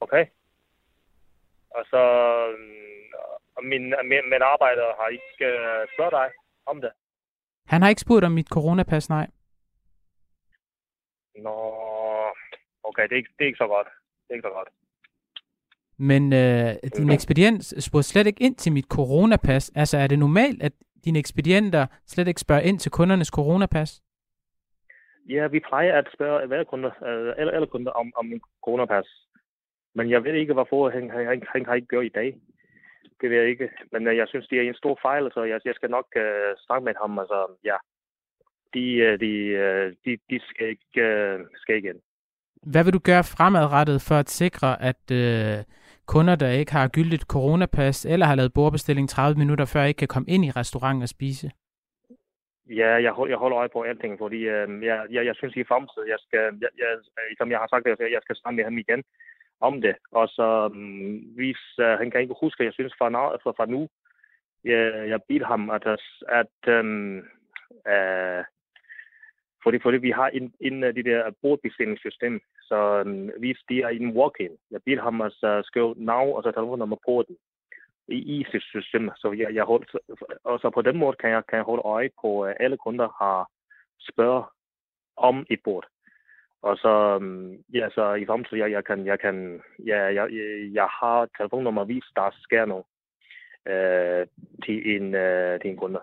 Okay. 0.00 0.26
Og 1.70 1.84
så... 1.90 2.02
mm, 2.58 2.88
og 3.58 3.64
min, 3.64 3.82
min, 4.10 4.24
min 4.32 4.42
arbejder 4.42 4.86
har 5.00 5.08
ikke 5.08 5.46
uh, 5.58 5.88
spurgt 5.94 6.12
dig 6.12 6.28
om 6.66 6.80
det. 6.80 6.92
Han 7.66 7.82
har 7.82 7.88
ikke 7.88 8.00
spurgt 8.00 8.24
om 8.24 8.32
mit 8.32 8.48
coronapas, 8.48 9.08
nej. 9.08 9.26
Nå, 11.36 11.56
okay, 12.82 13.02
det 13.02 13.12
er, 13.12 13.16
ikke, 13.16 13.30
det 13.38 13.44
er 13.44 13.46
ikke 13.46 13.64
så 13.64 13.66
godt. 13.66 13.86
Det 14.22 14.30
er 14.30 14.34
ikke 14.34 14.48
så 14.48 14.52
godt. 14.58 14.68
Men 15.96 16.32
øh, 16.32 16.74
din 16.96 17.10
ekspedient 17.10 17.84
spurgte 17.84 18.08
slet 18.08 18.26
ikke 18.26 18.44
ind 18.44 18.56
til 18.56 18.72
mit 18.72 18.86
coronapas. 18.86 19.72
Altså, 19.74 19.98
er 19.98 20.06
det 20.06 20.18
normalt, 20.18 20.62
at 20.62 20.72
dine 21.04 21.18
ekspedienter 21.18 21.86
slet 22.06 22.28
ikke 22.28 22.40
spørger 22.40 22.62
ind 22.62 22.78
til 22.78 22.90
kundernes 22.90 23.28
coronapas? 23.28 24.02
Ja, 25.28 25.46
vi 25.46 25.60
plejer 25.60 25.98
at 25.98 26.08
spørge 26.14 26.46
hver 26.46 26.64
kunde, 26.64 26.88
uh, 26.88 27.40
alle, 27.40 27.52
alle 27.52 27.66
kunder 27.66 27.92
om, 27.92 28.12
om 28.16 28.26
coronapas. 28.64 29.06
Men 29.98 30.10
jeg 30.10 30.24
ved 30.24 30.34
ikke, 30.34 30.52
hvorfor 30.52 30.90
han, 30.90 31.10
han, 31.10 31.26
han, 31.26 31.42
han 31.54 31.66
har 31.66 31.74
ikke 31.74 31.92
gjort 31.92 32.04
i 32.04 32.16
dag. 32.20 32.30
Det 33.20 33.30
ved 33.30 33.38
jeg 33.38 33.48
ikke. 33.48 33.68
Men 33.92 34.06
uh, 34.08 34.16
jeg 34.16 34.28
synes, 34.28 34.48
det 34.48 34.58
er 34.58 34.62
en 34.62 34.82
stor 34.82 34.98
fejl, 35.02 35.24
så 35.34 35.40
jeg, 35.42 35.60
jeg 35.64 35.74
skal 35.74 35.90
nok 35.90 36.08
uh, 36.16 36.50
snakke 36.66 36.84
med 36.84 36.94
ham. 37.02 37.18
Altså, 37.18 37.38
ja. 37.64 37.76
De, 38.74 38.84
uh, 39.06 39.14
de, 39.22 39.32
uh, 39.62 39.86
de, 40.04 40.10
de 40.30 40.36
skal 40.48 40.68
ikke 40.68 41.00
uh, 41.08 41.46
skal 41.62 41.76
igen. 41.76 41.98
Hvad 42.72 42.84
vil 42.84 42.92
du 42.92 43.02
gøre 43.10 43.24
fremadrettet 43.24 43.98
for 44.08 44.14
at 44.14 44.30
sikre, 44.30 44.82
at 44.90 45.04
øh, 45.12 45.64
kunder, 46.06 46.36
der 46.36 46.50
ikke 46.60 46.72
har 46.72 46.88
gyldigt 46.88 47.30
coronapas 47.34 48.06
eller 48.06 48.26
har 48.26 48.34
lavet 48.34 48.52
bordbestilling 48.54 49.08
30 49.08 49.38
minutter 49.38 49.64
før, 49.64 49.82
ikke 49.84 49.98
kan 49.98 50.08
komme 50.14 50.28
ind 50.28 50.44
i 50.44 50.50
restauranten 50.50 51.02
og 51.02 51.08
spise? 51.08 51.50
Ja, 52.80 52.90
jeg, 53.04 53.12
hold, 53.12 53.30
jeg 53.30 53.38
holder 53.38 53.58
øje 53.58 53.68
på 53.72 53.82
alting, 53.82 54.18
fordi 54.18 54.36
øh, 54.36 54.84
jeg, 54.84 55.06
jeg, 55.10 55.26
jeg 55.26 55.34
synes 55.36 55.56
i 55.56 55.64
fremtiden, 55.64 56.08
jeg 56.08 56.20
skal, 56.26 56.44
jeg, 56.62 56.70
jeg, 56.82 56.90
øh, 57.18 57.36
som 57.38 57.50
jeg 57.50 57.58
har 57.58 57.68
sagt, 57.70 57.86
jeg, 57.86 58.12
jeg 58.16 58.22
skal 58.22 58.36
snakke 58.36 58.56
med 58.56 58.64
ham 58.64 58.78
igen 58.78 59.02
om 59.60 59.80
det. 59.80 59.96
Og 60.12 60.28
så 60.28 60.68
mm, 60.74 60.80
um, 60.80 61.18
hvis 61.36 61.62
uh, 61.78 61.84
øh, 61.84 61.98
han 61.98 62.10
kan 62.10 62.20
ikke 62.20 62.34
huske, 62.40 62.64
jeg 62.64 62.72
synes 62.72 62.94
fra, 62.98 63.08
nu, 63.08 63.18
fra, 63.42 63.50
fra 63.56 63.66
nu, 63.66 63.88
jeg, 64.64 65.08
jeg 65.08 65.20
beder 65.28 65.46
ham, 65.46 65.70
at, 65.70 65.86
at 66.28 66.80
um, 66.80 67.18
uh, 67.92 68.44
fordi, 69.62 69.78
fordi 69.82 69.98
vi 69.98 70.10
har 70.10 70.28
en, 70.28 70.52
en 70.60 70.84
af 70.84 70.94
de 70.94 71.02
der 71.02 71.30
bordbestillingssystem, 71.42 72.40
så 72.62 72.76
øhm, 73.00 73.10
um, 73.10 73.30
hvis 73.38 73.58
de 73.68 73.82
er 73.82 73.88
i 73.88 73.96
en 73.96 74.16
walk-in, 74.16 74.56
jeg 74.70 74.80
beder 74.86 75.02
ham 75.02 75.20
at 75.20 75.36
uh, 75.42 75.64
skrive 75.64 75.94
navn 75.96 76.36
og 76.36 76.42
så 76.42 76.50
telefonnummer 76.50 76.96
på 77.06 77.24
den 77.28 77.36
i, 78.08 78.18
i 78.40 78.44
sit 78.50 78.62
system. 78.62 79.10
Så 79.16 79.32
jeg, 79.32 79.54
jeg 79.54 79.64
holdt, 79.64 79.90
og 80.44 80.60
så 80.60 80.70
på 80.70 80.82
den 80.82 80.96
måde 80.96 81.16
kan 81.20 81.30
jeg, 81.30 81.42
kan 81.48 81.56
jeg 81.56 81.64
holde 81.64 81.82
øje 81.84 82.10
på, 82.20 82.42
at 82.42 82.56
alle 82.60 82.76
kunder 82.76 83.08
har 83.22 83.50
spørger 84.10 84.52
om 85.16 85.46
et 85.50 85.60
bord. 85.64 85.86
Og 86.62 86.76
så, 86.76 87.18
mm, 87.18 87.64
ja, 87.74 87.88
så 87.90 88.14
i 88.14 88.26
fremtiden, 88.26 88.58
jeg, 88.58 88.70
jeg 88.70 88.84
kan, 88.84 89.06
jeg 89.06 89.20
kan, 89.20 89.62
ja, 89.86 89.98
jeg, 90.04 90.32
jeg, 90.32 90.70
jeg 90.72 90.88
har 91.00 91.28
telefonnummer, 91.38 91.84
hvis 91.84 92.04
der 92.16 92.30
sker 92.42 92.64
noget 92.64 92.84
øh, 93.68 94.26
til, 94.64 94.96
en, 94.96 95.14
øh, 95.14 95.60
til 95.60 95.70
en 95.70 95.76
kunde. 95.76 96.00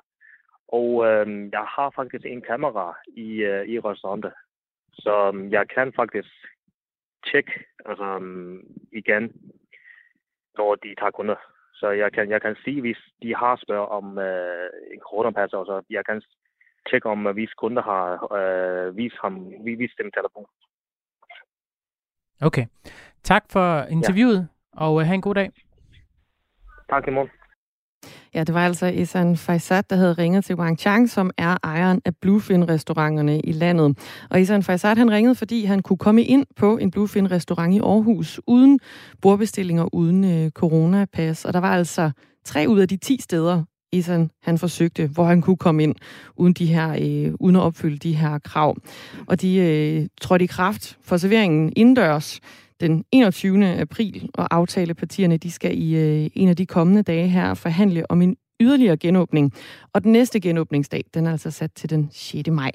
Og 0.68 1.06
øh, 1.06 1.50
jeg 1.52 1.66
har 1.76 1.90
faktisk 1.96 2.26
en 2.26 2.42
kamera 2.42 2.98
i, 3.08 3.30
øh, 3.44 3.68
i 3.68 3.80
restauranten, 3.80 4.32
så 4.94 5.32
øh, 5.36 5.52
jeg 5.52 5.68
kan 5.68 5.94
faktisk 5.96 6.30
tjekke 7.32 7.52
altså, 7.86 8.20
øh, 8.22 8.64
igen, 8.92 9.24
når 10.58 10.76
de 10.76 10.96
tager 10.96 11.12
kunder. 11.12 11.36
Så 11.74 11.90
jeg 11.90 12.12
kan, 12.12 12.30
jeg 12.30 12.42
kan 12.42 12.56
sige, 12.64 12.82
hvis 12.82 12.98
de 13.22 13.36
har 13.36 13.56
spørg 13.64 13.88
om 13.88 14.18
øh, 14.18 14.70
en 14.94 15.00
coronapas, 15.00 15.54
og 15.54 15.66
så 15.66 15.82
jeg 15.90 16.06
kan 16.06 16.22
tjekke 16.90 17.10
om, 17.10 17.20
hvis 17.34 17.54
kunder 17.62 17.84
har 17.92 18.06
øh, 18.40 18.98
vist, 18.98 19.16
ham, 19.22 19.34
vist 19.82 19.98
dem 20.02 20.12
telefon. 20.18 20.46
Okay. 22.42 22.66
Tak 23.24 23.44
for 23.52 23.84
interviewet, 23.84 24.48
ja. 24.76 24.82
og 24.86 25.02
øh, 25.02 25.06
have 25.08 25.16
en 25.16 25.22
god 25.22 25.36
dag. 25.36 25.50
Tak 26.90 27.08
i 27.08 27.12
morgen. 27.12 27.30
Ja, 28.34 28.44
det 28.44 28.56
var 28.56 28.66
altså 28.66 28.86
Isan 28.86 29.38
Faisat, 29.38 29.90
der 29.90 29.96
havde 29.96 30.14
ringet 30.14 30.46
til 30.46 30.56
Wang 30.56 30.80
Chang, 30.80 31.10
som 31.10 31.32
er 31.38 31.58
ejeren 31.64 32.02
af 32.06 32.16
Bluefin-restauranterne 32.16 33.40
i 33.40 33.52
landet. 33.52 33.98
Og 34.30 34.42
Isan 34.42 34.64
Faisat, 34.64 34.98
han 34.98 35.12
ringede, 35.12 35.36
fordi 35.36 35.66
han 35.66 35.82
kunne 35.82 35.98
komme 35.98 36.24
ind 36.24 36.46
på 36.56 36.78
en 36.78 36.92
Bluefin-restaurant 36.92 37.74
i 37.74 37.80
Aarhus, 37.80 38.42
uden 38.48 38.80
bordbestillinger, 39.22 39.94
uden 39.94 40.24
øh, 40.24 40.52
coronapas. 40.52 41.46
Og 41.46 41.54
der 41.54 41.60
var 41.60 41.76
altså 41.76 42.12
tre 42.44 42.66
ud 42.70 42.80
af 42.80 42.88
de 42.88 42.98
ti 42.98 43.22
steder, 43.22 43.64
Isan 43.92 44.32
han 44.42 44.58
forsøgte, 44.58 45.08
hvor 45.08 45.24
han 45.24 45.42
kunne 45.42 45.58
komme 45.58 45.84
ind, 45.84 45.96
uden, 46.36 46.54
de 46.54 46.66
her, 46.66 46.90
øh, 47.02 47.34
uden 47.40 47.56
at 47.56 47.62
opfylde 47.62 47.98
de 47.98 48.16
her 48.16 48.40
krav. 48.40 48.78
Og 49.28 49.42
de 49.42 49.56
øh, 49.58 50.08
trådte 50.22 50.44
i 50.44 50.48
kraft 50.48 50.98
for 51.02 51.18
serveringen 51.18 51.74
indendørs 51.76 52.40
den 52.80 53.04
21. 53.12 53.80
april, 53.80 54.30
og 54.34 54.56
aftalepartierne 54.56 55.38
de 55.38 55.52
skal 55.52 55.78
i 55.78 55.96
øh, 55.96 56.30
en 56.34 56.50
af 56.50 56.56
de 56.56 56.66
kommende 56.66 57.02
dage 57.02 57.28
her 57.28 57.54
forhandle 57.54 58.12
om 58.12 58.22
en 58.22 58.36
yderligere 58.60 58.98
genåbning. 58.98 59.54
Og 59.94 60.04
den 60.04 60.12
næste 60.12 60.40
genåbningsdag, 60.40 61.04
den 61.14 61.26
er 61.26 61.32
altså 61.32 61.52
sat 61.52 61.72
til 61.76 61.90
den 61.90 62.10
6. 62.12 62.50
maj. 62.50 62.72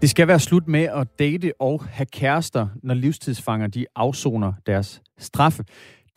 Det 0.00 0.10
skal 0.10 0.28
være 0.28 0.40
slut 0.40 0.68
med 0.68 0.82
at 0.82 1.18
date 1.18 1.52
og 1.60 1.84
have 1.84 2.06
kærester, 2.06 2.68
når 2.82 2.94
livstidsfanger 2.94 3.66
de 3.66 3.86
afsoner 3.96 4.52
deres 4.66 5.02
straffe. 5.18 5.64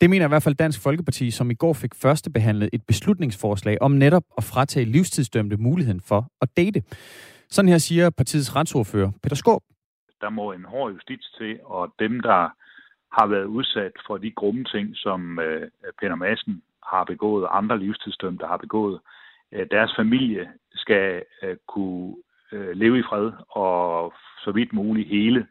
Det 0.00 0.10
mener 0.10 0.24
i 0.24 0.28
hvert 0.28 0.42
fald 0.42 0.54
Dansk 0.54 0.82
Folkeparti, 0.82 1.30
som 1.30 1.50
i 1.50 1.54
går 1.54 1.72
fik 1.72 1.94
førstebehandlet 1.94 2.70
et 2.72 2.82
beslutningsforslag 2.86 3.76
om 3.80 3.90
netop 3.90 4.22
at 4.38 4.44
fratage 4.44 4.86
livstidsdømte 4.86 5.56
muligheden 5.56 6.00
for 6.00 6.26
at 6.40 6.48
date. 6.56 6.82
Sådan 7.48 7.68
her 7.68 7.78
siger 7.78 8.10
partiets 8.10 8.56
retsordfører 8.56 9.10
Peter 9.22 9.36
Skåb. 9.36 9.62
Der 10.20 10.30
må 10.30 10.52
en 10.52 10.64
hård 10.64 10.92
justits 10.92 11.32
til, 11.38 11.58
og 11.64 11.94
dem, 11.98 12.20
der 12.20 12.48
har 13.18 13.26
været 13.26 13.44
udsat 13.44 13.92
for 14.06 14.16
de 14.16 14.30
grumme 14.30 14.64
ting, 14.64 14.96
som 14.96 15.38
øh, 15.38 15.68
Peter 16.00 16.14
Madsen 16.14 16.62
har 16.92 17.04
begået, 17.04 17.44
og 17.44 17.56
andre 17.56 17.78
livstidsdømte 17.78 18.46
har 18.46 18.56
begået, 18.56 19.00
øh, 19.52 19.66
deres 19.70 19.92
familie 19.96 20.48
skal 20.74 21.22
øh, 21.42 21.56
kunne 21.68 22.14
øh, 22.52 22.70
leve 22.76 22.98
i 22.98 23.02
fred 23.08 23.32
og 23.48 24.12
så 24.44 24.52
vidt 24.52 24.72
muligt 24.72 25.08
hele 25.08 25.46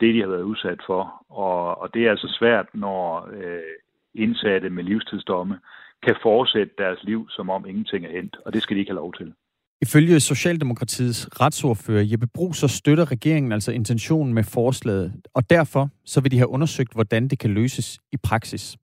det, 0.00 0.14
de 0.14 0.20
har 0.20 0.28
været 0.28 0.50
udsat 0.52 0.80
for. 0.86 1.24
Og, 1.28 1.80
og 1.80 1.94
det 1.94 2.06
er 2.06 2.10
altså 2.10 2.36
svært, 2.38 2.66
når 2.74 3.28
øh, 3.32 3.74
indsatte 4.14 4.70
med 4.70 4.84
livstidsdomme 4.84 5.58
kan 6.02 6.16
fortsætte 6.22 6.72
deres 6.78 7.04
liv, 7.04 7.26
som 7.30 7.50
om 7.50 7.66
ingenting 7.66 8.06
er 8.06 8.10
hent, 8.10 8.36
og 8.46 8.52
det 8.52 8.62
skal 8.62 8.76
de 8.76 8.80
ikke 8.80 8.90
have 8.90 9.02
lov 9.04 9.14
til. 9.14 9.34
Ifølge 9.82 10.20
Socialdemokratiets 10.20 11.40
retsordfører 11.40 12.04
Jeppe 12.10 12.26
Brug, 12.34 12.54
så 12.54 12.68
støtter 12.68 13.10
regeringen 13.10 13.52
altså 13.52 13.72
intentionen 13.72 14.34
med 14.34 14.44
forslaget, 14.44 15.12
og 15.34 15.50
derfor 15.50 15.88
så 16.04 16.20
vil 16.20 16.30
de 16.30 16.38
have 16.38 16.48
undersøgt, 16.48 16.92
hvordan 16.92 17.28
det 17.28 17.38
kan 17.38 17.50
løses 17.50 17.98
i 18.12 18.16
praksis. 18.24 18.76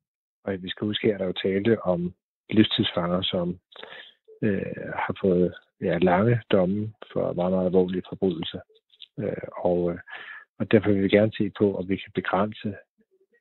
Og 0.43 0.53
vi 0.63 0.69
skal 0.69 0.87
huske, 0.87 1.13
at 1.13 1.19
der 1.19 1.25
er 1.25 1.27
jo 1.27 1.41
tale 1.43 1.85
om 1.85 2.13
livstidsfanger, 2.49 3.21
som 3.21 3.57
øh, 4.43 4.61
har 4.95 5.15
fået 5.21 5.53
ja, 5.81 5.97
lange 5.97 6.41
domme 6.51 6.93
for 7.13 7.33
meget, 7.33 7.51
meget 7.51 7.65
alvorlige 7.65 8.03
forbrydelser. 8.09 8.59
Øh, 9.19 9.47
og, 9.57 9.91
øh, 9.91 9.97
og 10.59 10.71
derfor 10.71 10.89
vil 10.91 11.03
vi 11.03 11.09
gerne 11.09 11.31
se 11.37 11.51
på, 11.59 11.77
om 11.77 11.89
vi 11.89 11.95
kan 11.95 12.11
begrænse 12.15 12.73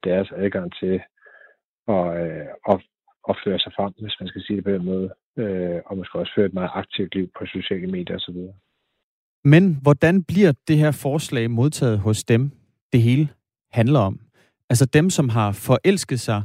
deres 0.04 0.28
adgang 0.36 0.72
til 0.80 1.00
og, 1.94 2.06
øh, 2.22 2.46
og, 2.70 2.80
og 3.28 3.36
føre 3.44 3.58
sig 3.58 3.72
frem, 3.76 3.92
hvis 4.02 4.16
man 4.20 4.28
skal 4.28 4.42
sige 4.42 4.56
det 4.56 4.64
på 4.64 4.70
den 4.70 4.84
måde, 4.84 5.08
øh, 5.36 5.80
og 5.86 5.96
måske 5.96 6.18
også 6.18 6.32
føre 6.36 6.46
et 6.46 6.54
meget 6.54 6.70
aktivt 6.74 7.14
liv 7.14 7.26
på 7.38 7.46
sociale 7.46 7.86
medier 7.86 8.16
osv. 8.16 8.36
Men 9.44 9.78
hvordan 9.82 10.22
bliver 10.22 10.52
det 10.68 10.78
her 10.78 10.90
forslag 10.90 11.50
modtaget 11.50 11.98
hos 11.98 12.24
dem, 12.24 12.50
det 12.92 13.02
hele 13.02 13.28
handler 13.72 14.00
om? 14.00 14.20
Altså 14.70 14.86
dem, 14.86 15.10
som 15.10 15.28
har 15.28 15.52
forelsket 15.52 16.20
sig 16.20 16.42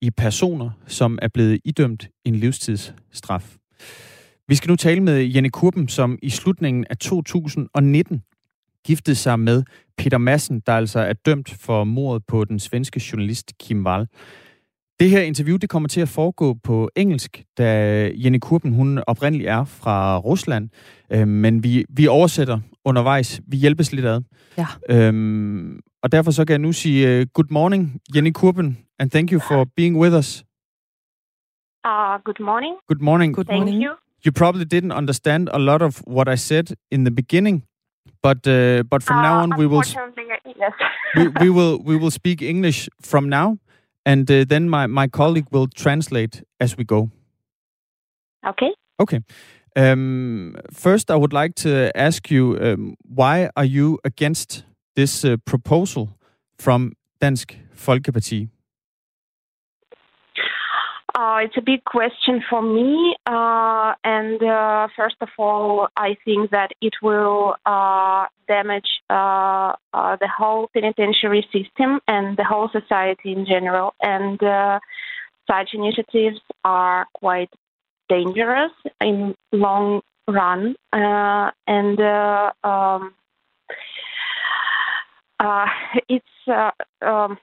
i 0.00 0.10
personer, 0.10 0.70
som 0.86 1.18
er 1.22 1.28
blevet 1.28 1.60
idømt 1.64 2.08
en 2.24 2.34
livstidsstraf. 2.34 3.56
Vi 4.48 4.54
skal 4.54 4.68
nu 4.68 4.76
tale 4.76 5.00
med 5.00 5.24
Jenny 5.24 5.50
Kurben, 5.52 5.88
som 5.88 6.18
i 6.22 6.30
slutningen 6.30 6.86
af 6.90 6.96
2019 6.96 8.22
giftede 8.84 9.16
sig 9.16 9.40
med 9.40 9.64
Peter 9.98 10.18
Madsen, 10.18 10.60
der 10.66 10.72
altså 10.72 11.00
er 11.00 11.12
dømt 11.12 11.50
for 11.60 11.84
mordet 11.84 12.22
på 12.26 12.44
den 12.44 12.58
svenske 12.58 13.02
journalist 13.12 13.52
Kim 13.58 13.86
Wall. 13.86 14.06
Det 15.00 15.10
her 15.10 15.20
interview 15.20 15.56
det 15.56 15.70
kommer 15.70 15.88
til 15.88 16.00
at 16.00 16.08
foregå 16.08 16.54
på 16.64 16.90
engelsk, 16.96 17.44
da 17.58 18.10
Jenny 18.14 18.38
Kurben 18.38 18.72
hun 18.72 19.02
oprindeligt 19.06 19.48
er 19.50 19.64
fra 19.64 20.18
Rusland, 20.18 20.68
øh, 21.12 21.28
men 21.28 21.62
vi, 21.62 21.84
vi 21.88 22.06
oversætter 22.06 22.58
undervejs. 22.84 23.40
Vi 23.46 23.56
hjælpes 23.56 23.92
lidt 23.92 24.06
ad. 24.06 24.20
Ja. 24.58 24.66
Øhm, 24.90 25.80
og 26.02 26.12
derfor 26.12 26.30
så 26.30 26.44
kan 26.44 26.52
jeg 26.52 26.58
nu 26.58 26.72
sige 26.72 27.20
uh, 27.20 27.26
good 27.34 27.46
morning, 27.50 28.00
Jenny 28.14 28.32
Kurben, 28.32 28.78
and 28.98 29.10
thank 29.10 29.32
you 29.32 29.40
for 29.48 29.66
being 29.76 30.00
with 30.00 30.14
us. 30.16 30.44
Uh, 31.86 32.18
good 32.24 32.40
morning. 32.40 32.74
Good 32.88 33.00
morning. 33.00 33.34
Good 33.36 33.44
Thank 33.46 33.58
morning. 33.64 33.82
you. 33.84 33.92
You 34.26 34.32
probably 34.32 34.64
didn't 34.74 34.94
understand 34.98 35.48
a 35.52 35.58
lot 35.58 35.82
of 35.82 36.02
what 36.16 36.28
I 36.28 36.36
said 36.36 36.66
in 36.90 37.04
the 37.04 37.10
beginning, 37.10 37.62
but 38.22 38.46
uh, 38.46 38.82
but 38.92 39.02
from 39.02 39.16
now 39.22 39.34
Uh, 39.38 39.42
on 39.42 39.48
we 39.60 39.66
will 39.66 39.84
yes. 40.62 40.72
we, 41.16 41.22
we 41.42 41.48
will 41.56 41.74
we 41.90 41.96
will 42.00 42.10
speak 42.20 42.38
English 42.42 42.88
from 43.10 43.24
now, 43.28 43.46
and 44.06 44.30
uh, 44.30 44.44
then 44.48 44.70
my 44.70 44.86
my 44.86 45.08
colleague 45.08 45.48
will 45.50 45.66
translate 45.66 46.42
as 46.60 46.76
we 46.76 46.84
go. 46.84 47.10
okay. 48.48 48.70
Okay. 48.98 49.20
Um, 49.76 50.56
first, 50.72 51.10
I 51.10 51.16
would 51.16 51.34
like 51.34 51.54
to 51.56 51.90
ask 51.94 52.30
you 52.30 52.56
um, 52.60 52.94
why 53.02 53.50
are 53.56 53.66
you 53.66 53.98
against 54.04 54.64
this 54.94 55.24
uh, 55.24 55.36
proposal 55.44 56.08
from 56.58 56.92
Dansk 57.20 57.54
Folkeparti? 57.74 58.48
Uh, 61.16 61.38
it's 61.42 61.56
a 61.56 61.62
big 61.62 61.82
question 61.84 62.44
for 62.50 62.60
me. 62.60 63.16
Uh, 63.26 63.94
and 64.04 64.42
uh, 64.42 64.86
first 64.94 65.16
of 65.22 65.30
all, 65.38 65.88
I 65.96 66.18
think 66.26 66.50
that 66.50 66.72
it 66.82 66.92
will 67.00 67.56
uh, 67.64 68.26
damage 68.46 69.00
uh, 69.08 69.72
uh, 69.94 70.16
the 70.20 70.28
whole 70.28 70.68
penitentiary 70.74 71.48
system 71.50 72.00
and 72.06 72.36
the 72.36 72.44
whole 72.44 72.68
society 72.70 73.32
in 73.32 73.46
general. 73.46 73.94
And 74.02 74.38
such 75.50 75.70
initiatives 75.72 76.40
are 76.64 77.06
quite 77.14 77.48
dangerous 78.10 78.72
in 79.00 79.34
long 79.52 80.02
run. 80.28 80.76
And 80.92 81.98
um, 82.62 83.14
it's 86.10 86.26
um, 87.00 87.38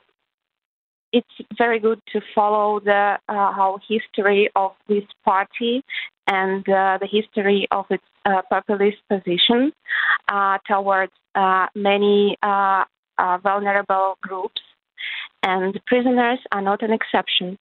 it's 1.18 1.36
very 1.58 1.80
good 1.80 2.02
to 2.14 2.20
follow 2.36 2.80
the 2.80 3.04
uh, 3.30 3.54
whole 3.58 3.80
history 3.94 4.50
of 4.64 4.72
this 4.90 5.08
party 5.30 5.76
and 6.28 6.64
uh, 6.70 6.98
the 7.04 7.10
history 7.18 7.62
of 7.72 7.86
its 7.96 8.08
uh, 8.26 8.42
populist 8.54 9.02
position 9.14 9.72
uh, 10.36 10.58
towards 10.72 11.16
uh, 11.36 11.68
many 11.76 12.38
uh, 12.42 12.84
uh, 13.24 13.38
vulnerable 13.50 14.18
groups, 14.22 14.62
and 15.44 15.80
prisoners 15.86 16.40
are 16.52 16.62
not 16.62 16.82
an 16.88 16.94
exception. 17.00 17.58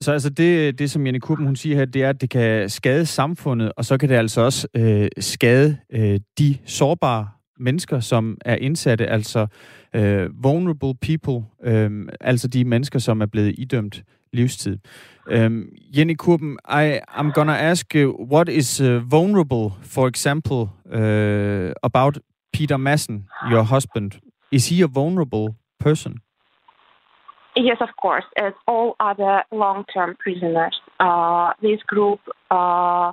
Så 0.00 0.12
altså 0.12 0.30
det, 0.30 0.78
det 0.78 0.90
som 0.90 1.06
Jenny 1.06 1.18
Kuppen 1.18 1.46
hun 1.46 1.56
siger 1.56 1.76
her, 1.76 1.84
det 1.84 2.04
er, 2.04 2.08
at 2.08 2.20
det 2.20 2.30
kan 2.30 2.68
skade 2.68 3.06
samfundet, 3.06 3.72
og 3.76 3.84
så 3.84 3.98
kan 3.98 4.08
det 4.08 4.14
altså 4.14 4.40
også 4.40 4.68
øh, 4.76 5.08
skade 5.18 5.78
øh, 5.92 6.20
de 6.38 6.58
sårbare 6.66 7.28
mennesker, 7.58 8.00
som 8.00 8.38
er 8.44 8.56
indsatte, 8.56 9.06
altså 9.06 9.46
øh, 9.94 10.44
vulnerable 10.44 10.94
people, 10.94 11.46
øh, 11.62 12.08
altså 12.20 12.48
de 12.48 12.64
mennesker, 12.64 12.98
som 12.98 13.20
er 13.20 13.26
blevet 13.26 13.54
idømt 13.58 14.02
livstid. 14.32 14.78
Um, 15.26 15.68
Jenny 15.96 16.14
Kurben, 16.14 16.58
I, 16.68 17.00
I'm 17.08 17.32
gonna 17.32 17.56
ask 17.70 17.94
you, 17.94 18.26
what 18.32 18.48
is 18.48 18.80
uh, 18.80 19.10
vulnerable, 19.10 19.70
for 19.82 20.06
example, 20.06 20.68
uh, 20.92 21.72
about 21.82 22.18
Peter 22.52 22.76
Madsen, 22.76 23.28
your 23.50 23.62
husband? 23.62 24.10
Is 24.52 24.68
he 24.68 24.82
a 24.84 24.86
vulnerable 24.86 25.54
person? 25.80 26.20
Yes, 27.56 27.78
of 27.80 27.90
course, 28.02 28.26
as 28.36 28.52
all 28.66 28.96
other 29.00 29.44
long 29.52 29.84
term 29.94 30.16
prisoners. 30.24 30.76
Uh, 30.98 31.52
this 31.62 31.80
group 31.86 32.20
uh, 32.50 33.12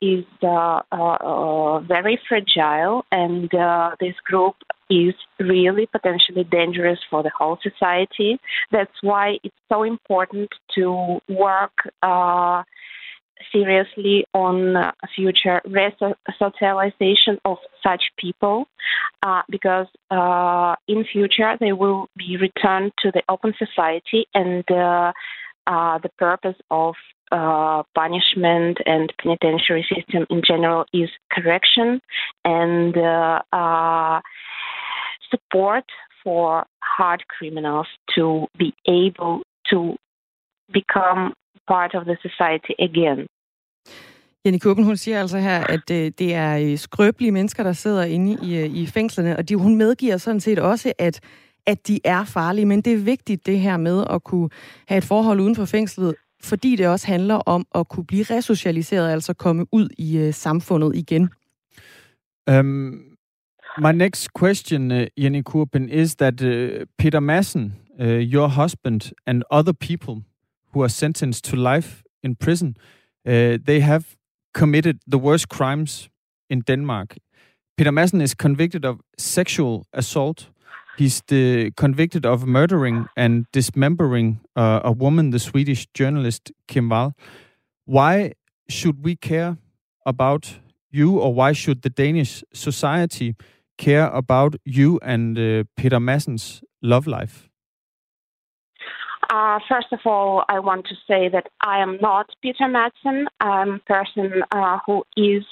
is 0.00 0.24
uh, 0.42 0.80
uh, 0.92 1.80
very 1.80 2.18
fragile, 2.28 3.04
and 3.10 3.52
uh, 3.54 3.90
this 4.00 4.14
group 4.24 4.54
is 4.90 5.14
really 5.38 5.86
potentially 5.86 6.44
dangerous 6.44 6.98
for 7.10 7.22
the 7.22 7.30
whole 7.36 7.58
society. 7.62 8.38
That's 8.72 9.02
why 9.02 9.38
it's 9.42 9.54
so 9.68 9.82
important 9.82 10.48
to 10.76 11.18
work 11.28 11.72
uh, 12.02 12.62
seriously 13.52 14.24
on 14.34 14.76
uh, 14.76 14.92
future 15.14 15.60
resocialization 15.66 17.38
of 17.44 17.58
such 17.82 18.02
people 18.18 18.66
uh, 19.22 19.42
because 19.48 19.86
uh, 20.10 20.74
in 20.86 21.04
future 21.04 21.56
they 21.60 21.72
will 21.72 22.08
be 22.16 22.36
returned 22.36 22.92
to 22.98 23.10
the 23.12 23.22
open 23.28 23.54
society 23.58 24.26
and 24.34 24.64
uh, 24.70 25.12
uh, 25.66 25.98
the 25.98 26.08
purpose 26.18 26.56
of 26.70 26.94
uh, 27.32 27.82
punishment 27.94 28.78
and 28.86 29.12
penitentiary 29.22 29.84
system 29.94 30.26
in 30.30 30.42
general 30.50 30.84
is 30.92 31.10
correction 31.34 32.00
and 32.44 32.96
uh, 32.96 33.40
uh, 33.52 34.20
support 35.30 35.84
for 36.24 36.64
hard 36.82 37.22
criminals 37.28 37.88
to 38.16 38.46
be 38.58 38.72
able 38.86 39.42
to 39.70 39.96
become 40.72 41.32
part 41.66 41.94
of 41.94 42.04
the 42.04 42.16
society 42.22 42.74
again. 42.78 43.26
Jenny 44.44 44.58
Kuppen, 44.58 44.84
hun 44.84 44.96
siger 44.96 45.20
altså 45.20 45.38
her, 45.38 45.58
at 45.58 45.90
øh, 45.90 46.12
det 46.18 46.34
er 46.34 46.58
øh, 46.58 46.78
skrøbelige 46.78 47.32
mennesker, 47.32 47.62
der 47.62 47.72
sidder 47.72 48.04
inde 48.04 48.38
i, 48.42 48.58
øh, 48.58 48.76
i 48.76 48.86
fængslerne, 48.86 49.36
og 49.36 49.48
de, 49.48 49.56
hun 49.56 49.76
medgiver 49.76 50.16
sådan 50.16 50.40
set 50.40 50.58
også, 50.58 50.92
at, 50.98 51.20
at 51.66 51.88
de 51.88 52.00
er 52.04 52.24
farlige, 52.24 52.66
men 52.66 52.80
det 52.80 52.92
er 52.92 53.04
vigtigt 53.04 53.46
det 53.46 53.58
her 53.60 53.76
med 53.76 54.04
at 54.10 54.24
kunne 54.24 54.48
have 54.88 54.98
et 54.98 55.04
forhold 55.04 55.40
uden 55.40 55.56
for 55.56 55.64
fængslet, 55.64 56.14
fordi 56.42 56.76
det 56.76 56.88
også 56.88 57.06
handler 57.06 57.34
om 57.34 57.66
at 57.74 57.88
kunne 57.88 58.06
blive 58.06 58.24
resocialiseret, 58.24 59.10
altså 59.12 59.34
komme 59.34 59.66
ud 59.72 59.88
i 59.98 60.18
øh, 60.18 60.34
samfundet 60.34 60.96
igen. 60.96 61.30
Um, 62.50 63.16
my 63.78 63.92
next 63.92 64.28
question, 64.32 64.90
uh, 64.90 65.06
Jenny 65.16 65.42
Kurpen, 65.42 65.88
is 65.88 66.16
that 66.16 66.42
uh, 66.42 66.86
Peter 66.98 67.20
Madsen, 67.20 67.74
uh, 68.00 68.06
your 68.06 68.48
husband, 68.48 69.12
and 69.26 69.42
other 69.50 69.72
people 69.72 70.14
who 70.72 70.82
are 70.82 70.88
sentenced 70.88 71.44
to 71.44 71.56
life 71.56 72.02
in 72.22 72.36
prison, 72.36 72.76
uh, 73.26 73.58
they 73.66 73.80
have 73.80 74.04
committed 74.54 74.94
the 75.12 75.18
worst 75.18 75.48
crimes 75.48 76.08
in 76.50 76.60
Denmark. 76.60 77.16
Peter 77.76 77.90
Madsen 77.90 78.20
is 78.20 78.34
convicted 78.34 78.84
of 78.84 78.96
sexual 79.18 79.84
assault. 79.92 80.50
He's 80.98 81.22
the, 81.28 81.70
convicted 81.76 82.26
of 82.26 82.44
murdering 82.44 83.06
and 83.16 83.46
dismembering 83.52 84.40
uh, 84.56 84.80
a 84.82 84.90
woman, 84.90 85.30
the 85.30 85.38
Swedish 85.38 85.86
journalist 85.94 86.50
Kim 86.66 86.88
Wall. 86.88 87.14
Why 87.84 88.32
should 88.68 89.04
we 89.04 89.14
care 89.14 89.58
about 90.04 90.58
you, 90.90 91.20
or 91.20 91.32
why 91.32 91.52
should 91.52 91.82
the 91.82 91.90
Danish 91.90 92.42
society 92.52 93.36
care 93.76 94.08
about 94.08 94.56
you 94.64 94.98
and 95.00 95.38
uh, 95.38 95.64
Peter 95.76 96.00
Madsen's 96.00 96.64
love 96.82 97.06
life? 97.06 97.48
Uh, 99.30 99.60
first 99.68 99.92
of 99.92 100.00
all, 100.04 100.44
I 100.48 100.58
want 100.58 100.86
to 100.86 100.96
say 101.06 101.28
that 101.28 101.46
I 101.60 101.78
am 101.78 101.98
not 102.00 102.30
Peter 102.42 102.64
Madsen. 102.64 103.26
I'm 103.40 103.74
a 103.74 103.78
person 103.80 104.42
uh, 104.50 104.78
who 104.84 105.04
is 105.16 105.44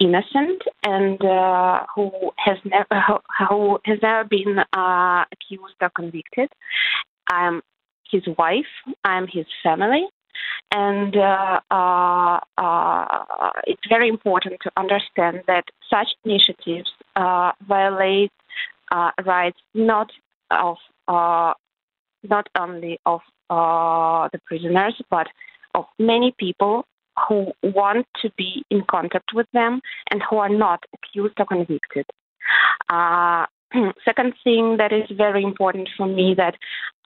innocent 0.00 0.62
and 0.82 1.22
uh, 1.24 1.84
who 1.94 2.10
has 2.38 2.56
never 2.64 3.20
who 3.48 3.78
has 3.84 3.98
never 4.02 4.24
been 4.24 4.58
uh, 4.72 5.24
accused 5.32 5.76
or 5.80 5.90
convicted. 5.94 6.48
I'm 7.30 7.62
his 8.10 8.22
wife. 8.38 8.72
I'm 9.04 9.26
his 9.28 9.46
family, 9.62 10.06
and 10.72 11.16
uh, 11.16 11.60
uh, 11.70 12.40
uh, 12.58 13.50
it's 13.64 13.82
very 13.88 14.08
important 14.08 14.56
to 14.62 14.70
understand 14.76 15.42
that 15.46 15.64
such 15.88 16.08
initiatives 16.24 16.90
uh, 17.16 17.52
violate 17.68 18.32
rights 19.24 19.58
not 19.74 20.10
of 20.50 20.76
not 21.08 22.48
only 22.58 22.98
of 23.06 23.20
the 23.48 24.40
prisoners 24.46 24.94
but 25.10 25.26
of 25.74 25.84
many 25.98 26.34
people 26.38 26.84
who 27.28 27.52
want 27.62 28.06
to 28.22 28.30
be 28.36 28.64
in 28.70 28.82
contact 28.90 29.30
with 29.34 29.46
them 29.52 29.80
and 30.10 30.22
who 30.28 30.36
are 30.38 30.48
not 30.48 30.84
accused 30.94 31.34
or 31.38 31.46
convicted. 31.46 32.06
Uh, 32.88 33.46
second 34.04 34.34
thing 34.42 34.76
that 34.78 34.92
is 34.92 35.16
very 35.16 35.42
important 35.42 35.88
for 35.96 36.06
me 36.06 36.34
that 36.36 36.54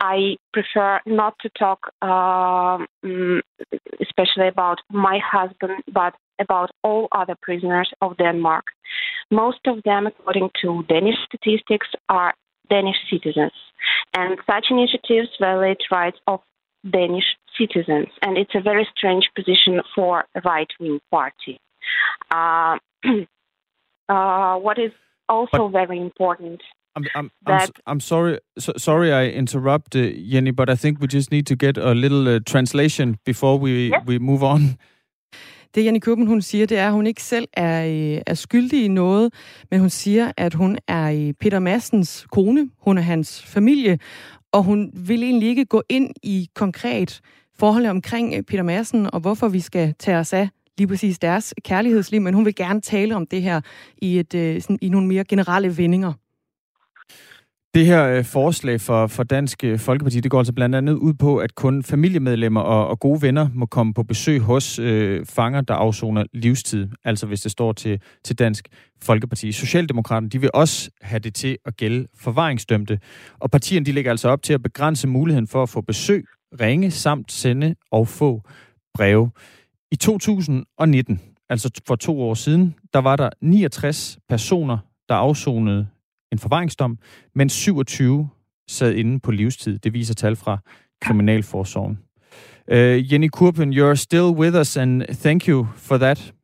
I 0.01 0.37
prefer 0.53 1.01
not 1.07 1.35
to 1.41 1.51
talk, 1.59 1.81
uh, 2.03 2.79
especially 4.01 4.49
about 4.49 4.79
my 4.91 5.19
husband, 5.19 5.83
but 5.93 6.15
about 6.41 6.71
all 6.83 7.09
other 7.13 7.37
prisoners 7.41 7.91
of 8.01 8.17
Denmark. 8.17 8.65
Most 9.31 9.61
of 9.67 9.83
them, 9.85 10.07
according 10.07 10.51
to 10.63 10.85
Danish 10.89 11.17
statistics, 11.27 11.89
are 12.09 12.35
Danish 12.71 12.97
citizens, 13.11 13.53
and 14.15 14.39
such 14.47 14.67
initiatives 14.71 15.29
violate 15.39 15.83
rights 15.91 16.19
of 16.27 16.41
Danish 16.91 17.25
citizens, 17.59 18.09
and 18.23 18.37
it's 18.37 18.55
a 18.55 18.61
very 18.61 18.87
strange 18.97 19.29
position 19.35 19.81
for 19.95 20.25
a 20.35 20.41
right-wing 20.45 21.01
party. 21.11 21.59
Uh, 22.31 22.79
uh, 24.09 24.57
what 24.57 24.79
is 24.79 24.93
also 25.29 25.69
but 25.69 25.87
very 25.87 25.99
important. 25.99 26.61
I'm, 26.97 27.05
I'm, 27.15 27.31
I'm, 27.47 27.69
I'm, 27.87 28.01
sorry, 28.01 28.39
so, 28.59 28.73
sorry 28.77 29.13
I 29.13 29.27
interrupt, 29.27 29.97
uh, 29.97 30.11
Jenny, 30.31 30.53
but 30.53 30.71
I 30.71 30.77
think 30.77 31.01
we 31.01 31.09
just 31.09 31.33
need 31.33 31.47
to 31.49 31.57
get 31.57 31.77
a 31.77 31.93
little 31.93 32.29
uh, 32.29 32.39
translation 32.47 33.19
before 33.25 33.59
we, 33.59 33.91
yes. 33.91 34.03
we 34.07 34.19
move 34.19 34.45
on. 34.45 34.79
Det 35.75 35.85
Jenny 35.85 35.99
Køben, 35.99 36.27
hun 36.27 36.43
siger, 36.43 36.67
det 36.67 36.79
er, 36.79 36.87
at 36.87 36.93
hun 36.93 37.07
ikke 37.07 37.23
selv 37.23 37.49
er, 37.53 37.87
øh, 37.87 38.21
er 38.27 38.35
skyldig 38.35 38.85
i 38.85 38.89
noget, 38.89 39.35
men 39.71 39.81
hun 39.81 39.91
siger, 39.91 40.33
at 40.37 40.55
hun 40.55 40.79
er 40.89 41.33
Peter 41.41 41.59
Massens 41.59 42.27
kone, 42.33 42.71
hun 42.79 42.99
er 42.99 43.03
hans 43.03 43.43
familie, 43.47 43.99
og 44.55 44.63
hun 44.65 44.91
vil 44.95 45.23
egentlig 45.23 45.49
ikke 45.49 45.65
gå 45.65 45.83
ind 45.89 46.11
i 46.23 46.49
konkret 46.55 47.21
forhold 47.59 47.87
omkring 47.87 48.35
øh, 48.35 48.43
Peter 48.43 48.63
Madsen, 48.63 49.15
og 49.15 49.21
hvorfor 49.21 49.49
vi 49.49 49.61
skal 49.61 49.95
tage 49.99 50.19
os 50.19 50.33
af 50.33 50.49
lige 50.79 50.89
præcis 50.89 51.19
deres 51.19 51.55
kærlighedsliv, 51.65 52.21
men 52.21 52.35
hun 52.35 52.45
vil 52.45 52.55
gerne 52.55 52.81
tale 52.81 53.17
om 53.17 53.27
det 53.27 53.43
her 53.43 53.61
i, 53.97 54.19
et, 54.19 54.35
øh, 54.35 54.63
sådan, 54.63 54.79
i 54.83 54.89
nogle 54.89 55.07
mere 55.07 55.25
generelle 55.25 55.79
vendinger. 55.79 56.13
Det 57.75 57.87
her 57.87 58.09
øh, 58.09 58.25
forslag 58.25 58.81
for, 58.81 59.07
for 59.07 59.23
Dansk 59.23 59.65
øh, 59.65 59.79
Folkeparti, 59.79 60.21
det 60.21 60.31
går 60.31 60.39
altså 60.39 60.53
blandt 60.53 60.75
andet 60.75 60.93
ud 60.93 61.15
på, 61.15 61.37
at 61.37 61.55
kun 61.55 61.83
familiemedlemmer 61.83 62.61
og, 62.61 62.89
og 62.89 63.01
gode 63.01 63.23
venner 63.23 63.49
må 63.55 63.67
komme 63.67 63.95
på 63.95 64.03
besøg 64.03 64.41
hos 64.41 64.79
øh, 64.79 65.27
fanger, 65.27 65.61
der 65.61 65.75
afsoner 65.75 66.25
livstid. 66.33 66.89
Altså 67.05 67.27
hvis 67.27 67.41
det 67.41 67.53
står 67.53 67.73
til, 67.73 68.01
til 68.25 68.39
Dansk 68.39 68.69
Folkeparti. 69.03 69.53
Socialdemokraterne, 69.53 70.29
de 70.29 70.41
vil 70.41 70.51
også 70.55 70.91
have 71.03 71.19
det 71.19 71.35
til 71.35 71.59
at 71.67 71.77
gælde 71.77 72.07
forvaringsdømte. 72.19 72.99
Og 73.41 73.51
partierne, 73.51 73.87
de 73.87 73.93
lægger 73.93 74.11
altså 74.11 74.29
op 74.29 74.43
til 74.43 74.53
at 74.53 74.63
begrænse 74.63 75.09
muligheden 75.09 75.47
for 75.47 75.63
at 75.63 75.69
få 75.69 75.81
besøg, 75.81 76.25
ringe 76.61 76.91
samt 76.91 77.33
sende 77.33 77.75
og 77.91 78.09
få 78.09 78.43
breve. 78.95 79.31
I 79.93 79.97
2019, 79.97 81.21
altså 81.49 81.71
for 81.87 81.97
to 81.97 82.23
år 82.23 82.35
siden, 82.35 82.75
der 82.93 82.99
var 82.99 83.17
der 83.17 83.31
69 83.41 84.19
personer, 84.29 84.79
der 85.09 85.15
afsonede 85.15 85.87
en 86.35 86.39
forvaringsdom, 86.39 86.99
mens 87.35 87.53
27 87.53 88.29
sad 88.69 88.95
inde 88.95 89.21
på 89.21 89.31
livstid. 89.31 89.79
Det 89.79 89.93
viser 89.93 90.15
tal 90.15 90.37
fra 90.37 90.59
Kriminalforsorgen. 91.01 91.99
Uh, 92.73 93.13
Jenny 93.13 93.29
Kurpen, 93.37 93.73
you're 93.73 93.95
still 93.95 94.31
with 94.31 94.57
us, 94.57 94.77
and 94.77 95.03
thank 95.03 95.49
you 95.49 95.67
for 95.77 95.99
that. 95.99 96.35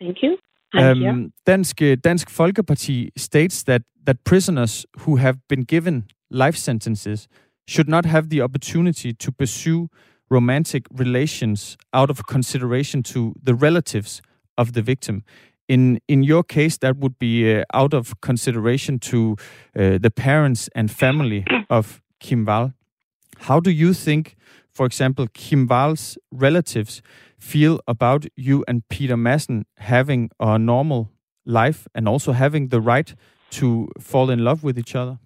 Thank 0.00 0.16
you. 0.22 0.36
Um, 0.74 1.32
Dansk, 1.46 1.80
Dansk 2.04 2.30
Folkeparti 2.30 3.08
states 3.16 3.64
that, 3.64 3.82
that 4.06 4.16
prisoners 4.24 4.86
who 4.98 5.16
have 5.16 5.38
been 5.48 5.64
given 5.64 6.04
life 6.30 6.56
sentences 6.58 7.28
should 7.68 7.88
not 7.88 8.04
have 8.06 8.28
the 8.28 8.42
opportunity 8.42 9.12
to 9.12 9.32
pursue 9.32 9.88
romantic 10.30 10.82
relations 10.90 11.76
out 11.92 12.10
of 12.10 12.26
consideration 12.26 13.02
to 13.02 13.34
the 13.46 13.54
relatives 13.54 14.20
of 14.58 14.72
the 14.72 14.82
victim. 14.82 15.22
In 15.68 16.00
in 16.08 16.22
your 16.22 16.42
case, 16.42 16.78
that 16.78 16.96
would 16.96 17.18
be 17.18 17.54
uh, 17.54 17.64
out 17.74 17.94
of 17.94 18.20
consideration 18.20 18.98
to 18.98 19.36
uh, 19.78 19.98
the 19.98 20.10
parents 20.10 20.68
and 20.74 20.90
family 20.90 21.44
of 21.70 22.00
Kim 22.20 22.44
Wall. 22.44 22.72
How 23.40 23.60
do 23.60 23.70
you 23.70 23.92
think, 23.92 24.36
for 24.72 24.86
example, 24.86 25.26
Kim 25.34 25.66
Wall's 25.66 26.18
relatives 26.32 27.02
feel 27.38 27.80
about 27.86 28.26
you 28.36 28.64
and 28.66 28.82
Peter 28.88 29.16
Madsen 29.16 29.64
having 29.76 30.30
a 30.40 30.58
normal 30.58 31.10
life 31.46 31.86
and 31.94 32.08
also 32.08 32.32
having 32.32 32.68
the 32.68 32.80
right 32.80 33.14
to 33.50 33.88
fall 34.00 34.30
in 34.30 34.44
love 34.44 34.64
with 34.64 34.78
each 34.78 34.94
other? 34.94 35.18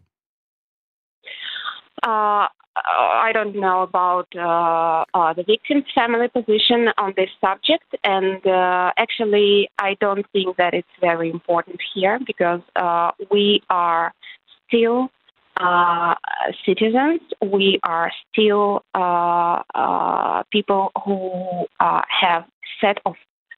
Uh, 2.03 2.49
I 2.75 3.33
don't 3.35 3.55
know 3.55 3.83
about 3.83 4.29
uh, 4.35 5.05
uh, 5.13 5.35
the 5.35 5.43
victim's 5.43 5.85
family 5.95 6.29
position 6.29 6.89
on 6.97 7.13
this 7.17 7.29
subject, 7.41 7.85
and 8.03 8.45
uh, 8.47 8.93
actually, 8.97 9.69
I 9.79 9.97
don't 10.01 10.25
think 10.33 10.57
that 10.57 10.73
it's 10.73 10.89
very 11.01 11.31
important 11.31 11.81
here 11.95 12.19
because 12.27 12.61
uh, 12.77 13.11
we 13.31 13.63
are 13.69 14.15
still 14.67 15.09
uh, 15.61 16.15
citizens. 16.65 17.21
We 17.43 17.79
are 17.83 18.11
still 18.33 18.85
uh, 18.95 20.43
people 20.51 20.93
who 21.05 21.67
have 21.79 22.45
set 22.81 22.99
of 23.05 23.17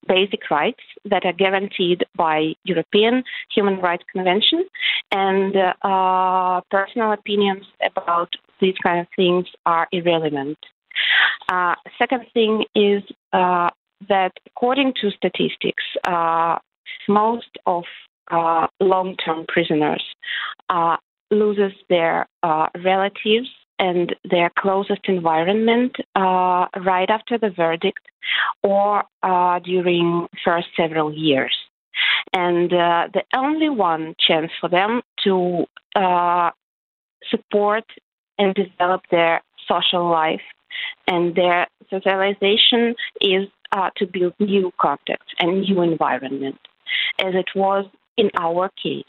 basic 0.09 0.51
rights 0.51 0.83
that 1.05 1.25
are 1.25 1.33
guaranteed 1.33 2.05
by 2.17 2.55
European 2.65 3.25
Human 3.55 3.81
Rights 3.81 4.05
Convention, 4.13 4.67
and 5.13 5.55
uh, 5.57 6.61
personal 6.71 7.13
opinions 7.13 7.65
about 7.85 8.35
these 8.61 8.75
kind 8.83 9.01
of 9.01 9.07
things 9.17 9.47
are 9.67 9.89
irrelevant. 9.93 10.59
Uh, 11.49 11.75
second 11.99 12.25
thing 12.33 12.65
is 12.75 13.03
uh, 13.33 13.71
that 14.09 14.33
according 14.47 14.95
to 15.01 15.11
statistics, 15.11 15.85
uh, 16.07 16.57
most 17.09 17.59
of 17.67 17.85
uh, 18.31 18.67
long-term 18.81 19.45
prisoners 19.49 20.03
uh, 20.71 20.97
loses 21.31 21.73
their 21.89 22.27
uh, 22.43 22.67
relatives 22.83 23.49
and 23.79 24.15
their 24.31 24.51
closest 24.59 25.01
environment 25.05 25.97
right 26.17 27.11
after 27.11 27.37
the 27.37 27.51
verdict 27.51 28.01
or 28.63 29.03
during 29.65 30.27
first 30.45 30.69
several 30.77 31.13
years. 31.13 31.55
And 32.33 32.71
the 32.71 33.23
only 33.35 33.69
one 33.69 34.15
chance 34.19 34.53
for 34.61 34.69
them 34.71 35.03
to 35.25 35.67
support 37.31 37.85
and 38.39 38.55
develop 38.55 39.03
their 39.11 39.43
social 39.69 40.09
life. 40.09 40.43
And 41.07 41.35
their 41.35 41.67
socialization 41.91 42.95
is 43.21 43.49
uh, 43.73 43.91
to 43.97 44.07
build 44.07 44.35
new 44.41 44.73
contacts 44.81 45.33
and 45.39 45.63
new 45.63 45.83
environment, 45.83 46.59
as 47.21 47.35
it 47.35 47.49
was 47.55 47.87
in 48.17 48.31
our 48.39 48.71
case. 48.83 49.05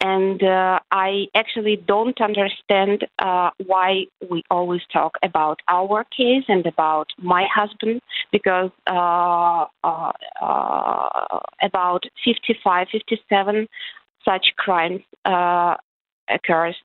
And 0.00 0.42
uh, 0.42 0.80
I 0.90 1.26
actually 1.34 1.76
don't 1.76 2.20
understand 2.20 3.06
uh, 3.18 3.50
why 3.64 4.04
we 4.30 4.42
always 4.50 4.82
talk 4.92 5.16
about 5.22 5.60
our 5.68 6.04
case 6.16 6.44
and 6.48 6.66
about 6.66 7.08
my 7.18 7.46
husband, 7.52 8.02
because 8.30 8.70
uh, 8.86 9.64
uh, 9.82 10.12
uh 10.42 11.38
about 11.62 12.04
55, 12.24 12.88
57 12.92 13.68
such 14.24 14.46
crimes 14.56 15.02
uh, 15.24 15.76
occurs 16.28 16.76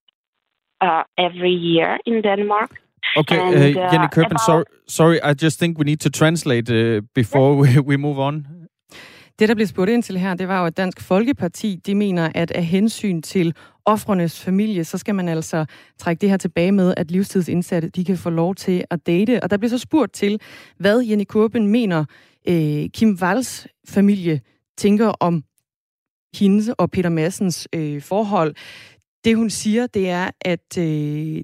uh, 0.82 1.04
every 1.18 1.56
year 1.68 1.98
in 2.06 2.24
Denmark. 2.24 2.72
Okay, 3.18 3.40
and, 3.40 3.56
uh, 3.56 3.92
Jenny 3.92 4.08
Kirpen, 4.16 4.38
about... 4.38 4.46
sorry, 4.46 4.66
sorry, 4.88 5.20
I 5.24 5.34
just 5.46 5.60
think 5.60 5.78
we 5.78 5.84
need 5.84 5.98
to 5.98 6.10
translate 6.10 6.70
uh, 6.70 7.02
before 7.16 7.56
we, 7.62 7.80
we 7.90 7.98
move 7.98 8.20
on. 8.20 8.46
Det, 9.40 9.50
der 9.50 9.56
bliver 9.56 9.68
spurgt 9.68 9.90
ind 9.90 10.04
til 10.04 10.18
her, 10.18 10.34
det 10.34 10.48
var 10.48 10.60
jo, 10.60 10.66
at 10.66 10.78
Dansk 10.78 11.02
Folkeparti, 11.02 11.76
de 11.86 11.96
mener, 11.96 12.30
at 12.36 12.52
af 12.52 12.66
hensyn 12.66 13.22
til 13.22 13.56
offrenes 13.86 14.44
familie, 14.44 14.84
så 14.84 14.98
skal 14.98 15.16
man 15.16 15.28
altså 15.28 15.66
trække 15.98 16.22
det 16.22 16.30
her 16.30 16.38
tilbage 16.38 16.72
med, 16.72 16.94
at 16.98 17.12
livstidsindsatte, 17.12 17.90
de 17.90 18.06
kan 18.06 18.18
få 18.18 18.30
lov 18.30 18.56
til 18.56 18.84
at 18.90 19.08
date. 19.08 19.44
Og 19.44 19.50
der 19.50 19.58
bliver 19.58 19.70
så 19.70 19.78
spurgt 19.78 20.14
til, 20.14 20.42
hvad 20.78 21.02
Jenny 21.02 21.24
Kurben 21.24 21.68
mener, 21.68 22.06
øh, 22.48 22.90
Kim 22.94 23.18
Walls 23.22 23.68
familie 23.90 24.42
tænker 24.78 25.08
om 25.20 25.44
hendes 26.36 26.70
og 26.70 26.92
Peter 26.92 27.10
Massens 27.10 27.68
øh, 27.76 28.02
forhold. 28.02 28.56
Det 29.24 29.36
hun 29.36 29.50
siger, 29.50 29.88
det 29.88 30.10
er, 30.10 30.30
at 30.42 30.78
øh, 30.78 31.44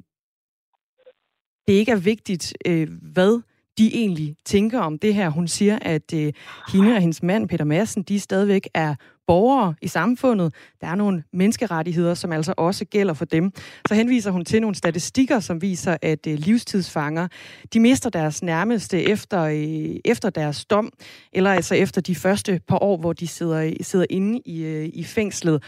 det 1.68 1.74
ikke 1.74 1.92
er 1.92 1.96
vigtigt, 1.96 2.54
øh, 2.66 2.90
hvad 3.02 3.42
de 3.78 3.96
egentlig 3.96 4.36
tænker 4.46 4.80
om 4.80 5.00
det 5.00 5.14
her. 5.14 5.30
Hun 5.30 5.48
siger, 5.48 5.80
at 5.82 6.14
øh, 6.14 6.34
hende 6.74 6.96
og 6.96 7.02
hendes 7.02 7.24
mand, 7.24 7.50
Peter 7.50 7.66
Madsen, 7.66 8.04
de 8.04 8.20
stadigvæk 8.20 8.68
er 8.74 8.96
borgere 9.28 9.76
i 9.82 9.88
samfundet. 9.88 10.54
Der 10.82 10.88
er 10.88 10.96
nogle 10.96 11.24
menneskerettigheder, 11.34 12.14
som 12.14 12.32
altså 12.32 12.54
også 12.58 12.86
gælder 12.86 13.14
for 13.14 13.26
dem. 13.26 13.52
Så 13.88 13.96
henviser 13.96 14.32
hun 14.32 14.46
til 14.46 14.62
nogle 14.62 14.76
statistikker, 14.76 15.40
som 15.40 15.62
viser, 15.62 15.98
at 16.02 16.28
øh, 16.28 16.34
livstidsfanger, 16.34 17.28
de 17.74 17.80
mister 17.80 18.10
deres 18.10 18.44
nærmeste 18.44 19.04
efter, 19.04 19.42
øh, 19.42 20.00
efter 20.06 20.30
deres 20.30 20.66
dom, 20.66 20.92
eller 21.34 21.52
altså 21.52 21.76
efter 21.76 22.02
de 22.02 22.16
første 22.16 22.62
par 22.68 22.84
år, 22.84 22.98
hvor 22.98 23.14
de 23.14 23.28
sidder, 23.28 23.74
sidder 23.82 24.06
inde 24.10 24.42
i, 24.46 24.64
øh, 24.64 24.90
i 24.94 25.04
fængslet. 25.04 25.64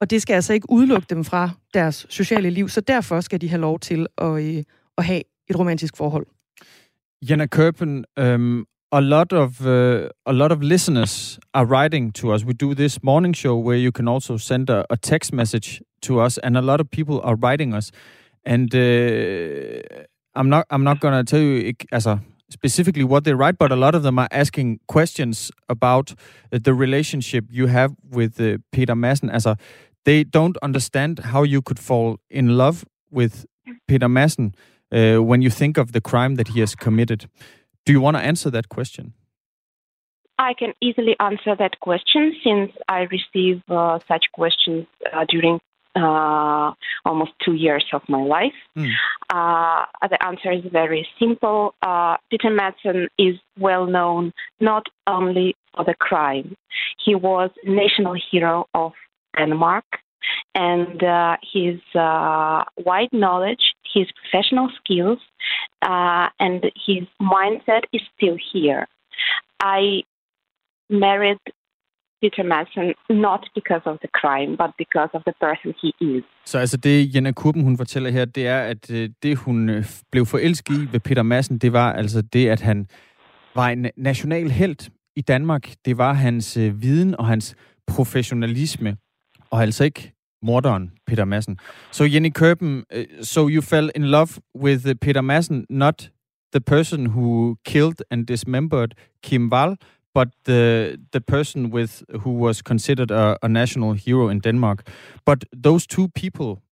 Og 0.00 0.10
det 0.10 0.22
skal 0.22 0.34
altså 0.34 0.52
ikke 0.52 0.70
udelukke 0.70 1.06
dem 1.10 1.24
fra 1.24 1.50
deres 1.74 2.06
sociale 2.08 2.50
liv, 2.50 2.68
så 2.68 2.80
derfor 2.80 3.20
skal 3.20 3.40
de 3.40 3.48
have 3.48 3.60
lov 3.60 3.78
til 3.78 4.06
at, 4.18 4.42
øh, 4.42 4.62
at 4.98 5.04
have 5.04 5.22
et 5.50 5.58
romantisk 5.58 5.96
forhold. 5.96 6.26
Jenna 7.30 7.46
Kirpen, 7.46 8.04
um, 8.20 8.66
a 8.92 9.00
lot 9.00 9.32
of 9.32 9.60
uh, 9.60 10.08
a 10.26 10.32
lot 10.32 10.52
of 10.52 10.62
listeners 10.62 11.38
are 11.54 11.66
writing 11.66 12.14
to 12.14 12.34
us. 12.34 12.44
We 12.44 12.52
do 12.52 12.74
this 12.74 13.02
morning 13.02 13.36
show 13.36 13.54
where 13.66 13.78
you 13.78 13.92
can 13.92 14.08
also 14.08 14.36
send 14.38 14.70
a, 14.70 14.84
a 14.90 14.96
text 14.96 15.32
message 15.32 15.82
to 16.02 16.24
us, 16.24 16.38
and 16.38 16.56
a 16.56 16.60
lot 16.60 16.80
of 16.80 16.90
people 16.90 17.20
are 17.22 17.36
writing 17.36 17.74
us. 17.74 17.90
And 18.44 18.74
uh, 18.74 18.80
I'm 20.34 20.48
not 20.48 20.64
I'm 20.70 20.82
not 20.82 21.00
gonna 21.00 21.24
tell 21.24 21.40
you 21.40 21.72
as 21.92 22.06
a 22.06 22.10
altså, 22.10 22.18
specifically 22.50 23.04
what 23.04 23.24
they 23.24 23.34
write, 23.34 23.58
but 23.58 23.70
a 23.72 23.76
lot 23.76 23.94
of 23.94 24.02
them 24.02 24.18
are 24.18 24.28
asking 24.30 24.80
questions 24.88 25.50
about 25.68 26.14
uh, 26.52 26.58
the 26.64 26.74
relationship 26.74 27.44
you 27.50 27.66
have 27.68 27.94
with 28.12 28.40
uh, 28.40 28.58
Peter 28.72 28.94
Madsen. 28.94 29.30
As 29.30 29.46
a, 29.46 29.56
they 30.04 30.24
don't 30.24 30.56
understand 30.62 31.18
how 31.18 31.42
you 31.42 31.62
could 31.62 31.78
fall 31.78 32.18
in 32.28 32.56
love 32.56 32.84
with 33.10 33.46
Peter 33.86 34.08
Madsen 34.08 34.54
uh, 34.92 35.22
when 35.22 35.42
you 35.42 35.50
think 35.50 35.76
of 35.78 35.92
the 35.92 36.00
crime 36.00 36.36
that 36.36 36.48
he 36.48 36.60
has 36.60 36.74
committed. 36.74 37.28
Do 37.84 37.92
you 37.92 38.00
want 38.00 38.16
to 38.16 38.22
answer 38.22 38.50
that 38.50 38.68
question? 38.68 39.14
I 40.38 40.54
can 40.54 40.72
easily 40.80 41.16
answer 41.20 41.54
that 41.54 41.80
question 41.80 42.34
since 42.42 42.72
I 42.88 43.06
receive 43.10 43.62
uh, 43.68 43.98
such 44.08 44.24
questions 44.32 44.86
uh, 45.12 45.26
during 45.28 45.60
uh, 45.94 46.72
almost 47.04 47.32
two 47.44 47.54
years 47.54 47.84
of 47.92 48.02
my 48.08 48.22
life. 48.22 48.54
Mm. 48.76 48.90
the 50.08 50.24
answer 50.24 50.52
is 50.52 50.64
very 50.72 51.06
simple. 51.18 51.74
Uh, 51.82 52.16
Peter 52.30 52.48
Madsen 52.48 53.08
is 53.18 53.36
well 53.58 53.86
known 53.86 54.32
not 54.60 54.86
only 55.06 55.56
for 55.74 55.84
the 55.84 55.94
crime, 55.94 56.56
he 57.04 57.14
was 57.14 57.50
national 57.64 58.16
hero 58.30 58.66
of 58.74 58.92
Denmark 59.38 59.84
and 60.54 61.02
uh, 61.02 61.36
his 61.54 61.80
uh, 61.94 62.64
wide 62.88 63.12
knowledge, 63.12 63.64
his 63.94 64.06
professional 64.20 64.68
skills, 64.80 65.18
uh, 65.82 66.28
and 66.38 66.60
his 66.88 67.04
mindset 67.20 67.84
is 67.92 68.02
still 68.16 68.36
here. 68.52 68.86
I 69.60 70.02
married 70.90 71.40
Peter 72.22 72.44
Madsen 72.52 72.94
not 73.08 73.42
because 73.54 73.84
of 73.86 73.96
the 74.04 74.10
crime, 74.20 74.52
but 74.62 74.70
because 74.78 75.10
of 75.14 75.22
the 75.28 75.34
person 75.40 75.74
he 75.82 75.90
is. 76.00 76.24
Så 76.44 76.58
altså 76.58 76.76
det, 76.76 77.14
Jenna 77.14 77.32
Kurben, 77.32 77.64
hun 77.64 77.76
fortæller 77.76 78.10
her, 78.10 78.24
det 78.24 78.46
er, 78.46 78.60
at 78.60 78.90
øh, 78.90 79.10
det, 79.22 79.38
hun 79.38 79.68
øh, 79.68 79.84
blev 80.12 80.26
forelsket 80.26 80.74
i 80.74 80.92
ved 80.92 81.00
Peter 81.00 81.22
Madsen, 81.22 81.58
det 81.58 81.72
var 81.72 81.92
altså 81.92 82.22
det, 82.22 82.48
at 82.48 82.60
han 82.60 82.86
var 83.54 83.68
en 83.68 83.90
national 83.96 84.50
held 84.50 84.90
i 85.16 85.20
Danmark. 85.20 85.74
Det 85.84 85.98
var 85.98 86.12
hans 86.12 86.56
øh, 86.56 86.82
viden 86.82 87.14
og 87.20 87.26
hans 87.26 87.56
professionalisme, 87.86 88.96
og 89.50 89.62
altså 89.62 89.84
ikke 89.84 90.12
morderen 90.42 90.92
Peter 91.06 91.24
Madsen. 91.24 91.58
So 91.90 92.04
Jenny 92.04 92.30
Kerpen, 92.30 92.84
uh, 92.96 93.04
so 93.22 93.48
you 93.48 93.62
fell 93.62 93.90
in 93.94 94.04
love 94.04 94.40
with 94.54 94.86
uh, 94.86 94.94
Peter 94.94 95.22
Madsen, 95.22 95.64
not 95.68 96.10
the 96.52 96.60
person 96.60 97.06
who 97.06 97.56
killed 97.64 98.02
and 98.10 98.26
dismembered 98.26 98.94
Kim 99.22 99.50
Wall, 99.52 99.76
but 100.14 100.28
the 100.44 100.96
the 101.12 101.20
person 101.20 101.70
with 101.70 102.02
who 102.22 102.30
was 102.30 102.62
considered 102.62 103.10
a, 103.10 103.36
a 103.42 103.48
national 103.48 103.92
hero 103.92 104.28
in 104.28 104.40
Denmark. 104.40 104.88
But 105.24 105.44
those 105.64 105.86
two 105.86 106.08
people 106.08 106.62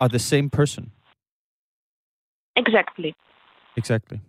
are 0.00 0.08
the 0.08 0.18
same 0.18 0.50
person. 0.50 0.92
Exactly. 2.56 3.14
Exactly. 3.76 4.20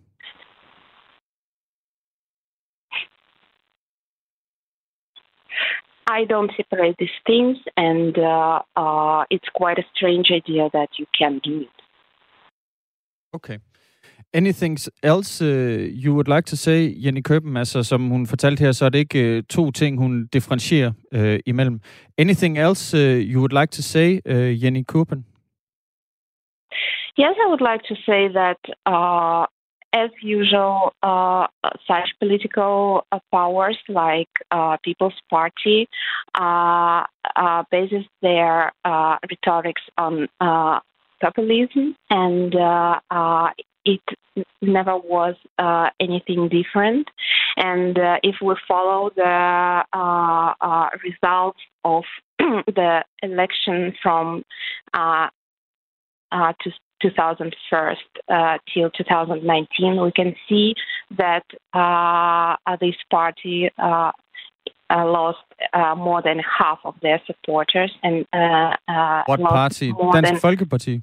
I 6.08 6.24
don't 6.24 6.52
separate 6.56 6.96
these 6.98 7.18
things, 7.26 7.56
and 7.76 8.16
uh, 8.18 8.62
uh, 8.76 9.24
it's 9.30 9.48
quite 9.60 9.78
a 9.78 9.86
strange 9.94 10.30
idea 10.30 10.70
that 10.72 10.88
you 10.98 11.06
can 11.18 11.40
do 11.44 11.60
it. 11.62 11.76
Okay. 13.34 13.58
Anything 14.32 14.78
else 15.02 15.42
uh, 15.42 15.46
you 16.04 16.14
would 16.14 16.28
like 16.28 16.46
to 16.46 16.56
say, 16.56 16.94
Jenny 17.04 17.22
Køben? 17.22 17.56
Altså, 17.56 17.82
som 17.82 18.08
hun 18.08 18.26
fortalte 18.26 18.60
her, 18.60 18.72
så 18.72 18.84
er 18.84 18.88
det 18.88 18.98
ikke 18.98 19.36
uh, 19.36 19.42
to 19.48 19.70
ting, 19.70 19.98
hun 19.98 20.26
differentierer 20.26 20.92
uh, 21.12 21.38
imellem. 21.46 21.80
Anything 22.18 22.58
else 22.58 22.96
uh, 22.96 23.30
you 23.32 23.38
would 23.40 23.52
like 23.60 23.70
to 23.72 23.82
say, 23.82 24.20
uh, 24.26 24.62
Jenny 24.62 24.82
Køben? 24.82 25.26
Yes, 27.18 27.34
I 27.44 27.46
would 27.48 27.64
like 27.70 27.82
to 27.90 27.96
say 28.08 28.28
that 28.40 28.60
uh, 28.94 29.44
as 29.96 30.10
usual, 30.20 30.92
uh, 31.02 31.46
such 31.86 32.08
political 32.18 33.06
uh, 33.10 33.18
powers 33.32 33.78
like 33.88 34.28
uh, 34.50 34.76
People's 34.84 35.18
Party 35.30 35.88
uh, 36.38 37.04
uh, 37.34 37.62
bases 37.70 38.04
their 38.20 38.72
uh, 38.84 39.16
rhetorics 39.30 39.82
on 39.96 40.28
populism, 41.20 41.96
and 42.10 42.54
it 43.84 44.00
never 44.60 44.96
was 44.96 45.34
anything 46.00 46.48
different. 46.48 47.08
And 47.56 47.96
if 48.22 48.36
we 48.42 48.54
follow 48.68 49.10
the 49.16 49.82
results 51.02 51.60
of 51.84 52.04
the 52.38 53.02
election 53.22 53.94
from 54.02 54.44
uh, 56.32 56.52
to 56.60 56.70
2001 57.02 57.96
uh, 58.28 58.58
till 58.72 58.90
2019, 58.90 60.00
we 60.00 60.12
can 60.12 60.34
see 60.48 60.74
that 61.16 61.44
uh, 61.72 62.56
this 62.80 62.96
party 63.10 63.70
uh, 63.78 64.12
uh 64.88 65.04
lost 65.04 65.38
uh, 65.72 65.94
more 65.96 66.22
than 66.22 66.38
half 66.38 66.78
of 66.84 66.94
their 67.02 67.20
supporters 67.26 67.92
and 68.02 68.24
uh, 68.32 69.22
what 69.26 69.40
party? 69.40 69.92
Dansk 69.92 70.40
Folkeparti. 70.40 71.02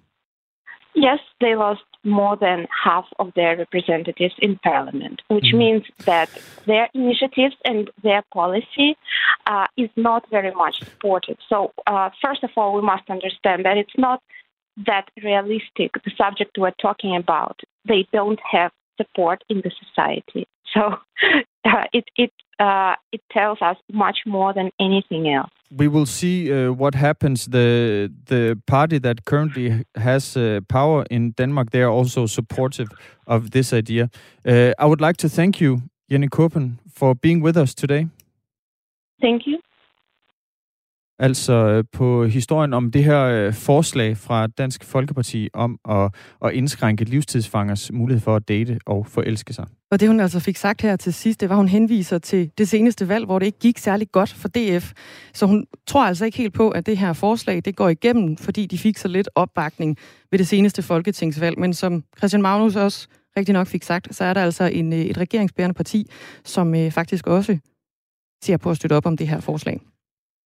Yes, 0.95 1.19
they 1.41 1.55
lost 1.55 1.81
more 2.03 2.35
than 2.37 2.67
half 2.83 3.05
of 3.17 3.33
their 3.35 3.57
representatives 3.57 4.35
in 4.37 4.59
parliament, 4.63 5.23
which 5.27 5.49
mm. 5.51 5.57
means 5.57 5.83
that 6.05 6.29
their 6.67 6.87
initiatives 6.93 7.55
and 7.65 7.89
their 8.03 8.23
policy 8.31 8.95
is 9.75 9.89
not 9.95 10.29
very 10.29 10.51
much 10.51 10.79
supported. 10.79 11.37
So, 11.49 11.73
first 12.21 12.43
of 12.43 12.51
all, 12.55 12.75
we 12.75 12.83
must 12.83 13.09
understand 13.09 13.65
that 13.65 13.75
it's 13.75 13.97
not 13.97 14.21
that 14.85 15.09
realistic, 15.23 15.91
the 16.03 16.11
subject 16.17 16.57
we're 16.57 16.71
talking 16.81 17.15
about, 17.15 17.59
they 17.87 18.07
don't 18.11 18.39
have 18.51 18.71
support 18.97 19.43
in 19.49 19.61
the 19.63 19.71
society. 19.71 20.47
So 20.73 20.95
uh, 21.65 21.83
it 21.93 22.05
it 22.15 22.31
uh, 22.59 22.95
it 23.11 23.21
tells 23.31 23.59
us 23.61 23.77
much 23.91 24.19
more 24.25 24.53
than 24.53 24.71
anything 24.79 25.27
else. 25.27 25.51
We 25.69 25.87
will 25.87 26.05
see 26.05 26.51
uh, 26.51 26.71
what 26.71 26.95
happens. 26.95 27.45
The 27.45 28.09
the 28.25 28.59
party 28.65 28.99
that 28.99 29.25
currently 29.25 29.85
has 29.95 30.35
uh, 30.35 30.61
power 30.67 31.05
in 31.11 31.33
Denmark, 31.37 31.69
they 31.69 31.83
are 31.83 31.91
also 31.91 32.25
supportive 32.25 32.87
of 33.27 33.51
this 33.51 33.73
idea. 33.73 34.09
Uh, 34.47 34.71
I 34.79 34.85
would 34.85 35.01
like 35.01 35.17
to 35.17 35.29
thank 35.29 35.61
you, 35.61 35.81
Jenny 36.09 36.27
Kopen, 36.27 36.79
for 36.91 37.15
being 37.15 37.43
with 37.43 37.57
us 37.57 37.75
today. 37.75 38.07
Thank 39.21 39.45
you. 39.45 39.59
Altså 41.23 41.53
øh, 41.53 41.83
på 41.93 42.25
historien 42.25 42.73
om 42.73 42.91
det 42.91 43.03
her 43.03 43.23
øh, 43.23 43.53
forslag 43.53 44.17
fra 44.17 44.47
Dansk 44.47 44.83
Folkeparti 44.83 45.49
om 45.53 45.79
at, 45.89 46.15
at 46.45 46.53
indskrænke 46.53 47.03
livstidsfangers 47.03 47.91
mulighed 47.91 48.21
for 48.21 48.35
at 48.35 48.47
date 48.47 48.79
og 48.85 49.07
forelske 49.07 49.53
sig. 49.53 49.65
Og 49.91 49.99
det 49.99 50.07
hun 50.07 50.19
altså 50.19 50.39
fik 50.39 50.57
sagt 50.57 50.81
her 50.81 50.95
til 50.95 51.13
sidst, 51.13 51.41
det 51.41 51.49
var, 51.49 51.55
hun 51.55 51.67
henviser 51.67 52.17
til 52.17 52.51
det 52.57 52.69
seneste 52.69 53.07
valg, 53.07 53.25
hvor 53.25 53.39
det 53.39 53.45
ikke 53.45 53.59
gik 53.59 53.77
særlig 53.77 54.11
godt 54.11 54.33
for 54.33 54.47
DF. 54.47 54.91
Så 55.33 55.45
hun 55.45 55.65
tror 55.87 56.05
altså 56.05 56.25
ikke 56.25 56.37
helt 56.37 56.53
på, 56.53 56.69
at 56.69 56.85
det 56.85 56.97
her 56.97 57.13
forslag 57.13 57.61
det 57.65 57.75
går 57.75 57.89
igennem, 57.89 58.37
fordi 58.37 58.65
de 58.65 58.77
fik 58.77 58.97
så 58.97 59.07
lidt 59.07 59.29
opbakning 59.35 59.97
ved 60.31 60.39
det 60.39 60.47
seneste 60.47 60.81
folketingsvalg. 60.81 61.59
Men 61.59 61.73
som 61.73 62.03
Christian 62.17 62.41
Magnus 62.41 62.75
også 62.75 63.07
rigtig 63.37 63.53
nok 63.53 63.67
fik 63.67 63.83
sagt, 63.83 64.15
så 64.15 64.23
er 64.23 64.33
der 64.33 64.43
altså 64.43 64.63
en, 64.63 64.93
øh, 64.93 64.99
et 64.99 65.17
regeringsbærende 65.17 65.73
parti, 65.73 66.09
som 66.43 66.75
øh, 66.75 66.91
faktisk 66.91 67.27
også 67.27 67.57
ser 68.43 68.57
på 68.57 68.69
at 68.69 68.77
støtte 68.77 68.93
op 68.93 69.05
om 69.05 69.17
det 69.17 69.27
her 69.27 69.39
forslag. 69.39 69.81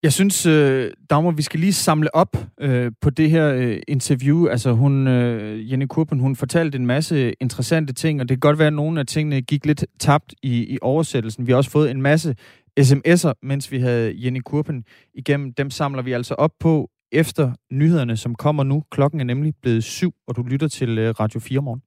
Jeg 0.04 0.14
synes, 0.14 0.46
øh, 0.46 0.92
Dagmar, 1.10 1.32
vi 1.32 1.42
skal 1.42 1.60
lige 1.60 1.74
samle 1.74 2.16
op 2.16 2.38
øh, 2.62 2.92
på 3.02 3.10
det 3.10 3.30
her 3.30 3.54
øh, 3.54 3.80
interview. 3.88 4.48
Altså, 4.48 4.72
hun, 4.72 5.08
øh, 5.08 5.72
Jenny 5.72 5.86
Kurpen, 5.90 6.20
hun 6.20 6.36
fortalte 6.36 6.78
en 6.78 6.86
masse 6.86 7.34
interessante 7.42 7.94
ting, 7.94 8.22
og 8.22 8.30
det 8.30 8.36
kan 8.36 8.40
godt 8.40 8.60
være, 8.60 8.68
at 8.68 8.74
nogle 8.74 9.00
af 9.00 9.06
tingene 9.06 9.42
gik 9.42 9.66
lidt 9.66 9.86
tabt 10.00 10.34
i, 10.44 10.74
i 10.74 10.78
oversættelsen. 10.82 11.48
Vi 11.48 11.52
har 11.52 11.58
også 11.58 11.70
fået 11.70 11.92
en 11.92 12.02
masse 12.02 12.36
sms'er, 12.80 13.32
mens 13.44 13.72
vi 13.72 13.80
havde 13.80 14.26
Jenny 14.26 14.42
Kurpen 14.46 14.84
igennem. 15.14 15.54
Dem 15.54 15.70
samler 15.70 16.02
vi 16.02 16.12
altså 16.12 16.34
op 16.34 16.52
på 16.60 16.90
efter 17.12 17.52
nyhederne, 17.72 18.18
som 18.18 18.36
kommer 18.36 18.64
nu. 18.64 18.84
Klokken 18.92 19.20
er 19.20 19.26
nemlig 19.26 19.54
blevet 19.62 19.84
syv, 19.84 20.14
og 20.28 20.36
du 20.36 20.44
lytter 20.44 20.68
til 20.68 20.98
øh, 20.98 21.10
Radio 21.20 21.40
4 21.40 21.62
morgen. 21.62 21.82